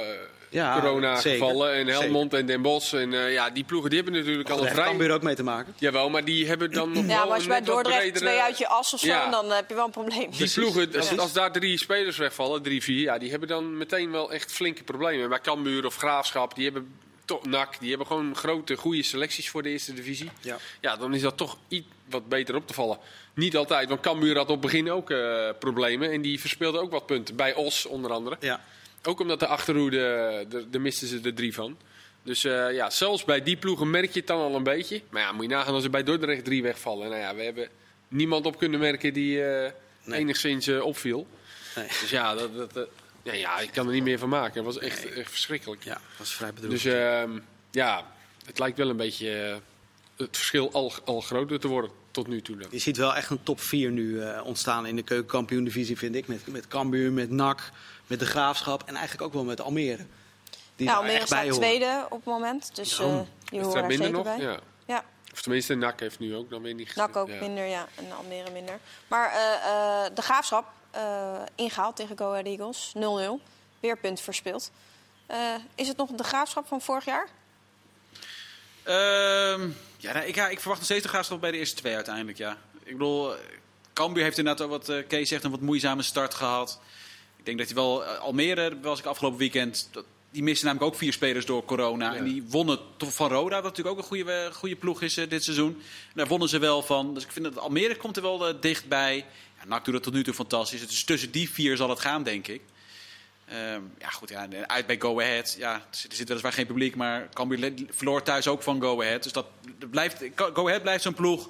Ja, 0.51 0.79
corona 0.79 1.15
zeker. 1.19 1.39
gevallen. 1.39 1.73
En 1.73 1.87
Helmond 1.87 2.33
en 2.33 2.45
Den 2.45 2.61
Bosch. 2.61 2.93
En 2.93 3.13
eh, 3.13 3.33
ja, 3.33 3.49
die 3.49 3.63
ploegen 3.63 3.89
die 3.89 3.99
hebben 4.01 4.19
natuurlijk 4.19 4.49
al 4.49 4.55
Daar 4.55 4.57
een 4.57 4.63
heeft 4.63 4.75
vrij... 4.81 4.89
Cambuur 4.89 5.11
ook 5.15 5.21
mee 5.21 5.35
te 5.35 5.43
maken. 5.43 5.73
Jawel, 5.77 6.09
maar 6.09 6.25
die 6.25 6.47
hebben 6.47 6.71
dan 6.71 6.91
nog 6.91 7.01
Ja, 7.01 7.07
wel 7.07 7.17
maar 7.25 7.33
als 7.33 7.43
je 7.43 7.49
bij 7.49 7.61
Dordrecht 7.61 7.97
bredere- 7.99 8.25
twee 8.25 8.39
uit 8.41 8.57
je 8.57 8.67
as 8.67 8.93
of 8.93 8.99
zo, 8.99 9.07
Ja. 9.07 9.29
dan 9.29 9.51
heb 9.51 9.69
je 9.69 9.75
wel 9.75 9.85
een 9.85 9.91
probleem. 9.91 10.31
Die 10.31 10.51
ploegen, 10.51 11.19
als, 11.19 11.33
daar 11.33 11.51
drie 11.51 11.77
spelers 11.77 12.17
wegvallen, 12.17 12.61
drie, 12.61 12.83
vier, 12.83 13.01
ja, 13.01 13.17
die 13.17 13.29
hebben 13.29 13.47
dan 13.47 13.77
meteen 13.77 14.11
wel 14.11 14.31
echt 14.31 14.51
flinke 14.51 14.83
problemen. 14.83 15.29
Bij 15.29 15.39
Cambuur 15.39 15.85
of 15.85 15.95
Graafschap, 15.95 16.55
die 16.55 16.63
hebben 16.63 16.93
toch 17.25 17.45
NAC, 17.45 17.79
die 17.79 17.89
hebben 17.89 18.07
gewoon 18.07 18.35
grote, 18.35 18.75
goede 18.75 19.03
selecties 19.03 19.49
voor 19.49 19.63
de 19.63 19.69
eerste 19.69 19.93
divisie. 19.93 20.29
Ja. 20.41 20.57
Ja, 20.81 20.95
dan 20.95 21.13
is 21.13 21.21
dat 21.21 21.37
toch 21.37 21.57
iets 21.67 21.87
wat 22.09 22.29
beter 22.29 22.55
op 22.55 22.67
te 22.67 22.73
vallen. 22.73 22.97
Niet 23.33 23.57
altijd, 23.57 23.89
want 23.89 24.01
Cambuur 24.01 24.35
had 24.35 24.43
op 24.49 24.51
het 24.51 24.61
begin 24.61 24.91
ook 24.91 25.09
eh, 25.11 25.49
problemen 25.59 26.11
en 26.11 26.21
die 26.21 26.39
verspeelde 26.39 26.79
ook 26.79 26.91
wat 26.91 27.05
punten. 27.05 27.35
Bij 27.35 27.53
Os 27.55 27.85
onder 27.85 28.11
andere. 28.11 28.37
Ja. 28.39 28.61
Ook 29.03 29.19
omdat 29.19 29.39
de 29.39 29.47
achterhoede, 29.47 29.99
er- 30.51 30.71
daar 30.71 30.81
misten 30.81 31.07
ze 31.07 31.19
er 31.23 31.33
drie 31.33 31.53
van. 31.53 31.77
Dus 32.23 32.43
eh, 32.43 32.73
ja, 32.73 32.89
zelfs 32.89 33.23
bij 33.25 33.43
die 33.43 33.57
ploegen 33.57 33.89
merk 33.89 34.11
je 34.11 34.19
het 34.19 34.27
dan 34.27 34.39
al 34.39 34.55
een 34.55 34.63
beetje. 34.63 35.01
Maar 35.09 35.21
ja, 35.21 35.31
moet 35.31 35.43
je 35.43 35.49
nagaan 35.49 35.73
als 35.73 35.83
er 35.83 35.89
bij 35.89 36.03
Dordrecht 36.03 36.45
drie 36.45 36.63
wegvallen. 36.63 37.09
Nou 37.09 37.21
ja, 37.21 37.35
we 37.35 37.43
hebben 37.43 37.69
niemand 38.07 38.45
op 38.45 38.57
kunnen 38.57 38.79
merken 38.79 39.13
die 39.13 39.37
Nee. 40.03 40.19
enigszins 40.19 40.67
eh, 40.67 40.83
opviel. 40.85 41.27
Nee. 41.75 41.87
Dus 41.87 42.09
ja, 42.09 42.35
dat, 42.35 42.73
dat, 42.73 42.87
ja, 43.23 43.33
ja, 43.33 43.59
ik 43.59 43.71
kan 43.71 43.87
er 43.87 43.93
niet 43.93 44.03
meer 44.03 44.19
van 44.19 44.29
maken. 44.29 44.53
Het 44.65 44.73
was 44.73 44.77
echt, 44.83 45.13
echt 45.13 45.29
verschrikkelijk. 45.31 45.83
ja, 45.83 45.93
dat 45.93 46.01
was 46.17 46.33
vrij 46.33 46.53
bedroefd. 46.53 46.83
Dus 46.83 46.93
ehm, 46.93 47.39
ja, 47.71 48.11
het 48.45 48.59
lijkt 48.59 48.77
wel 48.77 48.89
een 48.89 48.97
beetje 48.97 49.59
het 50.17 50.37
verschil 50.37 50.71
al, 50.71 50.91
al 51.05 51.21
groter 51.21 51.59
te 51.59 51.67
worden 51.67 51.91
tot 52.11 52.27
nu 52.27 52.41
toe. 52.41 52.57
je 52.69 52.79
ziet 52.79 52.97
wel 52.97 53.15
echt 53.15 53.29
een 53.29 53.43
top 53.43 53.61
4 53.61 53.91
nu 53.91 54.21
eh, 54.21 54.45
ontstaan 54.45 54.85
in 54.85 54.95
de 54.95 55.01
keukenkampioen-divisie, 55.03 55.97
vind 55.97 56.15
ik. 56.15 56.27
Met, 56.27 56.47
met 56.47 56.67
Cambuur, 56.67 57.11
met 57.11 57.29
NAC, 57.29 57.71
met 58.07 58.19
de 58.19 58.25
Graafschap 58.25 58.83
en 58.85 58.95
eigenlijk 58.95 59.23
ook 59.27 59.33
wel 59.33 59.43
met 59.43 59.61
Almere. 59.61 60.05
Die 60.75 60.87
Ja, 60.87 60.95
Almere 60.95 61.25
staat 61.25 61.51
tweede 61.51 62.05
op 62.09 62.17
het 62.17 62.25
moment. 62.25 62.75
Dus 62.75 62.99
eh 62.99 63.19
die 63.45 63.59
Is 63.59 63.65
horen 63.65 63.77
er 63.77 63.81
er 63.83 63.87
minder 63.97 64.07
zeker 64.07 64.23
nog? 64.23 64.37
bij. 64.37 64.45
Ja. 64.45 64.59
Ja. 64.85 65.03
Of 65.33 65.41
tenminste, 65.41 65.75
NAC 65.75 65.99
heeft 65.99 66.19
nu 66.19 66.35
ook 66.35 66.49
dan 66.49 66.61
weer 66.61 66.73
niet 66.73 66.95
NAC 66.95 67.15
ook 67.15 67.27
ja. 67.27 67.39
minder, 67.39 67.65
ja. 67.65 67.87
En 67.95 68.11
Almere 68.17 68.51
minder. 68.51 68.79
Maar 69.07 69.31
eh, 69.31 69.53
eh, 70.05 70.15
de 70.15 70.21
Graafschap 70.21 70.65
eh, 70.91 71.41
ingehaald 71.55 71.95
tegen 71.95 72.17
Go 72.17 72.29
Ahead 72.31 72.45
Eagles. 72.45 72.93
0-0. 72.95 73.43
Weer 73.79 73.97
punt 73.97 74.21
verspeeld. 74.21 74.71
Eh, 75.25 75.37
is 75.75 75.87
het 75.87 75.97
nog 75.97 76.09
de 76.09 76.23
Graafschap 76.23 76.67
van 76.67 76.81
vorig 76.81 77.05
jaar? 77.05 77.27
Ehm, 78.83 79.69
ja, 80.01 80.13
nou, 80.13 80.25
ik, 80.25 80.35
ja, 80.35 80.47
ik 80.47 80.59
verwacht 80.59 80.79
nog 80.79 80.89
steeds 80.89 81.03
de 81.03 81.09
graafschap 81.09 81.41
bij 81.41 81.51
de 81.51 81.57
eerste 81.57 81.75
twee 81.75 81.95
uiteindelijk, 81.95 82.37
ja. 82.37 82.57
Ik 82.83 82.91
bedoel, 82.91 83.35
eh, 83.35 83.41
Cambuur 83.93 84.23
heeft 84.23 84.37
inderdaad, 84.37 84.65
ook 84.65 84.71
wat 84.71 84.89
eh, 84.89 85.07
Kees 85.07 85.29
zegt, 85.29 85.43
een 85.43 85.51
wat 85.51 85.61
moeizame 85.61 86.01
start 86.01 86.33
gehad. 86.33 86.79
Ik 87.37 87.45
denk 87.45 87.57
dat 87.57 87.67
hij 87.67 87.75
wel, 87.75 88.05
eh, 88.05 88.19
Almere 88.19 88.79
was 88.81 88.99
ik 88.99 89.05
afgelopen 89.05 89.39
weekend, 89.39 89.89
dat, 89.91 90.05
die 90.31 90.43
misten 90.43 90.65
namelijk 90.65 90.93
ook 90.93 90.99
vier 90.99 91.13
spelers 91.13 91.45
door 91.45 91.65
corona. 91.65 92.15
En 92.15 92.23
die 92.23 92.43
wonnen 92.43 92.79
toch 92.97 93.13
van 93.13 93.29
Roda, 93.29 93.55
wat 93.55 93.63
natuurlijk 93.63 93.95
ook 93.95 94.01
een 94.01 94.07
goede, 94.07 94.49
goede 94.53 94.75
ploeg 94.75 95.01
is 95.01 95.13
dit 95.13 95.43
seizoen. 95.43 95.73
En 96.07 96.13
daar 96.13 96.27
wonnen 96.27 96.49
ze 96.49 96.59
wel 96.59 96.81
van. 96.81 97.13
Dus 97.13 97.23
ik 97.23 97.31
vind 97.31 97.45
dat 97.45 97.57
Almere 97.57 97.95
komt 97.95 98.15
er 98.15 98.21
wel 98.21 98.59
dichtbij. 98.59 99.25
Ja, 99.59 99.65
NAC 99.67 99.85
doet 99.85 99.93
het 99.93 100.03
tot 100.03 100.13
nu 100.13 100.23
toe 100.23 100.33
fantastisch. 100.33 100.87
Dus 100.87 101.03
tussen 101.03 101.31
die 101.31 101.49
vier 101.49 101.77
zal 101.77 101.89
het 101.89 101.99
gaan, 101.99 102.23
denk 102.23 102.47
ik. 102.47 102.61
Ehm, 103.51 103.81
ja, 103.99 104.09
goed, 104.09 104.29
ja, 104.29 104.47
uit 104.67 104.85
bij 104.85 104.99
Go 104.99 105.19
Ahead. 105.19 105.55
Ja, 105.57 105.73
er 105.73 106.15
zit 106.15 106.27
weliswaar 106.27 106.53
geen 106.53 106.65
publiek, 106.65 106.95
maar 106.95 107.29
Cambuur 107.33 107.73
verloor 107.89 108.23
thuis 108.23 108.47
ook 108.47 108.63
van 108.63 108.81
Go 108.81 109.01
Ahead. 109.01 109.23
Dus 109.23 109.31
dat, 109.31 109.45
dat 109.79 109.89
blijft, 109.89 110.23
Go 110.35 110.67
Ahead 110.67 110.81
blijft 110.81 111.03
zo'n 111.03 111.13
ploeg. 111.13 111.49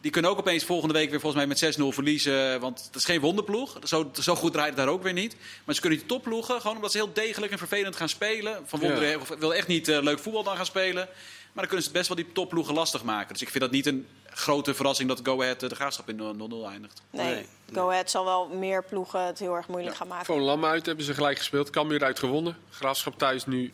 Die 0.00 0.10
kunnen 0.10 0.30
ook 0.30 0.38
opeens 0.38 0.64
volgende 0.64 0.94
week 0.94 1.10
weer 1.10 1.20
volgens 1.20 1.44
mij 1.46 1.56
met 1.72 1.76
6-0 1.78 1.82
verliezen. 1.94 2.60
Want 2.60 2.84
dat 2.86 2.96
is 2.96 3.04
geen 3.04 3.20
wonderploeg. 3.20 3.78
Zo, 3.82 4.10
zo 4.20 4.34
goed 4.34 4.52
draait 4.52 4.68
het 4.68 4.76
daar 4.76 4.88
ook 4.88 5.02
weer 5.02 5.12
niet. 5.12 5.36
Maar 5.64 5.74
ze 5.74 5.80
kunnen 5.80 5.98
die 5.98 6.08
topploegen, 6.08 6.60
gewoon 6.60 6.76
omdat 6.76 6.92
ze 6.92 6.96
heel 6.98 7.12
degelijk 7.12 7.52
en 7.52 7.58
vervelend 7.58 7.96
gaan 7.96 8.08
spelen. 8.08 8.62
Van 8.66 8.80
Wonderen 8.80 9.08
Ja. 9.08 9.18
wil 9.38 9.54
echt 9.54 9.66
niet 9.66 9.88
eh, 9.88 10.02
leuk 10.02 10.18
voetbal 10.18 10.42
dan 10.42 10.56
gaan 10.56 10.66
spelen. 10.66 11.08
Maar 11.52 11.64
dan 11.64 11.66
kunnen 11.66 11.84
ze 11.84 11.90
best 11.92 12.08
wel 12.08 12.16
die 12.16 12.32
topploegen 12.32 12.74
lastig 12.74 13.02
maken. 13.02 13.32
Dus 13.32 13.42
ik 13.42 13.48
vind 13.48 13.62
dat 13.62 13.72
niet 13.72 13.86
een 13.86 14.06
grote 14.34 14.74
verrassing 14.74 15.08
dat 15.08 15.20
Go 15.22 15.40
Ahead 15.42 15.62
eh, 15.62 15.68
de 15.68 15.74
graafschap 15.74 16.08
in 16.08 16.16
0-0 16.18 16.20
eindigt. 16.70 17.02
Nee. 17.10 17.34
Nee. 17.34 17.46
Go 17.72 17.90
Ahead 17.90 18.10
zal 18.10 18.24
wel 18.24 18.48
meer 18.48 18.84
ploegen 18.84 19.26
het 19.26 19.38
heel 19.38 19.54
erg 19.56 19.68
moeilijk 19.68 19.96
gaan 19.96 20.08
maken. 20.08 20.24
Gewoon 20.26 20.40
Lam 20.42 20.64
uit 20.64 20.86
hebben 20.86 21.04
ze 21.04 21.14
gelijk 21.14 21.38
gespeeld. 21.38 21.70
Cambuur 21.70 22.04
uit 22.04 22.18
gewonnen. 22.18 22.56
Graafschap 22.70 23.18
thuis 23.18 23.46
nu 23.46 23.72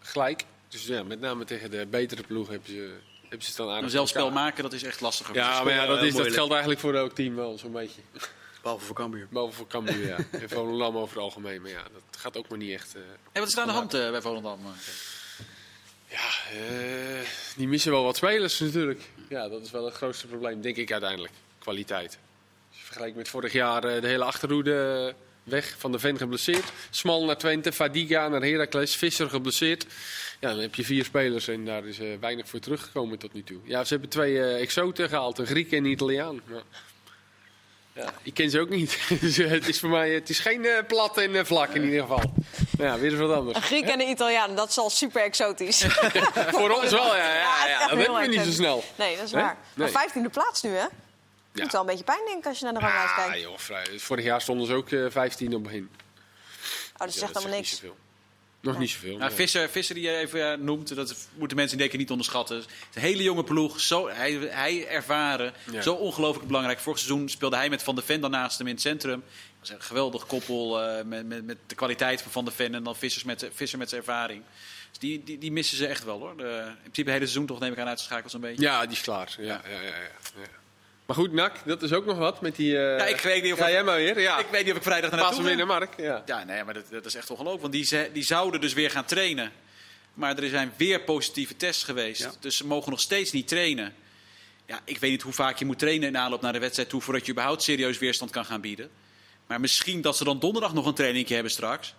gelijk. 0.00 0.44
Dus 0.68 0.86
ja, 0.86 1.02
met 1.02 1.20
name 1.20 1.44
tegen 1.44 1.70
de 1.70 1.86
betere 1.90 2.22
ploeg 2.22 2.48
hebben 2.48 2.68
ze, 2.68 2.98
hebben 3.20 3.42
ze 3.42 3.48
het 3.48 3.56
dan 3.56 3.68
aardig 3.68 3.84
Een 3.84 3.90
zelfspel 3.90 4.20
voor 4.20 4.30
elkaar. 4.30 4.44
maken, 4.44 4.62
dat 4.62 4.72
is 4.72 4.82
echt 4.82 5.00
lastiger. 5.00 5.34
Ja, 5.34 5.62
maar 5.62 5.72
ja, 5.74 5.86
dat, 5.86 5.98
heel 5.98 6.06
is, 6.06 6.14
dat 6.14 6.32
geldt 6.32 6.50
eigenlijk 6.50 6.80
voor 6.80 6.94
elk 6.94 7.14
team 7.14 7.34
wel 7.34 7.58
zo'n 7.58 7.72
beetje. 7.72 8.00
Behalve 8.62 8.84
voor 8.84 8.94
Cambuur. 8.94 9.26
Behalve 9.30 9.56
voor 9.56 9.66
Cambuur, 9.66 10.06
ja. 10.06 10.16
En 10.40 10.48
voor 10.48 10.66
Lam 10.66 10.96
over 10.96 11.14
het 11.14 11.24
algemeen. 11.24 11.62
Maar 11.62 11.70
ja, 11.70 11.82
dat 11.82 12.20
gaat 12.20 12.36
ook 12.36 12.48
maar 12.48 12.58
niet 12.58 12.72
echt... 12.72 12.94
eh, 12.94 13.00
Hey, 13.32 13.40
wat 13.42 13.48
is 13.50 13.54
er 13.56 13.60
aan 13.60 13.66
de 13.66 13.72
hand 13.72 13.94
eh, 13.94 14.10
bij 14.10 14.20
Volendam? 14.22 14.58
eh? 14.66 14.72
Ja, 16.06 16.58
eh, 16.58 17.26
die 17.56 17.68
missen 17.68 17.90
wel 17.92 18.04
wat 18.04 18.16
spelers 18.16 18.58
natuurlijk. 18.60 19.02
Ja, 19.30 19.48
dat 19.48 19.62
is 19.62 19.70
wel 19.70 19.84
het 19.84 19.94
grootste 19.94 20.26
probleem, 20.26 20.60
denk 20.60 20.76
ik 20.76 20.92
uiteindelijk. 20.92 21.32
Kwaliteit. 21.58 22.18
Als 22.68 22.78
je 22.78 22.84
vergelijkt 22.84 23.16
met 23.16 23.28
vorig 23.28 23.52
jaar 23.52 23.84
eh, 23.84 24.00
de 24.00 24.06
hele 24.06 24.24
achterhoede 24.24 25.06
eh, 25.08 25.14
weg. 25.52 25.74
Van 25.78 25.92
de 25.92 25.98
Ven 25.98 26.16
geblesseerd. 26.16 26.72
Smal 26.90 27.24
naar 27.24 27.36
Twente, 27.38 27.72
Fadiga 27.72 28.28
naar 28.28 28.42
Heracles, 28.42 28.96
Visser 28.96 29.30
geblesseerd. 29.30 29.86
Ja, 30.40 30.50
dan 30.50 30.58
heb 30.58 30.74
je 30.74 30.84
vier 30.84 31.04
spelers 31.04 31.48
en 31.48 31.64
daar 31.64 31.86
is 31.86 31.98
eh, 31.98 32.18
weinig 32.20 32.48
voor 32.48 32.60
teruggekomen 32.60 33.18
tot 33.18 33.32
nu 33.32 33.42
toe. 33.42 33.60
Ja, 33.64 33.84
ze 33.84 33.92
hebben 33.92 34.10
twee 34.10 34.42
exoten 34.42 35.08
gehaald, 35.08 35.38
een 35.38 35.46
Griek 35.46 35.72
en 35.72 35.84
een 35.84 35.90
Italiaan. 35.90 36.40
Ja. 36.48 36.62
Ja, 37.92 38.12
ik 38.22 38.34
ken 38.34 38.50
ze 38.50 38.60
ook 38.60 38.68
niet. 38.68 38.98
dus 39.20 39.38
eh, 39.38 39.50
het 39.50 39.68
is 39.68 39.80
voor 39.80 39.88
mij 39.88 40.10
het 40.10 40.28
is 40.28 40.38
geen 40.38 40.64
eh, 40.64 40.86
plat 40.86 41.16
en 41.18 41.34
eh, 41.34 41.44
vlak 41.44 41.70
in 41.74 41.84
ieder 41.84 42.00
geval. 42.00 42.22
Nou 42.78 42.90
ja, 42.90 42.98
weer 42.98 43.10
eens 43.10 43.20
wat 43.20 43.32
anders. 43.36 43.56
Een 43.56 43.62
Griek 43.62 43.88
en 43.88 44.00
een 44.00 44.08
Italiaan, 44.08 44.54
dat 44.56 44.68
is 44.68 44.78
al 44.78 44.90
super 44.90 45.22
exotisch. 45.22 45.84
Voor 46.58 46.70
ons 46.70 46.90
wel, 46.90 47.16
ja. 47.16 47.34
ja, 47.34 47.66
ja, 47.68 47.78
dat 47.88 47.98
hebben 47.98 48.20
we 48.20 48.26
niet 48.26 48.40
zo 48.42 48.50
snel. 48.50 48.84
Nee, 48.96 49.16
dat 49.16 49.24
is 49.24 49.32
waar. 49.32 49.56
Nee. 49.74 49.92
Maar 49.92 50.08
15e 50.26 50.30
plaats 50.30 50.62
nu, 50.62 50.70
hè? 50.70 50.86
Ja. 51.52 51.62
Moet 51.62 51.72
wel 51.72 51.80
een 51.80 51.86
beetje 51.86 52.04
pijn 52.04 52.20
denken 52.26 52.48
als 52.50 52.58
je 52.58 52.64
naar 52.64 52.74
de 52.74 52.80
ranglijst 52.80 53.14
Ah, 53.16 53.24
kijkt. 53.26 53.42
joh, 53.42 53.58
vrij. 53.58 53.86
Vorig 53.98 54.24
jaar 54.24 54.40
stonden 54.40 54.66
ze 54.66 54.74
ook 54.74 54.90
eh 54.90 55.04
15 55.08 55.54
op 55.54 55.62
begin. 55.62 55.90
Oh, 55.92 56.98
dat 57.06 57.14
Ja, 57.14 57.20
zegt 57.20 57.36
allemaal 57.36 57.54
niks. 57.56 57.82
Nog 58.60 58.78
niet 58.78 58.90
zoveel. 58.90 59.16
Nou. 59.16 59.32
Visser, 59.32 59.68
Visser 59.68 59.94
die 59.94 60.04
je 60.04 60.16
even 60.16 60.52
eh, 60.52 60.58
noemt, 60.58 60.94
dat 60.94 61.28
moeten 61.34 61.56
mensen 61.56 61.80
ik 61.80 61.96
niet 61.96 62.10
onderschatten. 62.10 62.56
Het 62.56 62.66
is 62.68 62.94
een 62.94 63.02
hele 63.02 63.22
jonge 63.22 63.44
ploeg, 63.44 63.80
zo, 63.80 64.08
hij, 64.08 64.32
hij 64.32 64.88
ervaren, 64.88 65.52
Ja. 65.72 65.82
zo 65.82 65.94
ongelooflijk 65.94 66.46
belangrijk. 66.46 66.78
Vorig 66.78 66.98
seizoen 66.98 67.28
speelde 67.28 67.56
hij 67.56 67.68
met 67.68 67.82
Van 67.82 67.94
der 67.94 68.04
Ven 68.04 68.20
daarnaast 68.20 68.58
hem 68.58 68.66
in 68.66 68.72
het 68.72 68.82
centrum. 68.82 69.20
Dat 69.20 69.68
was 69.68 69.70
een 69.70 69.82
geweldig 69.82 70.26
koppel 70.26 70.82
eh, 70.82 71.04
met, 71.04 71.26
met, 71.26 71.44
met 71.46 71.56
de 71.66 71.74
kwaliteit 71.74 72.22
van 72.22 72.32
Van 72.32 72.44
der 72.44 72.54
Ven 72.54 72.74
en 72.74 72.84
dan 72.84 72.96
Vissers 72.96 73.24
met, 73.24 73.48
Visser 73.52 73.78
met 73.78 73.88
zijn 73.88 74.00
ervaring. 74.00 74.42
Dus 74.90 74.98
die, 74.98 75.24
die, 75.24 75.38
die 75.38 75.52
missen 75.52 75.76
ze 75.76 75.86
echt 75.86 76.04
wel 76.04 76.18
hoor. 76.18 76.36
De, 76.36 76.44
in 76.66 76.74
principe 76.80 77.00
het 77.10 77.18
hele 77.18 77.18
seizoen 77.18 77.46
toch 77.46 77.60
neem 77.60 77.72
ik 77.72 77.78
aan 77.78 77.88
uitgeschakeld 77.88 78.30
zo'n 78.30 78.40
beetje. 78.40 78.62
Ja, 78.62 78.80
die 78.82 78.90
is 78.96 79.00
klaar. 79.00 79.34
Ja, 79.38 79.44
ja. 79.44 79.60
Ja, 79.70 79.80
ja, 79.80 79.96
ja. 79.96 80.10
Maar 81.10 81.18
goed, 81.18 81.32
Nak, 81.32 81.52
dat 81.64 81.82
is 81.82 81.92
ook 81.92 82.04
nog 82.06 82.18
wat 82.18 82.40
met 82.40 82.56
die... 82.56 82.76
eh, 82.78 82.98
Ja, 82.98 83.06
ik 83.06 83.20
weet 83.20 83.42
niet 83.42 83.52
of 83.52 83.58
Ga 83.58 83.70
jij 83.70 83.84
maar 83.84 83.96
weer, 83.96 84.20
ja. 84.20 84.38
Ik 84.38 84.46
weet 84.50 84.62
niet 84.62 84.70
of 84.70 84.76
ik 84.76 84.82
vrijdag 84.82 85.10
naar 85.10 85.20
Pas 85.20 85.30
naartoe 85.30 85.50
ga. 85.50 85.56
naar 85.56 85.66
Mark. 85.66 85.94
Ja. 86.00 86.22
Ja, 86.26 86.44
nee, 86.44 86.64
maar 86.64 86.74
dat, 86.74 86.84
dat 86.90 87.04
is 87.06 87.14
echt 87.14 87.30
ongelooflijk. 87.30 87.60
Want 87.62 87.72
die, 87.74 87.84
ze- 87.84 88.10
die 88.12 88.22
zouden 88.22 88.60
dus 88.60 88.72
weer 88.72 88.90
gaan 88.90 89.04
trainen. 89.04 89.52
Maar 90.14 90.38
er 90.38 90.48
zijn 90.48 90.72
weer 90.76 91.00
positieve 91.00 91.56
tests 91.56 91.84
geweest. 91.84 92.20
Ja. 92.20 92.32
Dus 92.40 92.56
ze 92.56 92.66
mogen 92.66 92.90
nog 92.90 93.00
steeds 93.00 93.32
niet 93.32 93.48
trainen. 93.48 93.94
Ja, 94.66 94.80
ik 94.84 94.98
weet 94.98 95.10
niet 95.10 95.22
hoe 95.22 95.32
vaak 95.32 95.58
je 95.58 95.64
moet 95.64 95.78
trainen 95.78 96.08
in 96.08 96.18
aanloop 96.18 96.40
naar 96.40 96.52
de 96.52 96.58
wedstrijd 96.58 96.88
toe... 96.88 97.00
voordat 97.00 97.26
je 97.26 97.32
überhaupt 97.32 97.62
serieus 97.62 97.98
weerstand 97.98 98.30
kan 98.30 98.44
gaan 98.44 98.60
bieden. 98.60 98.90
Maar 99.46 99.60
misschien 99.60 100.00
dat 100.00 100.16
ze 100.16 100.24
dan 100.24 100.38
donderdag 100.38 100.72
nog 100.74 100.86
een 100.86 100.94
trainingje 100.94 101.34
hebben 101.34 101.52
straks. 101.52 101.94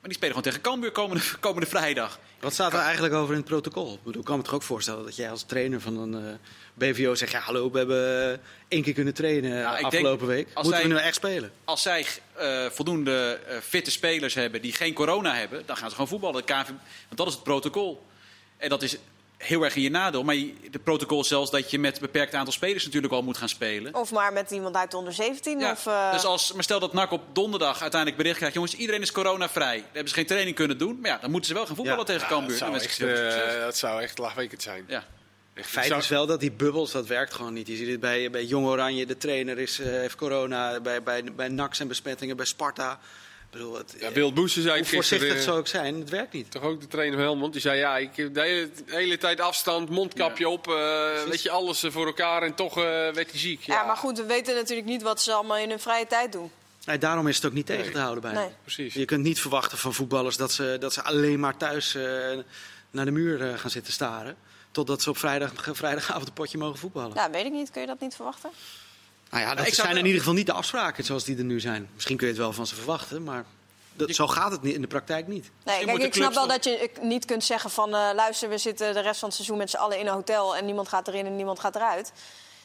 Maar 0.00 0.14
die 0.14 0.14
spelen 0.14 0.34
gewoon 0.34 0.42
tegen 0.42 0.60
Cambuur 0.60 0.92
komende, 0.92 1.22
komende 1.40 1.68
vrijdag. 1.68 2.18
Wat 2.40 2.52
staat 2.52 2.72
er 2.72 2.78
eigenlijk 2.78 3.14
over 3.14 3.34
in 3.34 3.40
het 3.40 3.48
protocol? 3.48 3.94
Ik, 3.94 4.02
bedoel, 4.02 4.20
ik 4.20 4.26
kan 4.26 4.36
me 4.36 4.42
toch 4.42 4.54
ook 4.54 4.62
voorstellen 4.62 5.04
dat 5.04 5.16
jij 5.16 5.30
als 5.30 5.42
trainer 5.42 5.80
van 5.80 5.98
een 5.98 6.14
eh, 6.14 6.34
BVO 6.76 7.14
zegt... 7.14 7.32
ja, 7.32 7.40
hallo, 7.40 7.70
we 7.70 7.78
hebben 7.78 8.32
eh, 8.32 8.38
één 8.68 8.82
keer 8.82 8.92
kunnen 8.92 9.14
trainen 9.14 9.50
denk, 9.50 9.84
afgelopen 9.84 10.26
week. 10.26 10.48
Moeten 10.54 10.82
we 10.82 10.88
nu 10.88 10.96
echt 10.96 11.14
spelen? 11.14 11.52
Als 11.64 11.82
zij 11.82 12.06
eh, 12.32 12.66
voldoende 12.70 13.40
eh, 13.46 13.56
fitte 13.58 13.90
spelers 13.90 14.34
hebben 14.34 14.62
die 14.62 14.72
geen 14.72 14.94
corona 14.94 15.34
hebben... 15.34 15.62
dan 15.66 15.76
gaan 15.76 15.88
ze 15.88 15.94
gewoon 15.94 16.10
voetballen. 16.10 16.44
KNVB 16.44 16.68
want 16.68 17.16
dat 17.16 17.26
is 17.26 17.34
het 17.34 17.42
protocol. 17.42 18.06
En 18.56 18.68
dat 18.68 18.82
is 18.82 18.96
heel 19.36 19.62
erg 19.64 19.76
in 19.76 19.82
je 19.82 19.90
nadeel. 19.90 20.22
Maar 20.24 20.34
de 20.70 20.78
protocol 20.84 21.20
is 21.20 21.28
zelfs 21.28 21.50
dat 21.50 21.70
je 21.70 21.78
met 21.78 21.94
een 21.94 22.00
beperkt 22.00 22.34
aantal 22.34 22.52
spelers 22.52 22.84
natuurlijk 22.84 23.12
al 23.12 23.22
moet 23.22 23.36
gaan 23.36 23.48
spelen. 23.48 23.94
Of 23.94 24.12
maar 24.12 24.32
met 24.32 24.50
iemand 24.50 24.76
uit 24.76 24.90
de 24.90 24.96
onder 24.96 25.12
17. 25.12 25.58
Ja, 25.58 25.72
Of, 25.72 25.86
eh, 25.86 26.12
Dus 26.12 26.24
als, 26.24 26.52
maar 26.52 26.62
stel 26.62 26.80
dat 26.80 26.92
NAC 26.92 27.10
op 27.12 27.22
donderdag 27.32 27.80
uiteindelijk 27.80 28.20
bericht 28.20 28.36
krijgt... 28.36 28.54
jongens, 28.54 28.74
iedereen 28.74 29.00
is 29.02 29.12
coronavrij. 29.12 29.76
Dan 29.76 29.84
hebben 29.92 30.08
ze 30.08 30.14
geen 30.14 30.26
training 30.26 30.56
kunnen 30.56 30.78
doen. 30.78 30.98
Maar 31.00 31.10
ja, 31.10 31.18
dan 31.20 31.30
moeten 31.30 31.48
ze 31.48 31.54
wel 31.54 31.66
gaan 31.66 31.76
voetballen 31.76 32.00
Ja. 32.00 32.04
tegen 32.06 32.22
Ja, 32.22 32.28
Cambuur. 32.28 32.58
dat, 32.58 32.58
zou 32.58 32.74
echt, 32.74 33.00
eh, 33.54 33.60
dat 33.60 33.76
zou 33.76 34.02
echt 34.02 34.18
lachwekkend 34.18 34.62
zijn. 34.62 34.84
Ja. 34.88 35.04
Echt, 35.54 35.68
Feit 35.68 35.90
is 35.92 36.08
wel 36.08 36.26
dat 36.26 36.40
die 36.40 36.52
bubbels, 36.52 36.92
dat 36.92 37.06
werkt 37.06 37.34
gewoon 37.34 37.52
niet. 37.52 37.66
Je 37.66 37.76
ziet 37.76 37.88
het 37.88 38.00
bij, 38.00 38.30
bij 38.30 38.44
Jong 38.44 38.66
Oranje, 38.66 39.06
de 39.06 39.16
trainer 39.16 39.58
is, 39.58 39.78
eh, 39.80 39.86
heeft 39.86 40.16
corona. 40.16 40.80
Bij, 40.80 41.02
bij, 41.02 41.24
bij 41.36 41.48
NAC 41.48 41.74
zijn 41.74 41.88
besmettingen, 41.88 42.36
bij 42.36 42.46
Sparta. 42.46 42.98
Ik 43.50 43.52
bedoel, 43.62 43.76
het, 43.76 43.96
Ja, 44.14 44.30
Boesten 44.30 44.62
zei 44.62 44.78
hoe 44.78 44.86
voorzichtig 44.88 45.42
zou 45.42 45.58
ook 45.58 45.66
zijn, 45.68 46.00
het 46.00 46.10
werkt 46.10 46.32
niet. 46.32 46.50
toch 46.50 46.62
ook 46.62 46.80
de 46.80 46.86
trainer 46.86 47.16
van 47.16 47.26
Helmond. 47.26 47.52
Die 47.52 47.62
zei, 47.62 47.78
ja, 47.78 47.96
ik 47.96 48.16
heb 48.16 48.34
de 48.34 48.40
hele, 48.40 48.70
de 48.86 48.94
hele 48.96 49.18
tijd 49.18 49.40
afstand, 49.40 49.88
mondkapje 49.88 50.48
op. 50.48 50.68
eh, 50.68 51.22
weet 51.28 51.42
je, 51.42 51.50
alles 51.50 51.82
eh, 51.82 51.90
voor 51.90 52.06
elkaar. 52.06 52.42
En 52.42 52.54
toch 52.54 52.76
eh, 52.76 52.82
werd 52.84 53.30
hij 53.30 53.38
ziek. 53.38 53.62
ja. 53.62 53.84
maar 53.84 53.96
goed, 53.96 54.16
we 54.18 54.24
weten 54.24 54.54
natuurlijk 54.54 54.88
niet 54.88 55.02
wat 55.02 55.22
ze 55.22 55.32
allemaal 55.32 55.56
in 55.56 55.68
hun 55.68 55.80
vrije 55.80 56.06
tijd 56.06 56.32
doen. 56.32 56.50
Nee, 56.86 56.98
daarom 56.98 57.28
is 57.28 57.36
het 57.36 57.44
ook 57.44 57.52
niet 57.52 57.66
tegen 57.66 57.92
te 57.92 57.98
houden 57.98 58.22
bij 58.22 58.32
Nee. 58.32 58.48
Precies. 58.62 58.94
Je 58.94 59.04
kunt 59.04 59.22
niet 59.22 59.40
verwachten 59.40 59.78
van 59.78 59.94
voetballers 59.94 60.36
dat 60.36 60.52
ze, 60.52 60.76
dat 60.80 60.92
ze 60.92 61.02
alleen 61.02 61.40
maar 61.40 61.56
thuis 61.56 61.94
eh, 61.94 62.02
naar 62.90 63.04
de 63.04 63.10
muur 63.10 63.42
eh, 63.50 63.58
gaan 63.58 63.70
zitten 63.70 63.92
staren. 63.92 64.36
Totdat 64.70 65.02
ze 65.02 65.10
op 65.10 65.18
vrijdag, 65.18 65.52
vrijdagavond 65.72 66.26
een 66.28 66.32
potje 66.32 66.58
mogen 66.58 66.78
voetballen. 66.78 67.14
Ja, 67.14 67.30
weet 67.30 67.44
ik 67.44 67.52
niet. 67.52 67.70
Kun 67.70 67.80
je 67.80 67.86
dat 67.86 68.00
niet 68.00 68.14
verwachten? 68.14 68.50
Nou 69.30 69.42
ja, 69.42 69.54
dat 69.54 69.66
ik 69.66 69.74
zou 69.74 69.86
zijn 69.86 69.98
in 69.98 70.04
ieder 70.04 70.20
geval 70.20 70.34
niet 70.34 70.46
de 70.46 70.52
afspraken 70.52 71.04
zoals 71.04 71.24
die 71.24 71.36
er 71.38 71.44
nu 71.44 71.60
zijn. 71.60 71.88
Misschien 71.94 72.16
kun 72.16 72.26
je 72.26 72.32
het 72.32 72.42
wel 72.42 72.52
van 72.52 72.66
ze 72.66 72.74
verwachten, 72.74 73.22
maar 73.22 73.44
dat, 73.92 74.14
zo 74.14 74.26
gaat 74.26 74.50
het 74.50 74.62
niet, 74.62 74.74
in 74.74 74.80
de 74.80 74.86
praktijk 74.86 75.26
niet. 75.26 75.50
Nee, 75.64 75.84
kijk, 75.84 75.98
ik 76.02 76.14
snap 76.14 76.34
wel 76.34 76.46
dat 76.48 76.64
je 76.64 76.70
ik 76.70 77.02
niet 77.02 77.24
kunt 77.24 77.44
zeggen 77.44 77.70
van... 77.70 77.94
eh, 77.94 78.10
luister, 78.14 78.48
we 78.48 78.58
zitten 78.58 78.94
de 78.94 79.00
rest 79.00 79.18
van 79.18 79.28
het 79.28 79.36
seizoen 79.36 79.58
met 79.58 79.70
z'n 79.70 79.76
allen 79.76 79.98
in 79.98 80.06
een 80.06 80.12
hotel... 80.12 80.56
en 80.56 80.64
niemand 80.64 80.88
gaat 80.88 81.08
erin 81.08 81.26
en 81.26 81.36
niemand 81.36 81.60
gaat 81.60 81.76
eruit. 81.76 82.12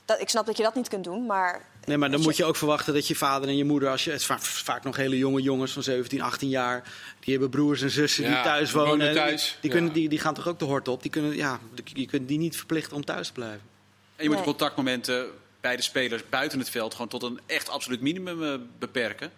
Dat, 0.05 0.21
ik 0.21 0.29
snap 0.29 0.45
dat 0.45 0.57
je 0.57 0.63
dat 0.63 0.75
niet 0.75 0.87
kunt 0.87 1.03
doen, 1.03 1.25
maar... 1.25 1.65
Nee, 1.85 1.97
maar 1.97 2.11
dan 2.11 2.21
moet 2.21 2.37
je 2.37 2.45
ook 2.45 2.55
verwachten 2.55 2.93
dat 2.93 3.07
je 3.07 3.15
vader 3.15 3.49
en 3.49 3.57
je 3.57 3.63
moeder, 3.65 3.89
als 3.89 4.03
je, 4.03 4.11
het 4.11 4.23
vaak, 4.23 4.41
vaak 4.41 4.83
nog 4.83 4.95
hele 4.95 5.17
jonge 5.17 5.41
jongens 5.41 5.71
van 5.71 5.83
17, 5.83 6.21
18 6.21 6.49
jaar, 6.49 6.83
die 7.19 7.31
hebben 7.31 7.49
broers 7.49 7.81
en 7.81 7.89
zussen 7.89 8.23
die 8.23 8.31
Ja, 8.31 8.43
thuis 8.43 8.69
die 8.69 8.77
wonen 8.77 8.89
wonen. 8.91 9.07
en 9.07 9.13
thuis, 9.15 9.41
Die, 9.41 9.51
die 9.61 9.69
ja. 9.69 9.75
kunnen, 9.75 9.93
die, 9.93 10.09
die 10.09 10.19
gaan 10.19 10.33
toch 10.33 10.47
ook 10.47 10.59
de 10.59 10.65
hort 10.65 10.87
op? 10.87 11.01
Die 11.01 11.11
kunnen, 11.11 11.35
ja, 11.35 11.59
je 11.83 12.05
kunt 12.05 12.27
die 12.27 12.37
niet 12.37 12.57
verplichten 12.57 12.95
om 12.95 13.05
thuis 13.05 13.27
te 13.27 13.33
blijven. 13.33 13.61
En 14.15 14.23
je 14.23 14.29
moet 14.29 14.37
de 14.37 14.43
contactmomenten 14.43 15.27
bij 15.61 15.75
de 15.75 15.81
spelers 15.81 16.29
buiten 16.29 16.59
het 16.59 16.69
veld 16.69 16.91
gewoon 16.91 17.07
tot 17.07 17.23
een 17.23 17.39
echt 17.45 17.69
absoluut 17.69 18.01
minimum 18.01 18.43
eh, 18.43 18.53
beperken. 18.79 19.31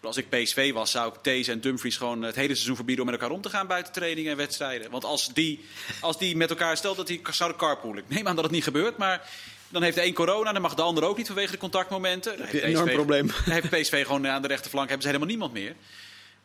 Als 0.00 0.16
ik 0.16 0.28
PSV 0.28 0.72
was, 0.72 0.90
zou 0.90 1.12
ik 1.14 1.22
Thees 1.22 1.48
en 1.48 1.60
Dumfries 1.60 1.96
gewoon 1.96 2.22
het 2.22 2.34
hele 2.34 2.54
seizoen 2.54 2.76
verbieden 2.76 3.04
om 3.04 3.10
met 3.10 3.20
elkaar 3.20 3.36
om 3.36 3.42
te 3.42 3.48
gaan 3.48 3.66
buiten 3.66 3.92
trainingen 3.92 4.30
en 4.30 4.36
wedstrijden. 4.36 4.90
Want 4.90 5.04
als 5.04 5.28
die, 5.34 5.64
als 6.00 6.18
die 6.18 6.36
met 6.36 6.50
elkaar 6.50 6.76
stelt 6.76 6.96
dat 6.96 7.06
die 7.06 7.20
zouden 7.30 7.58
carpoolen. 7.58 8.04
Ik 8.08 8.08
neem 8.08 8.28
aan 8.28 8.34
dat 8.34 8.44
het 8.44 8.52
niet 8.52 8.64
gebeurt, 8.64 8.96
maar 8.96 9.28
dan 9.68 9.82
heeft 9.82 9.96
de 9.96 10.04
een 10.04 10.14
corona, 10.14 10.52
dan 10.52 10.62
mag 10.62 10.74
de 10.74 10.82
ander 10.82 11.04
ook 11.04 11.16
niet 11.16 11.26
vanwege 11.26 11.50
de 11.50 11.58
contactmomenten. 11.58 12.36
Dan 12.38 12.46
een 12.50 12.60
enorm 12.60 12.84
PSV 12.84 12.94
probleem. 12.94 13.26
Dan 13.44 13.54
heeft 13.54 13.68
PSV 13.68 14.04
gewoon 14.06 14.28
aan 14.28 14.42
de 14.42 14.48
rechterflank 14.48 14.88
hebben 14.88 15.02
ze 15.02 15.12
helemaal 15.12 15.30
niemand 15.30 15.52
meer. 15.52 15.74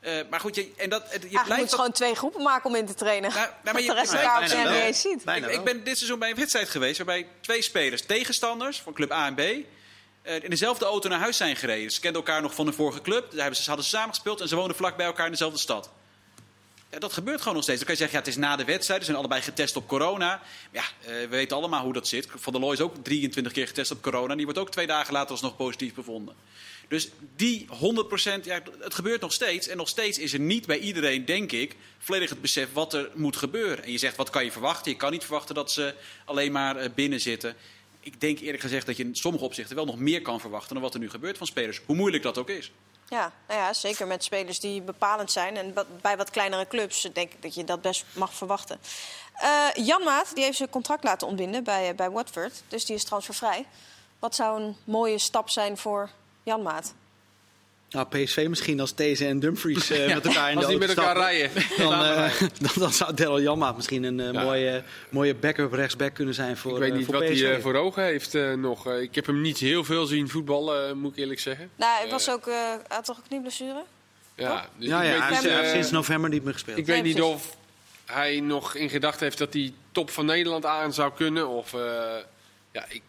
Eh, 0.08 0.14
maar 0.30 0.40
goed, 0.40 0.56
je, 0.56 0.72
en 0.78 0.90
dat, 0.90 1.04
je 1.12 1.28
blijft 1.30 1.50
moet 1.50 1.70
je 1.70 1.76
gewoon 1.76 1.92
twee 1.92 2.16
groepen 2.16 2.42
maken 2.44 2.70
om 2.70 2.76
in 2.76 2.86
te 2.86 2.94
trainen. 2.94 3.30
Nou, 3.30 3.42
nou, 3.42 3.54
maar 3.64 3.74
dat 3.74 3.84
je- 3.84 3.90
de 3.90 3.96
rest 3.96 4.14
elkaar 4.14 4.42
op 4.42 4.58
niet 4.58 4.82
eens 4.82 5.02
ziet. 5.02 5.24
Ik, 5.52 5.64
ben 5.64 5.84
dit 5.84 5.98
seizoen 5.98 6.20
bij 6.20 6.30
een 6.30 6.36
wedstrijd 6.36 6.70
geweest 6.70 6.98
waarbij 6.98 7.28
twee 7.42 7.62
spelers, 7.62 8.02
tegenstanders 8.06 8.82
van 8.82 8.94
club 8.94 9.12
A 9.12 9.26
en 9.26 9.36
B, 9.36 9.40
eh, 9.40 10.44
in 10.44 10.50
dezelfde 10.50 10.86
auto 10.86 11.10
naar 11.10 11.20
huis 11.20 11.38
zijn 11.38 11.56
gereden. 11.56 11.92
Ze 11.92 12.00
kenden 12.00 12.22
elkaar 12.22 12.42
nog 12.42 12.54
van 12.56 12.68
een 12.68 12.74
vorige 12.74 13.02
club, 13.02 13.32
daar 13.32 13.40
hebben 13.40 13.56
ze, 13.60 13.68
hadden 13.68 13.86
ze 13.86 13.92
samen 13.96 14.10
gespeeld 14.10 14.42
en 14.42 14.48
ze 14.48 14.56
woonden 14.56 14.76
vlak 14.78 14.98
bij 14.98 15.06
elkaar 15.06 15.26
in 15.26 15.32
dezelfde 15.32 15.60
stad. 15.60 15.90
Ja, 16.92 17.00
dat 17.00 17.14
gebeurt 17.14 17.40
gewoon 17.40 17.54
nog 17.54 17.64
steeds. 17.64 17.78
Dan 17.78 17.88
kan 17.88 17.98
je 17.98 18.02
zeggen, 18.02 18.20
ja, 18.20 18.26
het 18.26 18.36
is 18.36 18.42
na 18.42 18.56
de 18.56 18.66
wedstrijd, 18.66 19.00
ze 19.00 19.06
zijn 19.06 19.18
allebei 19.18 19.42
getest 19.42 19.76
op 19.76 19.88
corona. 19.88 20.42
Ja, 20.72 20.82
eh, 20.82 21.08
we 21.08 21.28
weten 21.28 21.58
allemaal 21.58 21.84
hoe 21.84 21.94
dat 21.94 22.08
zit. 22.08 22.28
Van 22.36 22.54
der 22.54 22.62
Looy 22.62 22.74
is 22.74 22.82
ook 22.82 22.96
23 23.04 23.54
keer 23.54 23.68
getest 23.68 23.92
op 23.92 24.02
corona. 24.02 24.36
Die 24.36 24.44
wordt 24.44 24.60
ook 24.60 24.72
twee 24.72 24.88
dagen 24.88 25.14
later 25.14 25.32
alsnog 25.32 25.56
positief 25.56 25.94
bevonden. 25.94 26.36
Dus 26.88 27.10
die 27.36 27.68
100%, 27.70 28.46
ja, 28.46 28.62
het 28.80 28.94
gebeurt 28.94 29.22
nog 29.22 29.34
steeds. 29.34 29.68
En 29.68 29.78
nog 29.78 29.88
steeds 29.88 30.18
is 30.18 30.34
er 30.34 30.40
niet 30.40 30.66
bij 30.66 30.80
iedereen, 30.80 31.26
denk 31.26 31.52
ik, 31.52 31.76
volledig 31.98 32.30
het 32.30 32.42
besef 32.42 32.74
wat 32.74 32.94
er 32.94 33.10
moet 33.14 33.36
gebeuren. 33.36 33.84
En 33.84 33.92
je 33.92 33.98
zegt, 33.98 34.16
wat 34.16 34.30
kan 34.30 34.44
je 34.44 34.52
verwachten? 34.52 34.92
Je 34.92 34.98
kan 34.98 35.12
niet 35.12 35.24
verwachten 35.24 35.56
dat 35.56 35.72
ze 35.72 35.94
alleen 36.26 36.52
maar 36.52 36.76
eh, 36.76 36.90
binnen 36.96 37.20
zitten. 37.20 37.56
Ik 38.00 38.22
denk 38.22 38.40
eerlijk 38.40 38.64
gezegd 38.64 38.86
dat 38.86 38.98
je 38.98 39.04
in 39.04 39.16
sommige 39.16 39.46
opzichten 39.46 39.76
wel 39.76 39.86
nog 39.86 40.00
meer 40.00 40.22
kan 40.22 40.40
verwachten 40.40 40.74
dan 40.74 40.84
wat 40.84 40.94
er 40.94 41.00
nu 41.00 41.10
gebeurt 41.10 41.38
van 41.38 41.48
spelers. 41.48 41.82
Hoe 41.86 41.96
moeilijk 41.96 42.24
dat 42.24 42.38
ook 42.38 42.50
is. 42.50 42.72
Ja, 43.10 43.32
nou 43.48 43.60
ja, 43.60 43.74
zeker 43.74 44.08
met 44.08 44.24
spelers 44.24 44.60
die 44.60 44.82
bepalend 44.82 45.32
zijn. 45.32 45.58
En 45.58 45.74
bij 46.02 46.18
wat 46.18 46.30
kleinere 46.30 46.68
clubs 46.68 47.02
denk 47.02 47.34
ik 47.34 47.42
dat 47.42 47.56
je 47.56 47.64
dat 47.64 47.82
best 47.82 48.06
mag 48.14 48.34
verwachten. 48.34 48.80
Eh 49.34 49.68
Jan 49.74 50.04
Maat 50.04 50.36
die 50.36 50.44
heeft 50.44 50.58
zijn 50.58 50.70
contract 50.70 51.04
laten 51.04 51.28
ontbinden 51.28 51.64
bij, 51.64 51.90
eh, 51.90 51.96
bij 51.96 52.10
Watford. 52.10 52.64
Dus 52.68 52.86
die 52.86 52.96
is 52.96 53.04
transfervrij. 53.04 53.66
Wat 54.20 54.36
zou 54.36 54.62
een 54.62 54.78
mooie 54.84 55.20
stap 55.20 55.50
zijn 55.50 55.78
voor 55.78 56.10
Jan 56.44 56.62
Maat? 56.62 56.94
Nou, 57.90 58.08
PSV 58.08 58.46
misschien 58.50 58.80
als 58.80 58.92
These 58.92 59.26
en 59.26 59.40
Dumfries 59.40 59.90
eh, 59.90 60.08
met 60.16 60.26
elkaar 60.26 60.52
in 60.52 60.58
Als 60.58 60.66
de 60.66 60.78
die 60.78 60.88
auto 60.88 60.88
met 60.88 60.98
elkaar 60.98 61.16
stappen. 61.16 61.24
rijden. 61.24 61.78
Dan, 61.90 62.04
eh, 62.04 62.40
dan, 62.66 62.72
dan 62.76 62.94
zou 62.94 63.14
Daryl 63.14 63.42
Janmaat 63.42 63.76
misschien 63.76 64.04
een 64.04 64.20
eh, 64.20 64.32
Ja. 64.34 64.44
mooie, 64.44 64.84
mooie 65.10 65.36
backup 65.36 65.74
rechtsback 65.74 66.14
kunnen 66.14 66.34
zijn 66.34 66.58
voor 66.58 66.72
Ik 66.74 66.80
weet 66.80 66.94
niet 66.94 67.06
voor 67.06 67.14
wat 67.14 67.24
hij 67.24 67.34
PSV. 67.34 67.44
eh, 67.44 67.62
voor 67.62 67.76
ogen 67.76 68.04
heeft 68.04 68.36
eh, 68.36 68.54
nog. 68.54 68.92
Ik 68.92 69.16
heb 69.16 69.26
hem 69.26 69.42
niet 69.42 69.58
heel 69.58 69.84
veel 69.84 70.06
zien 70.06 70.30
voetballen, 70.30 70.98
moet 70.98 71.12
ik 71.12 71.18
eerlijk 71.18 71.40
zeggen. 71.40 71.70
Nou, 71.76 72.02
hij 72.02 72.10
was 72.10 72.30
ook, 72.30 72.48
eh, 72.48 72.56
had 72.88 73.06
toch 73.06 73.18
een 73.18 73.24
knieblessure? 73.28 73.84
Ja, 74.36 74.70
dus 74.78 74.88
ja, 74.88 75.02
ik 75.04 75.14
ja, 75.20 75.30
weet 75.30 75.42
hij 75.42 75.60
heeft 75.60 75.72
sinds 75.72 75.92
november 75.92 76.30
niet 76.30 76.44
meer 76.44 76.54
gespeeld. 76.54 76.78
Ik 76.78 76.86
weet 76.86 77.04
niet 77.04 77.16
precies. 77.16 77.34
of 77.34 77.56
hij 78.06 78.40
nog 78.40 78.76
in 78.76 78.90
gedachten 78.90 79.24
heeft 79.26 79.38
dat 79.38 79.54
hij 79.54 79.74
top 79.92 80.10
van 80.10 80.26
Nederland 80.26 80.66
aan 80.66 80.94
zou 80.94 81.12
kunnen. 81.16 81.48
Of, 81.48 81.74
eh, 81.74 81.80
ja, 82.72 82.86
ik, 82.90 83.02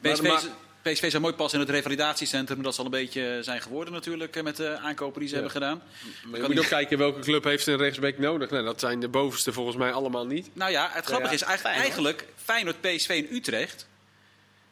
PSV, 0.00 0.22
Maar- 0.22 0.42
PSV 0.82 1.10
zou 1.10 1.22
mooi 1.22 1.34
passen 1.34 1.60
in 1.60 1.66
het 1.66 1.74
revalidatiecentrum. 1.74 2.62
Dat 2.62 2.74
zal 2.74 2.84
een 2.84 2.90
beetje 2.90 3.38
zijn 3.42 3.60
geworden 3.62 3.92
natuurlijk 3.94 4.36
eh, 4.36 4.42
met 4.42 4.56
de 4.56 4.78
aankopen 4.78 5.20
die 5.20 5.28
ze 5.28 5.34
Ja. 5.34 5.40
hebben 5.42 5.60
gedaan. 5.62 5.82
maar 5.82 6.10
je 6.22 6.30
kan 6.30 6.40
moet 6.40 6.48
niet- 6.48 6.58
ook 6.58 6.64
kijken 6.66 6.98
welke 6.98 7.20
club 7.20 7.44
heeft 7.44 7.66
een 7.66 7.76
rechtsback 7.76 8.18
nodig. 8.18 8.50
Nou, 8.50 8.64
dat 8.64 8.80
zijn 8.80 9.00
de 9.00 9.08
bovenste 9.08 9.52
volgens 9.52 9.76
mij 9.76 9.92
allemaal 9.92 10.26
niet. 10.26 10.50
Nou 10.52 10.70
ja, 10.70 10.88
het 10.92 11.04
grappige 11.04 11.28
ja, 11.28 11.34
is 11.34 11.42
eigenlijk, 11.42 11.60
Feyenoord. 11.76 11.82
eigenlijk 11.82 12.26
Feyenoord, 12.44 12.80
PSV 12.80 13.24
en 13.28 13.34
Utrecht. 13.36 13.86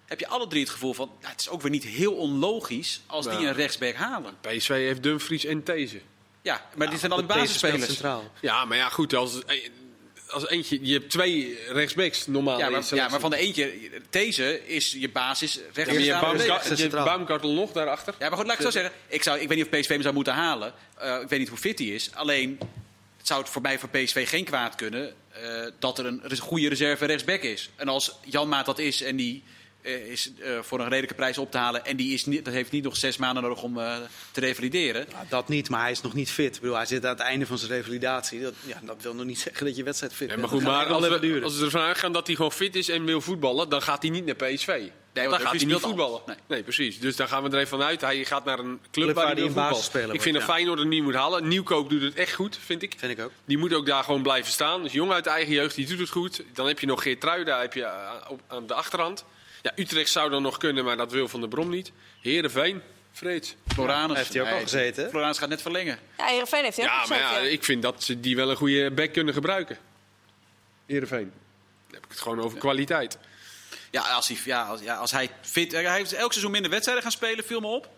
Heb 0.06 0.20
je 0.20 0.26
alle 0.28 0.46
drie 0.46 0.62
het 0.62 0.70
gevoel 0.70 0.94
van, 0.94 1.10
nou, 1.20 1.32
het 1.32 1.40
is 1.40 1.48
ook 1.48 1.62
weer 1.62 1.70
niet 1.70 1.84
heel 1.84 2.12
onlogisch 2.14 3.00
als 3.06 3.24
die 3.28 3.46
een 3.46 3.52
rechtsback 3.54 3.94
halen. 3.94 4.34
PSV 4.40 4.68
heeft 4.68 5.02
Dumfries 5.02 5.44
en 5.44 5.62
These. 5.62 6.00
Ja, 6.42 6.66
maar 6.76 6.90
die 6.90 6.98
zijn 6.98 7.12
al 7.12 7.16
de 7.18 7.24
basisspelers. 7.24 7.84
centraal. 7.86 8.30
Ja, 8.40 8.64
maar 8.64 8.76
ja, 8.76 8.88
goed. 8.88 9.14
Als, 9.14 9.38
als 10.30 10.48
eentje, 10.48 10.78
je 10.82 10.92
hebt 10.92 11.10
twee 11.10 11.58
rechtsbacks 11.68 12.26
normaal. 12.26 12.58
Ja 12.58 12.70
maar, 12.70 12.84
ja, 12.94 13.20
van 13.20 13.30
de 13.30 13.36
eentje, 13.36 13.72
deze 14.10 14.66
is 14.66 14.92
je 14.98 15.08
basis 15.08 15.54
Ja, 15.54 15.60
maar 16.20 16.36
je 16.36 16.42
rechts. 16.46 16.86
Baumgartel- 16.88 17.50
je 17.50 17.54
nog 17.54 17.72
daarachter. 17.72 18.14
Ja, 18.18 18.28
maar 18.28 18.38
goed, 18.38 18.46
laat 18.46 18.56
ik 18.56 18.62
zo 18.62 18.70
zeggen. 18.70 18.92
Ik, 19.08 19.22
zou, 19.22 19.40
ik 19.40 19.48
weet 19.48 19.56
niet 19.56 19.66
of 19.72 19.80
PSV 19.80 19.88
hem 19.88 20.02
zou 20.02 20.14
moeten 20.14 20.32
halen. 20.32 20.72
Eh, 20.98 21.20
ik 21.22 21.28
weet 21.28 21.38
niet 21.38 21.48
hoe 21.48 21.58
fit 21.58 21.78
hij 21.78 21.88
is. 21.88 22.10
Alleen 22.14 22.58
het 23.16 23.26
zou 23.26 23.40
het 23.40 23.50
voor 23.50 23.62
mij 23.62 23.78
voor 23.78 23.88
PSV 23.88 24.28
geen 24.28 24.44
kwaad 24.44 24.74
kunnen 24.74 25.14
eh, 25.42 25.66
dat 25.78 25.98
er 25.98 26.06
een 26.06 26.36
goede 26.38 26.68
reserve 26.68 27.04
rechtsback 27.04 27.42
is. 27.42 27.70
En 27.76 27.88
als 27.88 28.16
Jan 28.24 28.48
Maat 28.48 28.66
dat 28.66 28.78
is 28.78 29.02
en 29.02 29.16
die 29.16 29.42
is 29.86 30.30
eh, 30.38 30.58
voor 30.60 30.78
een 30.78 30.88
redelijke 30.88 31.14
prijs 31.14 31.38
op 31.38 31.50
te 31.50 31.58
halen. 31.58 31.84
En 31.84 31.96
die 31.96 32.14
is 32.14 32.24
niet, 32.24 32.44
dat 32.44 32.54
heeft 32.54 32.70
niet 32.70 32.84
nog 32.84 32.96
zes 32.96 33.16
maanden 33.16 33.42
nodig 33.42 33.62
om 33.62 33.78
eh, 33.78 33.96
te 34.30 34.40
revalideren. 34.40 35.06
Nou, 35.12 35.24
dat 35.28 35.48
niet, 35.48 35.70
maar 35.70 35.80
hij 35.80 35.90
is 35.90 36.00
nog 36.00 36.14
niet 36.14 36.30
fit. 36.30 36.54
Ik 36.54 36.60
bedoel, 36.60 36.76
hij 36.76 36.86
zit 36.86 37.04
aan 37.04 37.10
het 37.10 37.20
einde 37.20 37.46
van 37.46 37.58
zijn 37.58 37.70
revalidatie. 37.70 38.40
Dat, 38.40 38.54
ja, 38.66 38.80
dat 38.82 39.02
wil 39.02 39.14
nog 39.14 39.26
niet 39.26 39.38
zeggen 39.46 39.66
dat 39.66 39.76
je 39.76 39.82
wedstrijd 39.82 40.14
fit 40.14 40.28
bent. 40.28 40.40
maar 40.40 40.48
goed, 40.48 40.62
maar 40.62 40.86
als 40.86 41.08
we, 41.08 41.18
duren. 41.18 41.42
als 41.42 41.58
we 41.58 41.64
ervan 41.64 41.80
uitgaan 41.82 42.12
dat 42.12 42.26
hij 42.26 42.36
gewoon 42.36 42.52
fit 42.52 42.76
is 42.76 42.88
en 42.88 43.04
wil 43.04 43.20
voetballen, 43.20 43.68
dan 43.68 43.82
gaat 43.82 44.02
hij 44.02 44.10
niet 44.10 44.24
naar 44.24 44.34
PSV. 44.34 44.66
want 44.66 45.30
dan 45.30 45.40
gaat 45.40 45.54
hij 45.54 45.64
niet 45.64 45.80
voetballen. 45.80 46.20
al. 46.20 46.22
Nee. 46.26 46.36
Nee. 46.46 46.62
precies. 46.62 47.00
Dus 47.00 47.16
daar 47.16 47.28
gaan 47.28 47.42
we 47.42 47.48
er 47.48 47.56
even 47.56 47.68
vanuit. 47.68 48.00
Hij 48.00 48.24
gaat 48.24 48.44
naar 48.44 48.58
een 48.58 48.80
club, 48.90 49.14
waar 49.14 49.24
waar 49.24 49.34
hij 49.34 49.44
in 49.44 49.52
basisspeler 49.52 49.82
voetballen. 49.82 50.14
Ik 50.14 50.22
vind 50.22 50.34
dat 50.34 50.46
ja. 50.46 50.52
Feyenoord 50.52 50.78
het 50.78 50.88
niet 50.88 51.02
moet 51.02 51.14
halen. 51.14 51.48
Nieuwkoop 51.48 51.90
doet 51.90 52.02
het 52.02 52.14
echt 52.14 52.32
goed, 52.32 52.58
vind 52.64 52.82
ik. 52.82 52.94
Vind 52.96 53.18
ik 53.18 53.24
ook. 53.24 53.30
Die 53.44 53.58
moet 53.58 53.74
ook 53.74 53.86
daar 53.86 54.04
gewoon 54.04 54.22
blijven 54.22 54.52
staan. 54.52 54.82
Dus 54.82 54.92
jong 54.92 55.12
uit 55.12 55.24
de 55.24 55.30
eigen 55.30 55.52
jeugd, 55.52 55.74
die 55.74 55.86
doet 55.86 55.98
het 55.98 56.10
goed. 56.10 56.42
Dan 56.54 56.66
heb 56.66 56.78
je 56.78 56.86
nog 56.86 57.02
Geert 57.02 57.20
Trui, 57.20 57.44
daar 57.44 57.60
heb 57.60 57.74
je 57.74 57.82
eh, 57.82 58.10
aan 58.48 58.66
de 58.66 58.74
achterhand. 58.74 59.24
Ja, 59.66 59.72
Utrecht 59.76 60.10
zou 60.10 60.30
dan 60.30 60.42
nog 60.42 60.56
kunnen, 60.56 60.84
maar 60.84 60.96
dat 60.96 61.12
wil 61.12 61.28
Van 61.28 61.40
der 61.40 61.48
Brom 61.48 61.70
niet. 61.70 61.92
Heerenveen, 62.20 62.82
Vreeds. 63.12 63.54
Floranus. 63.66 64.16
heeft 64.16 64.32
hij 64.32 64.42
ook 64.42 64.48
al 64.48 64.60
gezeten? 64.60 65.10
Floranus 65.10 65.38
gaat 65.38 65.48
net 65.48 65.62
verlengen. 65.62 65.98
Ja, 66.18 66.26
Heerenveen 66.26 66.64
heeft 66.64 66.76
hij 66.76 66.84
ook 66.86 66.90
Ja, 66.90 66.96
maar 66.96 67.06
gezegd, 67.06 67.30
ja, 67.30 67.38
ja. 67.38 67.48
ik 67.48 67.64
vind 67.64 67.82
dat 67.82 68.02
ze 68.02 68.20
die 68.20 68.36
wel 68.36 68.50
een 68.50 68.56
goede 68.56 68.90
back 68.90 69.12
kunnen 69.12 69.34
gebruiken. 69.34 69.78
Heerenveen. 70.86 71.32
Dan 71.86 71.94
heb 71.94 72.04
ik 72.04 72.10
het 72.10 72.20
gewoon 72.20 72.40
over 72.40 72.58
kwaliteit. 72.58 73.18
Ja, 73.90 74.00
als 74.00 74.28
hij, 74.28 74.38
ja, 74.44 74.62
als, 74.62 74.80
ja, 74.80 74.94
als 74.94 75.10
hij 75.10 75.30
fit... 75.42 75.72
Hij 75.72 75.96
heeft 75.96 76.12
elk 76.12 76.30
seizoen 76.30 76.50
minder 76.50 76.70
wedstrijden 76.70 77.04
gaan 77.04 77.12
spelen, 77.12 77.44
viel 77.44 77.60
me 77.60 77.66
op. 77.66 77.88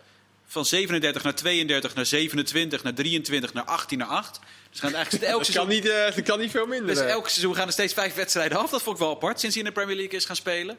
Van 0.45 0.65
37 0.65 1.23
naar 1.23 1.35
32 1.35 1.95
naar 1.95 2.05
27 2.05 2.83
naar 2.83 2.93
23 2.93 3.53
naar 3.53 3.63
18 3.63 3.97
naar 3.97 4.07
8. 4.07 4.39
Dus 4.69 4.79
gaan 4.79 4.93
eigenlijk 4.93 5.23
elk 5.31 5.45
Dat 5.45 5.55
kan, 5.55 5.65
seizoen... 5.65 5.91
niet, 5.91 5.93
eh, 6.09 6.15
dat 6.15 6.25
kan 6.25 6.39
niet 6.39 6.51
veel 6.51 6.65
minder. 6.65 6.87
Dus 6.87 7.03
eh. 7.03 7.09
elk 7.09 7.29
seizoen 7.29 7.55
gaan 7.55 7.67
er 7.67 7.73
steeds 7.73 7.93
vijf 7.93 8.13
wedstrijden 8.13 8.57
af. 8.57 8.69
Dat 8.69 8.81
vond 8.81 8.95
ik 8.95 9.01
wel 9.01 9.11
apart, 9.11 9.39
sinds 9.39 9.55
hij 9.55 9.63
in 9.65 9.69
de 9.69 9.79
Premier 9.79 9.95
League 9.95 10.17
is 10.17 10.25
gaan 10.25 10.35
spelen. 10.35 10.77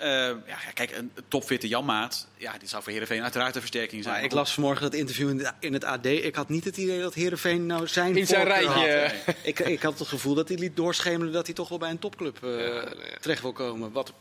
Eh, 0.00 0.08
ja, 0.46 0.56
kijk, 0.74 0.90
een 0.96 1.12
topfitte 1.28 1.68
Janmaat, 1.68 2.28
ja, 2.36 2.58
die 2.58 2.68
zou 2.68 2.82
voor 2.82 2.92
Heerenveen 2.92 3.22
uiteraard 3.22 3.54
een 3.54 3.60
versterking 3.60 4.02
zijn. 4.02 4.14
Maar 4.14 4.24
ik 4.24 4.32
las 4.32 4.52
vanmorgen 4.54 4.82
dat 4.82 4.94
interview 4.94 5.28
in, 5.28 5.36
de- 5.38 5.52
in 5.60 5.72
het 5.72 5.84
AD. 5.84 6.06
Ik 6.06 6.34
had 6.34 6.48
niet 6.48 6.64
het 6.64 6.76
idee 6.76 7.00
dat 7.00 7.14
Heerenveen 7.14 7.66
nou 7.66 7.86
zijn 7.86 8.16
In 8.16 8.26
zijn 8.26 8.44
rijtje. 8.46 9.12
had. 9.26 9.34
Ik, 9.42 9.58
ik 9.58 9.82
had 9.82 9.98
het 9.98 10.08
gevoel 10.08 10.34
dat 10.34 10.48
hij 10.48 10.56
liet 10.58 10.76
doorschemeren 10.76 11.32
dat 11.32 11.46
hij 11.46 11.54
toch 11.54 11.68
wel 11.68 11.78
bij 11.78 11.90
een 11.90 11.98
topclub 11.98 12.44
eh, 12.44 12.82
terecht 13.20 13.42
wil 13.42 13.52
komen. 13.52 13.92
Wat 13.92 14.12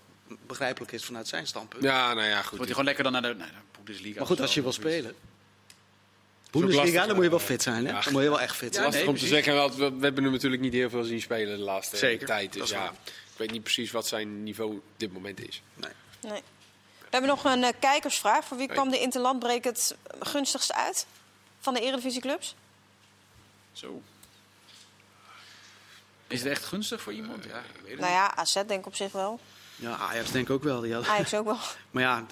begrijpelijk 0.47 0.91
is 0.91 1.05
vanuit 1.05 1.27
zijn 1.27 1.47
standpunt. 1.47 1.83
Ja, 1.83 2.13
nou 2.13 2.27
ja, 2.27 2.35
goed. 2.41 2.49
Wordt 2.49 2.57
hij 2.59 2.67
gewoon 2.69 2.85
lekker 2.85 3.03
dan 3.03 3.11
naar 3.13 3.21
de, 3.21 3.33
naar 3.33 3.47
de 3.47 3.77
Bundesliga. 3.83 4.17
maar 4.17 4.27
goed, 4.27 4.41
als 4.41 4.53
je 4.53 4.61
wil 4.61 4.71
spelen. 4.71 5.13
Bundesliga, 6.51 7.05
dan 7.05 7.15
moet 7.15 7.23
je 7.23 7.29
wel 7.29 7.39
eh, 7.39 7.45
fit 7.45 7.61
zijn. 7.61 7.85
Hè? 7.85 7.91
ja. 7.91 8.01
Dan 8.01 8.13
moet 8.13 8.21
je 8.23 8.29
wel 8.29 8.41
echt 8.41 8.55
fit 8.55 8.67
Ja, 8.67 8.73
zijn. 8.73 8.83
Lastig 8.85 9.01
nee, 9.05 9.13
om 9.13 9.19
te 9.19 9.27
zeggen, 9.27 9.55
want 9.55 9.75
we, 9.75 9.91
we 9.97 10.03
hebben 10.03 10.23
hem 10.23 10.31
natuurlijk 10.31 10.61
niet 10.61 10.73
heel 10.73 10.89
veel 10.89 11.03
zien 11.03 11.21
spelen 11.21 11.57
de 11.57 11.63
laatste 11.63 11.97
Zeker, 11.97 12.27
tijd. 12.27 12.43
dat 12.43 12.53
Dus 12.53 12.63
is 12.63 12.69
ja, 12.69 12.79
waar. 12.81 12.93
Ik 13.39 13.45
weet 13.45 13.53
niet 13.53 13.63
precies 13.63 13.91
wat 13.91 14.07
zijn 14.07 14.43
niveau 14.43 14.75
op 14.75 14.83
dit 14.97 15.13
moment 15.13 15.47
is. 15.47 15.61
Nee. 15.75 15.91
Nee. 16.21 16.41
We 16.99 17.07
hebben 17.09 17.29
nog 17.29 17.43
een 17.43 17.63
eh, 17.63 17.73
kijkersvraag. 17.79 18.45
Voor 18.45 18.57
wie 18.57 18.67
Nee. 18.67 18.75
kwam 18.75 18.89
de 18.89 18.99
Interlandbreek 18.99 19.63
het 19.63 19.95
gunstigst 20.19 20.73
uit? 20.73 21.05
Van 21.59 21.73
de 21.73 21.79
Eredivisieclubs? 21.81 22.55
Zo. 23.71 24.01
Is 26.27 26.39
het 26.41 26.49
echt 26.51 26.65
gunstig 26.65 27.01
voor 27.01 27.13
iemand? 27.13 27.43
Ja, 27.43 27.57
ik 27.59 27.81
weet 27.81 27.91
het 27.91 27.99
Nou 27.99 28.11
ja, 28.11 28.35
AZ 28.35 28.53
denk 28.53 28.71
ik 28.71 28.85
op 28.85 28.95
zich 28.95 29.11
wel. 29.11 29.39
Ja, 29.75 29.95
Ajax 29.97 30.31
denk 30.31 30.45
ik 30.47 30.53
ook 30.53 30.63
wel. 30.63 30.81
Die 30.81 30.93
had- 30.93 31.07
Ajax 31.07 31.33
ook 31.33 31.45
wel. 31.45 31.57
Maar 31.91 32.03
ja, 32.03 32.25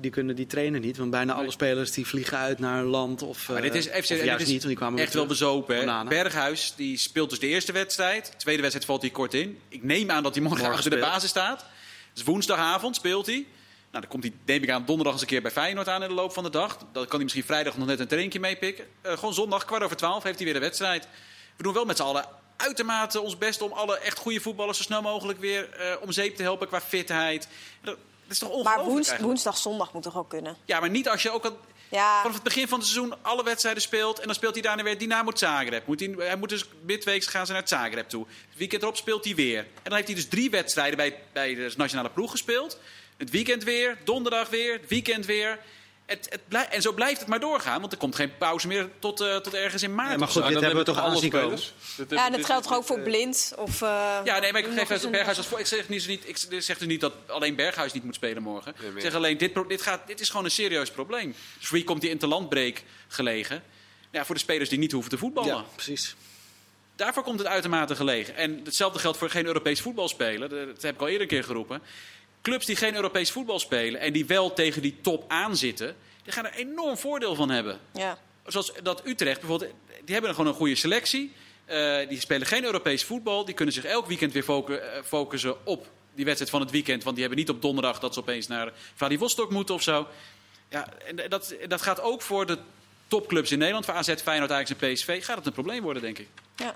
die 0.00 0.10
kunnen 0.10 0.36
die 0.36 0.46
trainen 0.46 0.80
niet. 0.80 0.96
Want 0.96 1.10
bijna 1.10 1.32
alle 1.32 1.50
spelers 1.50 1.90
die 1.90 2.06
vliegen 2.06 2.38
uit 2.38 2.58
naar 2.58 2.78
een 2.78 2.86
land. 2.86 3.22
Of, 3.22 3.48
Maar 3.48 3.62
dit 3.62 3.74
is, 3.74 3.88
eh, 3.88 4.02
FC, 4.02 4.10
of 4.10 4.16
dit 4.16 4.24
juist 4.24 4.42
is 4.42 4.48
niet, 4.48 4.56
want 4.56 4.68
die 4.68 4.76
kwamen 4.76 5.00
echt 5.00 5.14
wel 5.14 5.26
bezopen. 5.26 6.06
Berghuis 6.08 6.72
die 6.76 6.96
speelt 6.96 7.30
dus 7.30 7.38
de 7.38 7.46
eerste 7.46 7.72
wedstrijd. 7.72 8.26
De 8.26 8.36
tweede 8.36 8.60
wedstrijd 8.60 8.88
valt 8.88 9.02
hij 9.02 9.10
kort 9.10 9.34
in. 9.34 9.58
Ik 9.68 9.82
neem 9.82 10.10
aan 10.10 10.22
dat 10.22 10.34
hij 10.34 10.42
morgen, 10.42 10.60
Morgen 10.60 10.78
achter 10.78 10.98
de 10.98 11.06
basis 11.06 11.30
staat. 11.30 11.64
Dus 12.12 12.24
woensdagavond 12.24 12.96
speelt 12.96 13.26
hij. 13.26 13.46
Nou, 13.90 14.00
dan 14.00 14.10
komt 14.10 14.22
hij, 14.22 14.32
neem 14.44 14.62
ik 14.62 14.70
aan, 14.70 14.84
donderdag 14.86 15.12
eens 15.12 15.22
een 15.22 15.28
keer 15.28 15.42
bij 15.42 15.50
Feyenoord 15.50 15.88
aan 15.88 16.02
in 16.02 16.08
de 16.08 16.14
loop 16.14 16.32
van 16.32 16.42
de 16.42 16.50
dag. 16.50 16.78
Dan 16.78 17.02
kan 17.02 17.14
hij 17.14 17.22
misschien 17.22 17.44
vrijdag 17.44 17.76
nog 17.76 17.86
net 17.86 18.00
een 18.00 18.06
traintje 18.06 18.40
meepikken. 18.40 18.84
Eh, 19.00 19.12
gewoon 19.12 19.34
zondag, 19.34 19.64
kwart 19.64 19.82
over 19.82 19.96
twaalf, 19.96 20.22
heeft 20.22 20.36
hij 20.36 20.44
weer 20.44 20.54
de 20.54 20.60
wedstrijd. 20.60 21.08
We 21.56 21.62
doen 21.62 21.72
wel 21.72 21.84
met 21.84 21.96
z'n 21.96 22.02
allen 22.02 22.24
uitermate 22.56 23.20
ons 23.20 23.38
best 23.38 23.62
om 23.62 23.72
alle 23.72 23.98
echt 23.98 24.18
goede 24.18 24.40
voetballers 24.40 24.76
zo 24.76 24.82
snel 24.82 25.02
mogelijk 25.02 25.38
weer 25.38 25.70
eh, 25.70 25.94
om 26.00 26.12
zeep 26.12 26.36
te 26.36 26.42
helpen 26.42 26.68
qua 26.68 26.80
fitheid. 26.80 27.48
Is 28.28 28.38
toch 28.38 28.48
ongelooflijk 28.48 28.86
Maar 28.86 28.94
woens, 28.94 29.16
woensdag, 29.16 29.56
zondag 29.56 29.92
moet 29.92 30.02
toch 30.02 30.16
ook 30.16 30.28
kunnen? 30.28 30.56
Ja, 30.64 30.80
maar 30.80 30.90
niet 30.90 31.08
als 31.08 31.22
je 31.22 31.30
ook 31.30 31.44
al 31.44 31.58
Ja, 31.88 32.18
vanaf 32.20 32.34
het 32.34 32.42
begin 32.42 32.68
van 32.68 32.78
het 32.78 32.88
seizoen 32.88 33.14
alle 33.22 33.44
wedstrijden 33.44 33.82
speelt. 33.82 34.18
En 34.18 34.26
dan 34.26 34.34
speelt 34.34 34.54
hij 34.54 34.62
daarna 34.62 34.82
weer 34.82 34.98
Dynamo 34.98 35.30
Zagreb. 35.34 35.86
Moet 35.86 36.00
hij, 36.00 36.14
hij 36.16 36.36
moet 36.36 36.48
dus 36.48 36.64
midweeks 36.82 37.26
gaan 37.26 37.46
ze 37.46 37.52
naar 37.52 37.68
Zagreb 37.68 38.08
toe. 38.08 38.26
Het 38.48 38.58
weekend 38.58 38.82
erop 38.82 38.96
speelt 38.96 39.24
hij 39.24 39.34
weer. 39.34 39.58
En 39.58 39.66
dan 39.82 39.94
heeft 39.94 40.06
hij 40.06 40.16
dus 40.16 40.28
drie 40.28 40.50
wedstrijden 40.50 40.96
bij, 40.96 41.20
bij 41.32 41.54
de 41.54 41.72
nationale 41.76 42.10
ploeg 42.10 42.30
gespeeld. 42.30 42.78
Het 43.16 43.30
weekend 43.30 43.64
weer, 43.64 43.98
donderdag 44.04 44.48
weer, 44.48 44.72
het 44.72 44.88
weekend 44.88 45.26
weer. 45.26 45.58
Het, 46.08 46.38
het 46.50 46.68
en 46.70 46.82
zo 46.82 46.92
blijft 46.92 47.20
het 47.20 47.28
maar 47.28 47.40
doorgaan. 47.40 47.80
Want 47.80 47.92
er 47.92 47.98
komt 47.98 48.14
geen 48.14 48.36
pauze 48.36 48.66
meer 48.66 48.88
tot, 48.98 49.20
eh, 49.20 49.36
tot 49.36 49.54
ergens 49.54 49.82
in 49.82 49.94
maart. 49.94 50.10
Ja, 50.10 50.16
maar 50.16 50.28
goed, 50.28 50.46
dit 50.46 50.60
hebben 50.60 50.78
we 50.78 50.84
toch 50.84 51.00
alle 51.00 51.16
spelers? 51.16 51.72
Dat 51.96 52.10
ja 52.10 52.16
hebben- 52.22 52.40
dat 52.40 52.50
geldt 52.50 52.66
toch 52.66 52.76
ook 52.76 52.84
voor 52.84 53.00
Blind? 53.00 53.52
Of, 53.56 53.82
eh, 53.82 54.18
Ja, 54.24 54.38
nee, 54.38 54.52
maar 54.52 54.60
ik 54.60 54.66
geef 54.76 54.88
het 54.88 55.10
Berghuis 55.10 55.36
als 55.36 55.46
voor. 55.46 55.58
Ik 55.58 55.66
zeg, 55.66 55.88
niet, 55.88 56.06
niet, 56.06 56.28
ik 56.28 56.36
zeg 56.62 56.78
dus 56.78 56.88
niet 56.88 57.00
dat 57.00 57.12
alleen 57.26 57.54
Berghuis 57.56 57.92
niet 57.92 58.04
moet 58.04 58.14
spelen 58.14 58.42
morgen. 58.42 58.74
Nee, 58.80 58.90
Ik 58.90 59.00
zeg 59.00 59.14
alleen, 59.14 59.38
dit, 59.38 59.54
dit, 59.68 59.82
gaat, 59.82 60.06
dit 60.06 60.20
is 60.20 60.28
gewoon 60.28 60.44
een 60.44 60.50
serieus 60.50 60.90
probleem. 60.90 61.34
Dus 61.58 61.66
voor 61.68 61.76
wie 61.76 61.86
komt 61.86 62.00
die 62.00 62.10
interlandbreek 62.10 62.84
gelegen? 63.08 63.62
Ja, 64.10 64.24
voor 64.24 64.34
de 64.34 64.40
spelers 64.40 64.68
die 64.68 64.78
niet 64.78 64.92
hoeven 64.92 65.10
te 65.10 65.18
voetballen. 65.18 65.54
Ja, 65.54 65.64
precies. 65.74 66.14
Daarvoor 66.96 67.22
komt 67.22 67.38
het 67.38 67.48
uitermate 67.48 67.96
gelegen. 67.96 68.36
En 68.36 68.60
hetzelfde 68.64 68.98
geldt 68.98 69.18
voor 69.18 69.30
geen 69.30 69.46
Europees 69.46 69.80
voetbal 69.80 70.08
spelen. 70.08 70.48
Dat 70.50 70.82
heb 70.82 70.94
ik 70.94 71.00
al 71.00 71.06
eerder 71.06 71.22
een 71.22 71.28
keer 71.28 71.44
geroepen. 71.44 71.82
Clubs 72.48 72.66
die 72.66 72.76
geen 72.76 72.94
Europees 72.94 73.30
voetbal 73.30 73.58
spelen 73.58 74.00
en 74.00 74.12
die 74.12 74.26
wel 74.26 74.52
tegen 74.52 74.82
die 74.82 74.96
top 75.00 75.24
aanzitten, 75.28 75.96
die 76.22 76.32
gaan 76.32 76.46
er 76.46 76.54
enorm 76.54 76.96
voordeel 76.96 77.34
van 77.34 77.50
hebben. 77.50 77.78
Ja. 77.92 78.18
Zoals 78.46 78.72
dat 78.82 79.06
Utrecht 79.06 79.40
bijvoorbeeld, 79.40 79.72
die 80.04 80.14
hebben 80.14 80.30
gewoon 80.34 80.46
een 80.46 80.54
goede 80.54 80.74
selectie. 80.74 81.32
Eh, 81.64 82.08
die 82.08 82.20
spelen 82.20 82.46
geen 82.46 82.64
Europees 82.64 83.04
voetbal. 83.04 83.44
Die 83.44 83.54
kunnen 83.54 83.74
zich 83.74 83.84
elk 83.84 84.06
weekend 84.06 84.32
weer 84.32 84.44
eh, 84.44 85.02
focussen 85.04 85.66
op 85.66 85.86
die 86.14 86.24
wedstrijd 86.24 86.50
van 86.50 86.60
het 86.60 86.70
weekend. 86.70 87.02
Want 87.02 87.16
die 87.16 87.24
hebben 87.24 87.44
niet 87.44 87.54
op 87.54 87.62
donderdag 87.62 87.98
dat 87.98 88.14
ze 88.14 88.20
opeens 88.20 88.46
naar 88.46 88.72
Vladivostok 88.94 89.50
moeten 89.50 89.74
of 89.74 89.82
zo. 89.82 90.06
Ja, 90.68 90.88
en 91.06 91.28
dat, 91.28 91.54
dat 91.66 91.82
gaat 91.82 92.00
ook 92.00 92.22
voor 92.22 92.46
de 92.46 92.58
topclubs 93.08 93.52
in 93.52 93.58
Nederland. 93.58 93.84
Voor 93.84 93.94
AZ, 93.94 94.14
Feyenoord, 94.14 94.52
Ajax 94.52 94.70
en 94.70 94.92
PSV 94.92 95.24
gaat 95.24 95.36
het 95.36 95.46
een 95.46 95.52
probleem 95.52 95.82
worden, 95.82 96.02
denk 96.02 96.18
ik. 96.18 96.28
ja. 96.56 96.74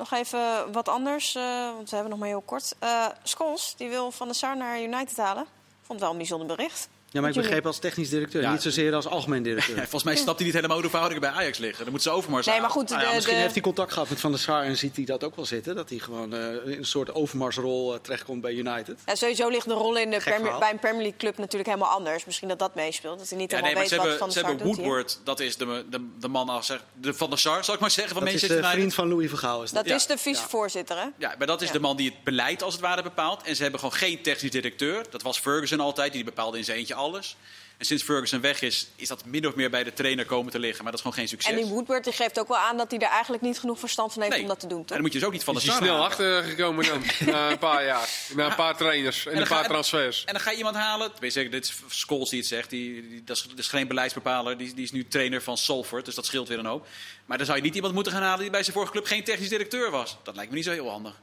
Nog 0.00 0.12
even 0.12 0.72
wat 0.72 0.88
anders, 0.88 1.34
eh, 1.34 1.42
want 1.74 1.88
we 1.90 1.94
hebben 1.94 2.10
nog 2.10 2.18
maar 2.18 2.28
heel 2.28 2.40
kort. 2.40 2.74
Scholes, 3.22 3.74
die 3.76 3.88
wil 3.88 4.10
Van 4.10 4.26
der 4.26 4.36
Sar 4.36 4.56
naar 4.56 4.80
United 4.80 5.16
halen. 5.16 5.46
Vond 5.82 6.00
wel 6.00 6.10
een 6.10 6.16
bijzonder 6.16 6.56
bericht. 6.56 6.88
Ja, 7.12 7.20
maar 7.20 7.30
ik 7.30 7.36
begreep 7.36 7.66
als 7.66 7.78
technisch 7.78 8.08
directeur, 8.08 8.42
Ja. 8.42 8.52
niet 8.52 8.62
zozeer 8.62 8.94
als 8.94 9.06
algemeen 9.06 9.42
directeur. 9.42 9.76
volgens 9.90 10.02
mij 10.02 10.16
snapt 10.16 10.36
hij 10.36 10.44
niet 10.46 10.54
helemaal 10.54 10.76
hoe 10.76 10.84
de 10.84 10.90
verhoudingen 10.90 11.30
bij 11.30 11.40
Ajax 11.40 11.58
liggen. 11.58 11.82
Dan 11.84 11.92
moeten 11.92 12.10
ze 12.10 12.16
Overmars 12.16 12.46
Nee, 12.46 12.60
maar 12.60 12.70
goed, 12.70 12.88
Nou 12.88 13.00
ja, 13.02 13.08
de, 13.08 13.14
misschien 13.14 13.34
de- 13.34 13.40
heeft 13.40 13.54
hij 13.54 13.62
contact 13.62 13.92
gehad 13.92 14.08
met 14.08 14.20
Van 14.20 14.30
der 14.30 14.40
Sar 14.40 14.62
en 14.62 14.76
ziet 14.76 14.96
hij 14.96 15.04
dat 15.04 15.24
ook 15.24 15.36
wel 15.36 15.44
zitten. 15.46 15.74
Dat 15.76 15.88
hij 15.90 15.98
gewoon 15.98 16.34
eh, 16.34 16.40
in 16.72 16.78
een 16.78 16.84
soort 16.84 17.14
overmarsrol 17.14 17.94
eh, 17.94 18.00
terechtkomt 18.00 18.40
bij 18.40 18.52
United. 18.52 18.98
ja, 19.06 19.14
sowieso 19.14 19.48
ligt 19.48 19.66
de 19.68 19.74
rol 19.74 19.96
in 19.96 20.10
de 20.10 20.16
Premier- 20.18 20.58
bij 20.58 20.70
een 20.70 20.78
Premier 20.78 21.00
League 21.00 21.18
club 21.18 21.38
natuurlijk 21.38 21.68
helemaal 21.70 21.90
anders. 21.92 22.24
Misschien 22.24 22.48
dat 22.48 22.58
dat 22.58 22.74
meespeelt. 22.74 23.18
Dat 23.18 23.28
hij 23.28 23.38
niet 23.38 23.50
nee, 23.50 23.62
helemaal 23.62 23.84
ze 23.86 23.90
weet 23.90 23.98
wat 23.98 24.08
Van 24.18 24.28
hebben, 24.28 24.28
der 24.28 24.32
ze 24.32 24.38
Sar 24.40 24.48
hebben 24.48 24.66
doet 24.66 24.76
hier. 24.76 24.84
Woodward, 24.86 25.20
dat 25.24 25.40
is 25.40 25.56
de, 25.56 25.84
de, 25.90 26.08
de 26.20 26.28
man 26.28 26.48
als 26.48 26.66
zeg, 26.66 26.82
de 27.00 27.14
van 27.14 27.28
der 27.30 27.38
Sar, 27.38 27.64
zal 27.64 27.74
ik 27.74 27.80
maar 27.80 27.90
zeggen, 27.90 28.14
van 28.14 28.24
Dat 28.24 28.34
is 28.34 28.40
Manchester 28.40 28.62
de 28.70 28.76
United. 28.76 28.80
vriend 28.80 28.94
van 28.94 29.08
Louis 29.08 29.30
van 29.30 29.38
Gaal. 29.38 29.62
Is 29.62 29.70
dat. 29.70 29.78
Dat 29.78 29.88
Ja. 29.88 29.94
is 29.94 30.06
de 30.06 30.18
vicevoorzitter, 30.18 30.96
hè? 30.96 31.06
Ja, 31.18 31.34
maar 31.38 31.46
dat 31.46 31.60
is 31.60 31.66
Ja. 31.66 31.72
de 31.72 31.80
man 31.80 31.96
die 31.96 32.10
het 32.10 32.24
beleid 32.24 32.62
als 32.62 32.72
het 32.72 32.82
ware 32.82 33.02
bepaalt. 33.02 33.42
En 33.42 33.56
ze 33.56 33.62
hebben 33.62 33.80
gewoon 33.80 33.94
geen 33.94 34.22
technisch 34.22 34.50
directeur. 34.50 35.04
Dat 35.10 35.22
was 35.22 35.38
Ferguson 35.38 35.80
altijd, 35.80 36.12
die 36.12 36.24
bepaalde 36.24 36.58
in 36.58 36.64
zijn 36.64 36.78
eentje 36.78 36.94
alles. 37.00 37.36
En 37.78 37.86
sinds 37.86 38.02
Ferguson 38.02 38.40
weg 38.40 38.60
is, 38.60 38.86
is 38.96 39.08
dat 39.08 39.24
min 39.24 39.46
of 39.46 39.54
meer 39.54 39.70
bij 39.70 39.84
de 39.84 39.92
trainer 39.92 40.24
komen 40.26 40.52
te 40.52 40.58
liggen. 40.58 40.82
Maar 40.82 40.92
dat 40.92 41.00
is 41.00 41.06
gewoon 41.06 41.16
geen 41.18 41.28
succes. 41.28 41.52
En 41.52 41.58
die 41.62 41.66
Woodward 41.72 42.04
die 42.04 42.12
geeft 42.12 42.38
ook 42.40 42.48
wel 42.48 42.56
aan 42.58 42.76
dat 42.76 42.90
hij 42.90 43.00
er 43.00 43.08
eigenlijk 43.08 43.42
niet 43.42 43.58
genoeg 43.58 43.78
verstand 43.78 44.12
van 44.12 44.22
heeft 44.22 44.34
Nee. 44.34 44.42
om 44.42 44.48
dat 44.48 44.60
te 44.60 44.66
doen, 44.66 44.78
En 44.78 44.84
toch? 44.84 44.92
dan 44.92 45.00
moet 45.00 45.12
je 45.12 45.18
dus 45.18 45.26
ook 45.26 45.32
niet 45.32 45.44
van 45.44 45.54
de 45.54 45.60
Is 45.60 45.66
hij 45.66 45.76
snel 45.76 45.88
halen. 45.92 46.06
achter 46.06 46.42
gekomen 46.42 46.86
dan? 46.86 47.02
na 47.34 47.50
een 47.50 47.58
paar 47.58 47.84
jaar. 47.84 48.08
Na 48.34 48.46
een 48.46 48.54
paar 48.54 48.76
trainers 48.76 49.26
en 49.26 49.36
een 49.36 49.46
ga- 49.46 49.54
paar 49.54 49.64
en- 49.64 49.70
transfers. 49.70 50.24
En 50.24 50.32
dan 50.32 50.42
ga 50.42 50.50
je 50.50 50.56
iemand 50.56 50.76
halen. 50.76 51.12
Tenminste, 51.12 51.48
dit 51.48 51.64
is 51.64 51.74
Scholes 51.88 52.28
die 52.28 52.38
het 52.38 52.48
zegt. 52.48 52.70
Die, 52.70 53.08
die- 53.08 53.24
dat, 53.24 53.36
is, 53.36 53.42
dat 53.42 53.58
is 53.58 53.68
geen 53.68 53.88
beleidsbepaler. 53.88 54.56
Die, 54.58 54.74
die 54.74 54.84
is 54.84 54.92
nu 54.92 55.08
trainer 55.08 55.42
van 55.42 55.56
Salford. 55.56 56.04
Dus 56.04 56.14
dat 56.14 56.26
scheelt 56.26 56.48
weer 56.48 56.58
een 56.58 56.66
hoop. 56.66 56.86
Maar 57.26 57.36
dan 57.36 57.46
zou 57.46 57.58
je 57.58 57.64
niet 57.64 57.74
iemand 57.74 57.94
moeten 57.94 58.12
gaan 58.12 58.22
halen 58.22 58.40
die 58.40 58.50
bij 58.50 58.62
zijn 58.62 58.74
vorige 58.74 58.92
club 58.92 59.06
geen 59.06 59.24
technisch 59.24 59.48
directeur 59.48 59.90
was. 59.90 60.16
Dat 60.22 60.34
lijkt 60.34 60.50
me 60.50 60.56
niet 60.56 60.64
zo 60.66 60.72
heel 60.72 60.90
handig. 60.90 61.14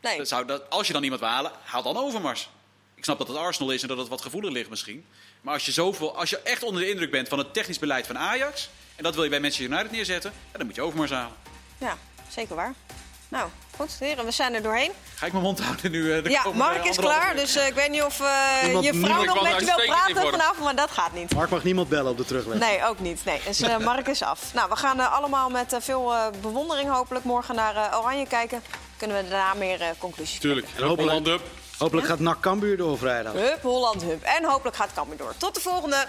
Nee. 0.00 0.16
Dat 0.18 0.28
zou, 0.28 0.46
dat, 0.46 0.70
als 0.70 0.86
je 0.86 0.92
dan 0.92 1.02
iemand 1.02 1.20
wil 1.20 1.30
halen, 1.30 1.50
haal 1.64 1.82
dan 1.82 1.96
Overmars. 1.96 2.48
Ik 3.06 3.12
snap 3.12 3.26
dat 3.26 3.36
het 3.36 3.46
Arsenal 3.46 3.70
is 3.72 3.82
en 3.82 3.88
dat 3.88 3.98
het 3.98 4.08
wat 4.08 4.22
gevoelig 4.22 4.50
ligt 4.52 4.70
misschien. 4.70 5.04
Maar 5.40 5.54
als 5.54 5.64
je, 5.64 5.72
zoveel, 5.72 6.16
als 6.16 6.30
je 6.30 6.38
echt 6.38 6.62
onder 6.62 6.82
de 6.82 6.90
indruk 6.90 7.10
bent 7.10 7.28
van 7.28 7.38
het 7.38 7.54
technisch 7.54 7.78
beleid 7.78 8.06
van 8.06 8.18
Ajax... 8.18 8.70
en 8.96 9.02
dat 9.02 9.14
wil 9.14 9.24
je 9.24 9.30
bij 9.30 9.40
Manchester 9.40 9.70
United 9.70 9.90
neerzetten, 9.90 10.32
ja, 10.52 10.58
dan 10.58 10.66
moet 10.66 10.74
je 10.74 10.82
Overmars 10.82 11.10
halen. 11.10 11.36
Ja, 11.78 11.96
zeker 12.28 12.54
waar. 12.54 12.74
Nou, 13.28 13.48
goed, 13.76 13.96
heren, 13.98 14.24
we 14.24 14.30
zijn 14.30 14.54
er 14.54 14.62
doorheen. 14.62 14.90
Ga 15.14 15.26
ik 15.26 15.32
mijn 15.32 15.44
mond 15.44 15.60
houden 15.60 15.90
nu? 15.90 16.12
eh, 16.12 16.22
de 16.22 16.30
Ja, 16.30 16.42
Mark 16.54 16.84
is 16.84 16.96
klaar, 16.96 17.34
uur? 17.34 17.40
dus 17.40 17.56
eh, 17.56 17.66
ik 17.66 17.74
weet 17.74 17.90
niet 17.90 18.02
of 18.02 18.20
eh, 18.20 18.82
je 18.82 18.94
vrouw 18.94 19.24
nog 19.24 19.42
met 19.42 19.60
je 19.60 19.64
wil 19.64 19.86
praten 19.86 20.30
vanavond, 20.30 20.64
maar 20.64 20.76
dat 20.76 20.90
gaat 20.90 21.12
niet. 21.12 21.34
Mark 21.34 21.50
mag 21.50 21.64
niemand 21.64 21.88
bellen 21.88 22.10
op 22.10 22.16
de 22.16 22.24
terugweg. 22.24 22.58
Nee, 22.58 22.84
ook 22.84 22.98
niet. 23.00 23.24
Nee. 23.24 23.40
Dus 23.44 23.60
Mark 23.78 24.08
is 24.08 24.22
af. 24.22 24.54
Nou, 24.54 24.68
we 24.68 24.76
gaan 24.76 25.12
allemaal 25.12 25.50
met 25.50 25.72
eh, 25.72 25.80
veel 25.80 26.12
eh, 26.12 26.26
bewondering 26.40 26.90
hopelijk 26.90 27.24
morgen 27.24 27.54
naar 27.54 27.76
eh, 27.76 27.98
Oranje 27.98 28.26
kijken. 28.26 28.62
Kunnen 28.96 29.16
we 29.16 29.28
daarna 29.28 29.54
meer 29.54 29.80
eh, 29.80 29.88
conclusies 29.98 30.38
Tuurlijk. 30.38 30.66
En 30.76 30.82
hopelijk-. 30.82 31.42
Hopelijk 31.78 32.06
gaat 32.06 32.18
NAC 32.18 32.40
Cambuur 32.40 32.76
door 32.76 32.98
vrijdag. 32.98 33.32
Hup, 33.32 33.62
Holland 33.62 34.02
Hup. 34.02 34.22
En 34.22 34.44
hopelijk 34.44 34.76
gaat 34.76 34.92
Cambuur 34.92 35.16
door. 35.16 35.34
Tot 35.36 35.54
de 35.54 35.60
volgende. 35.60 36.06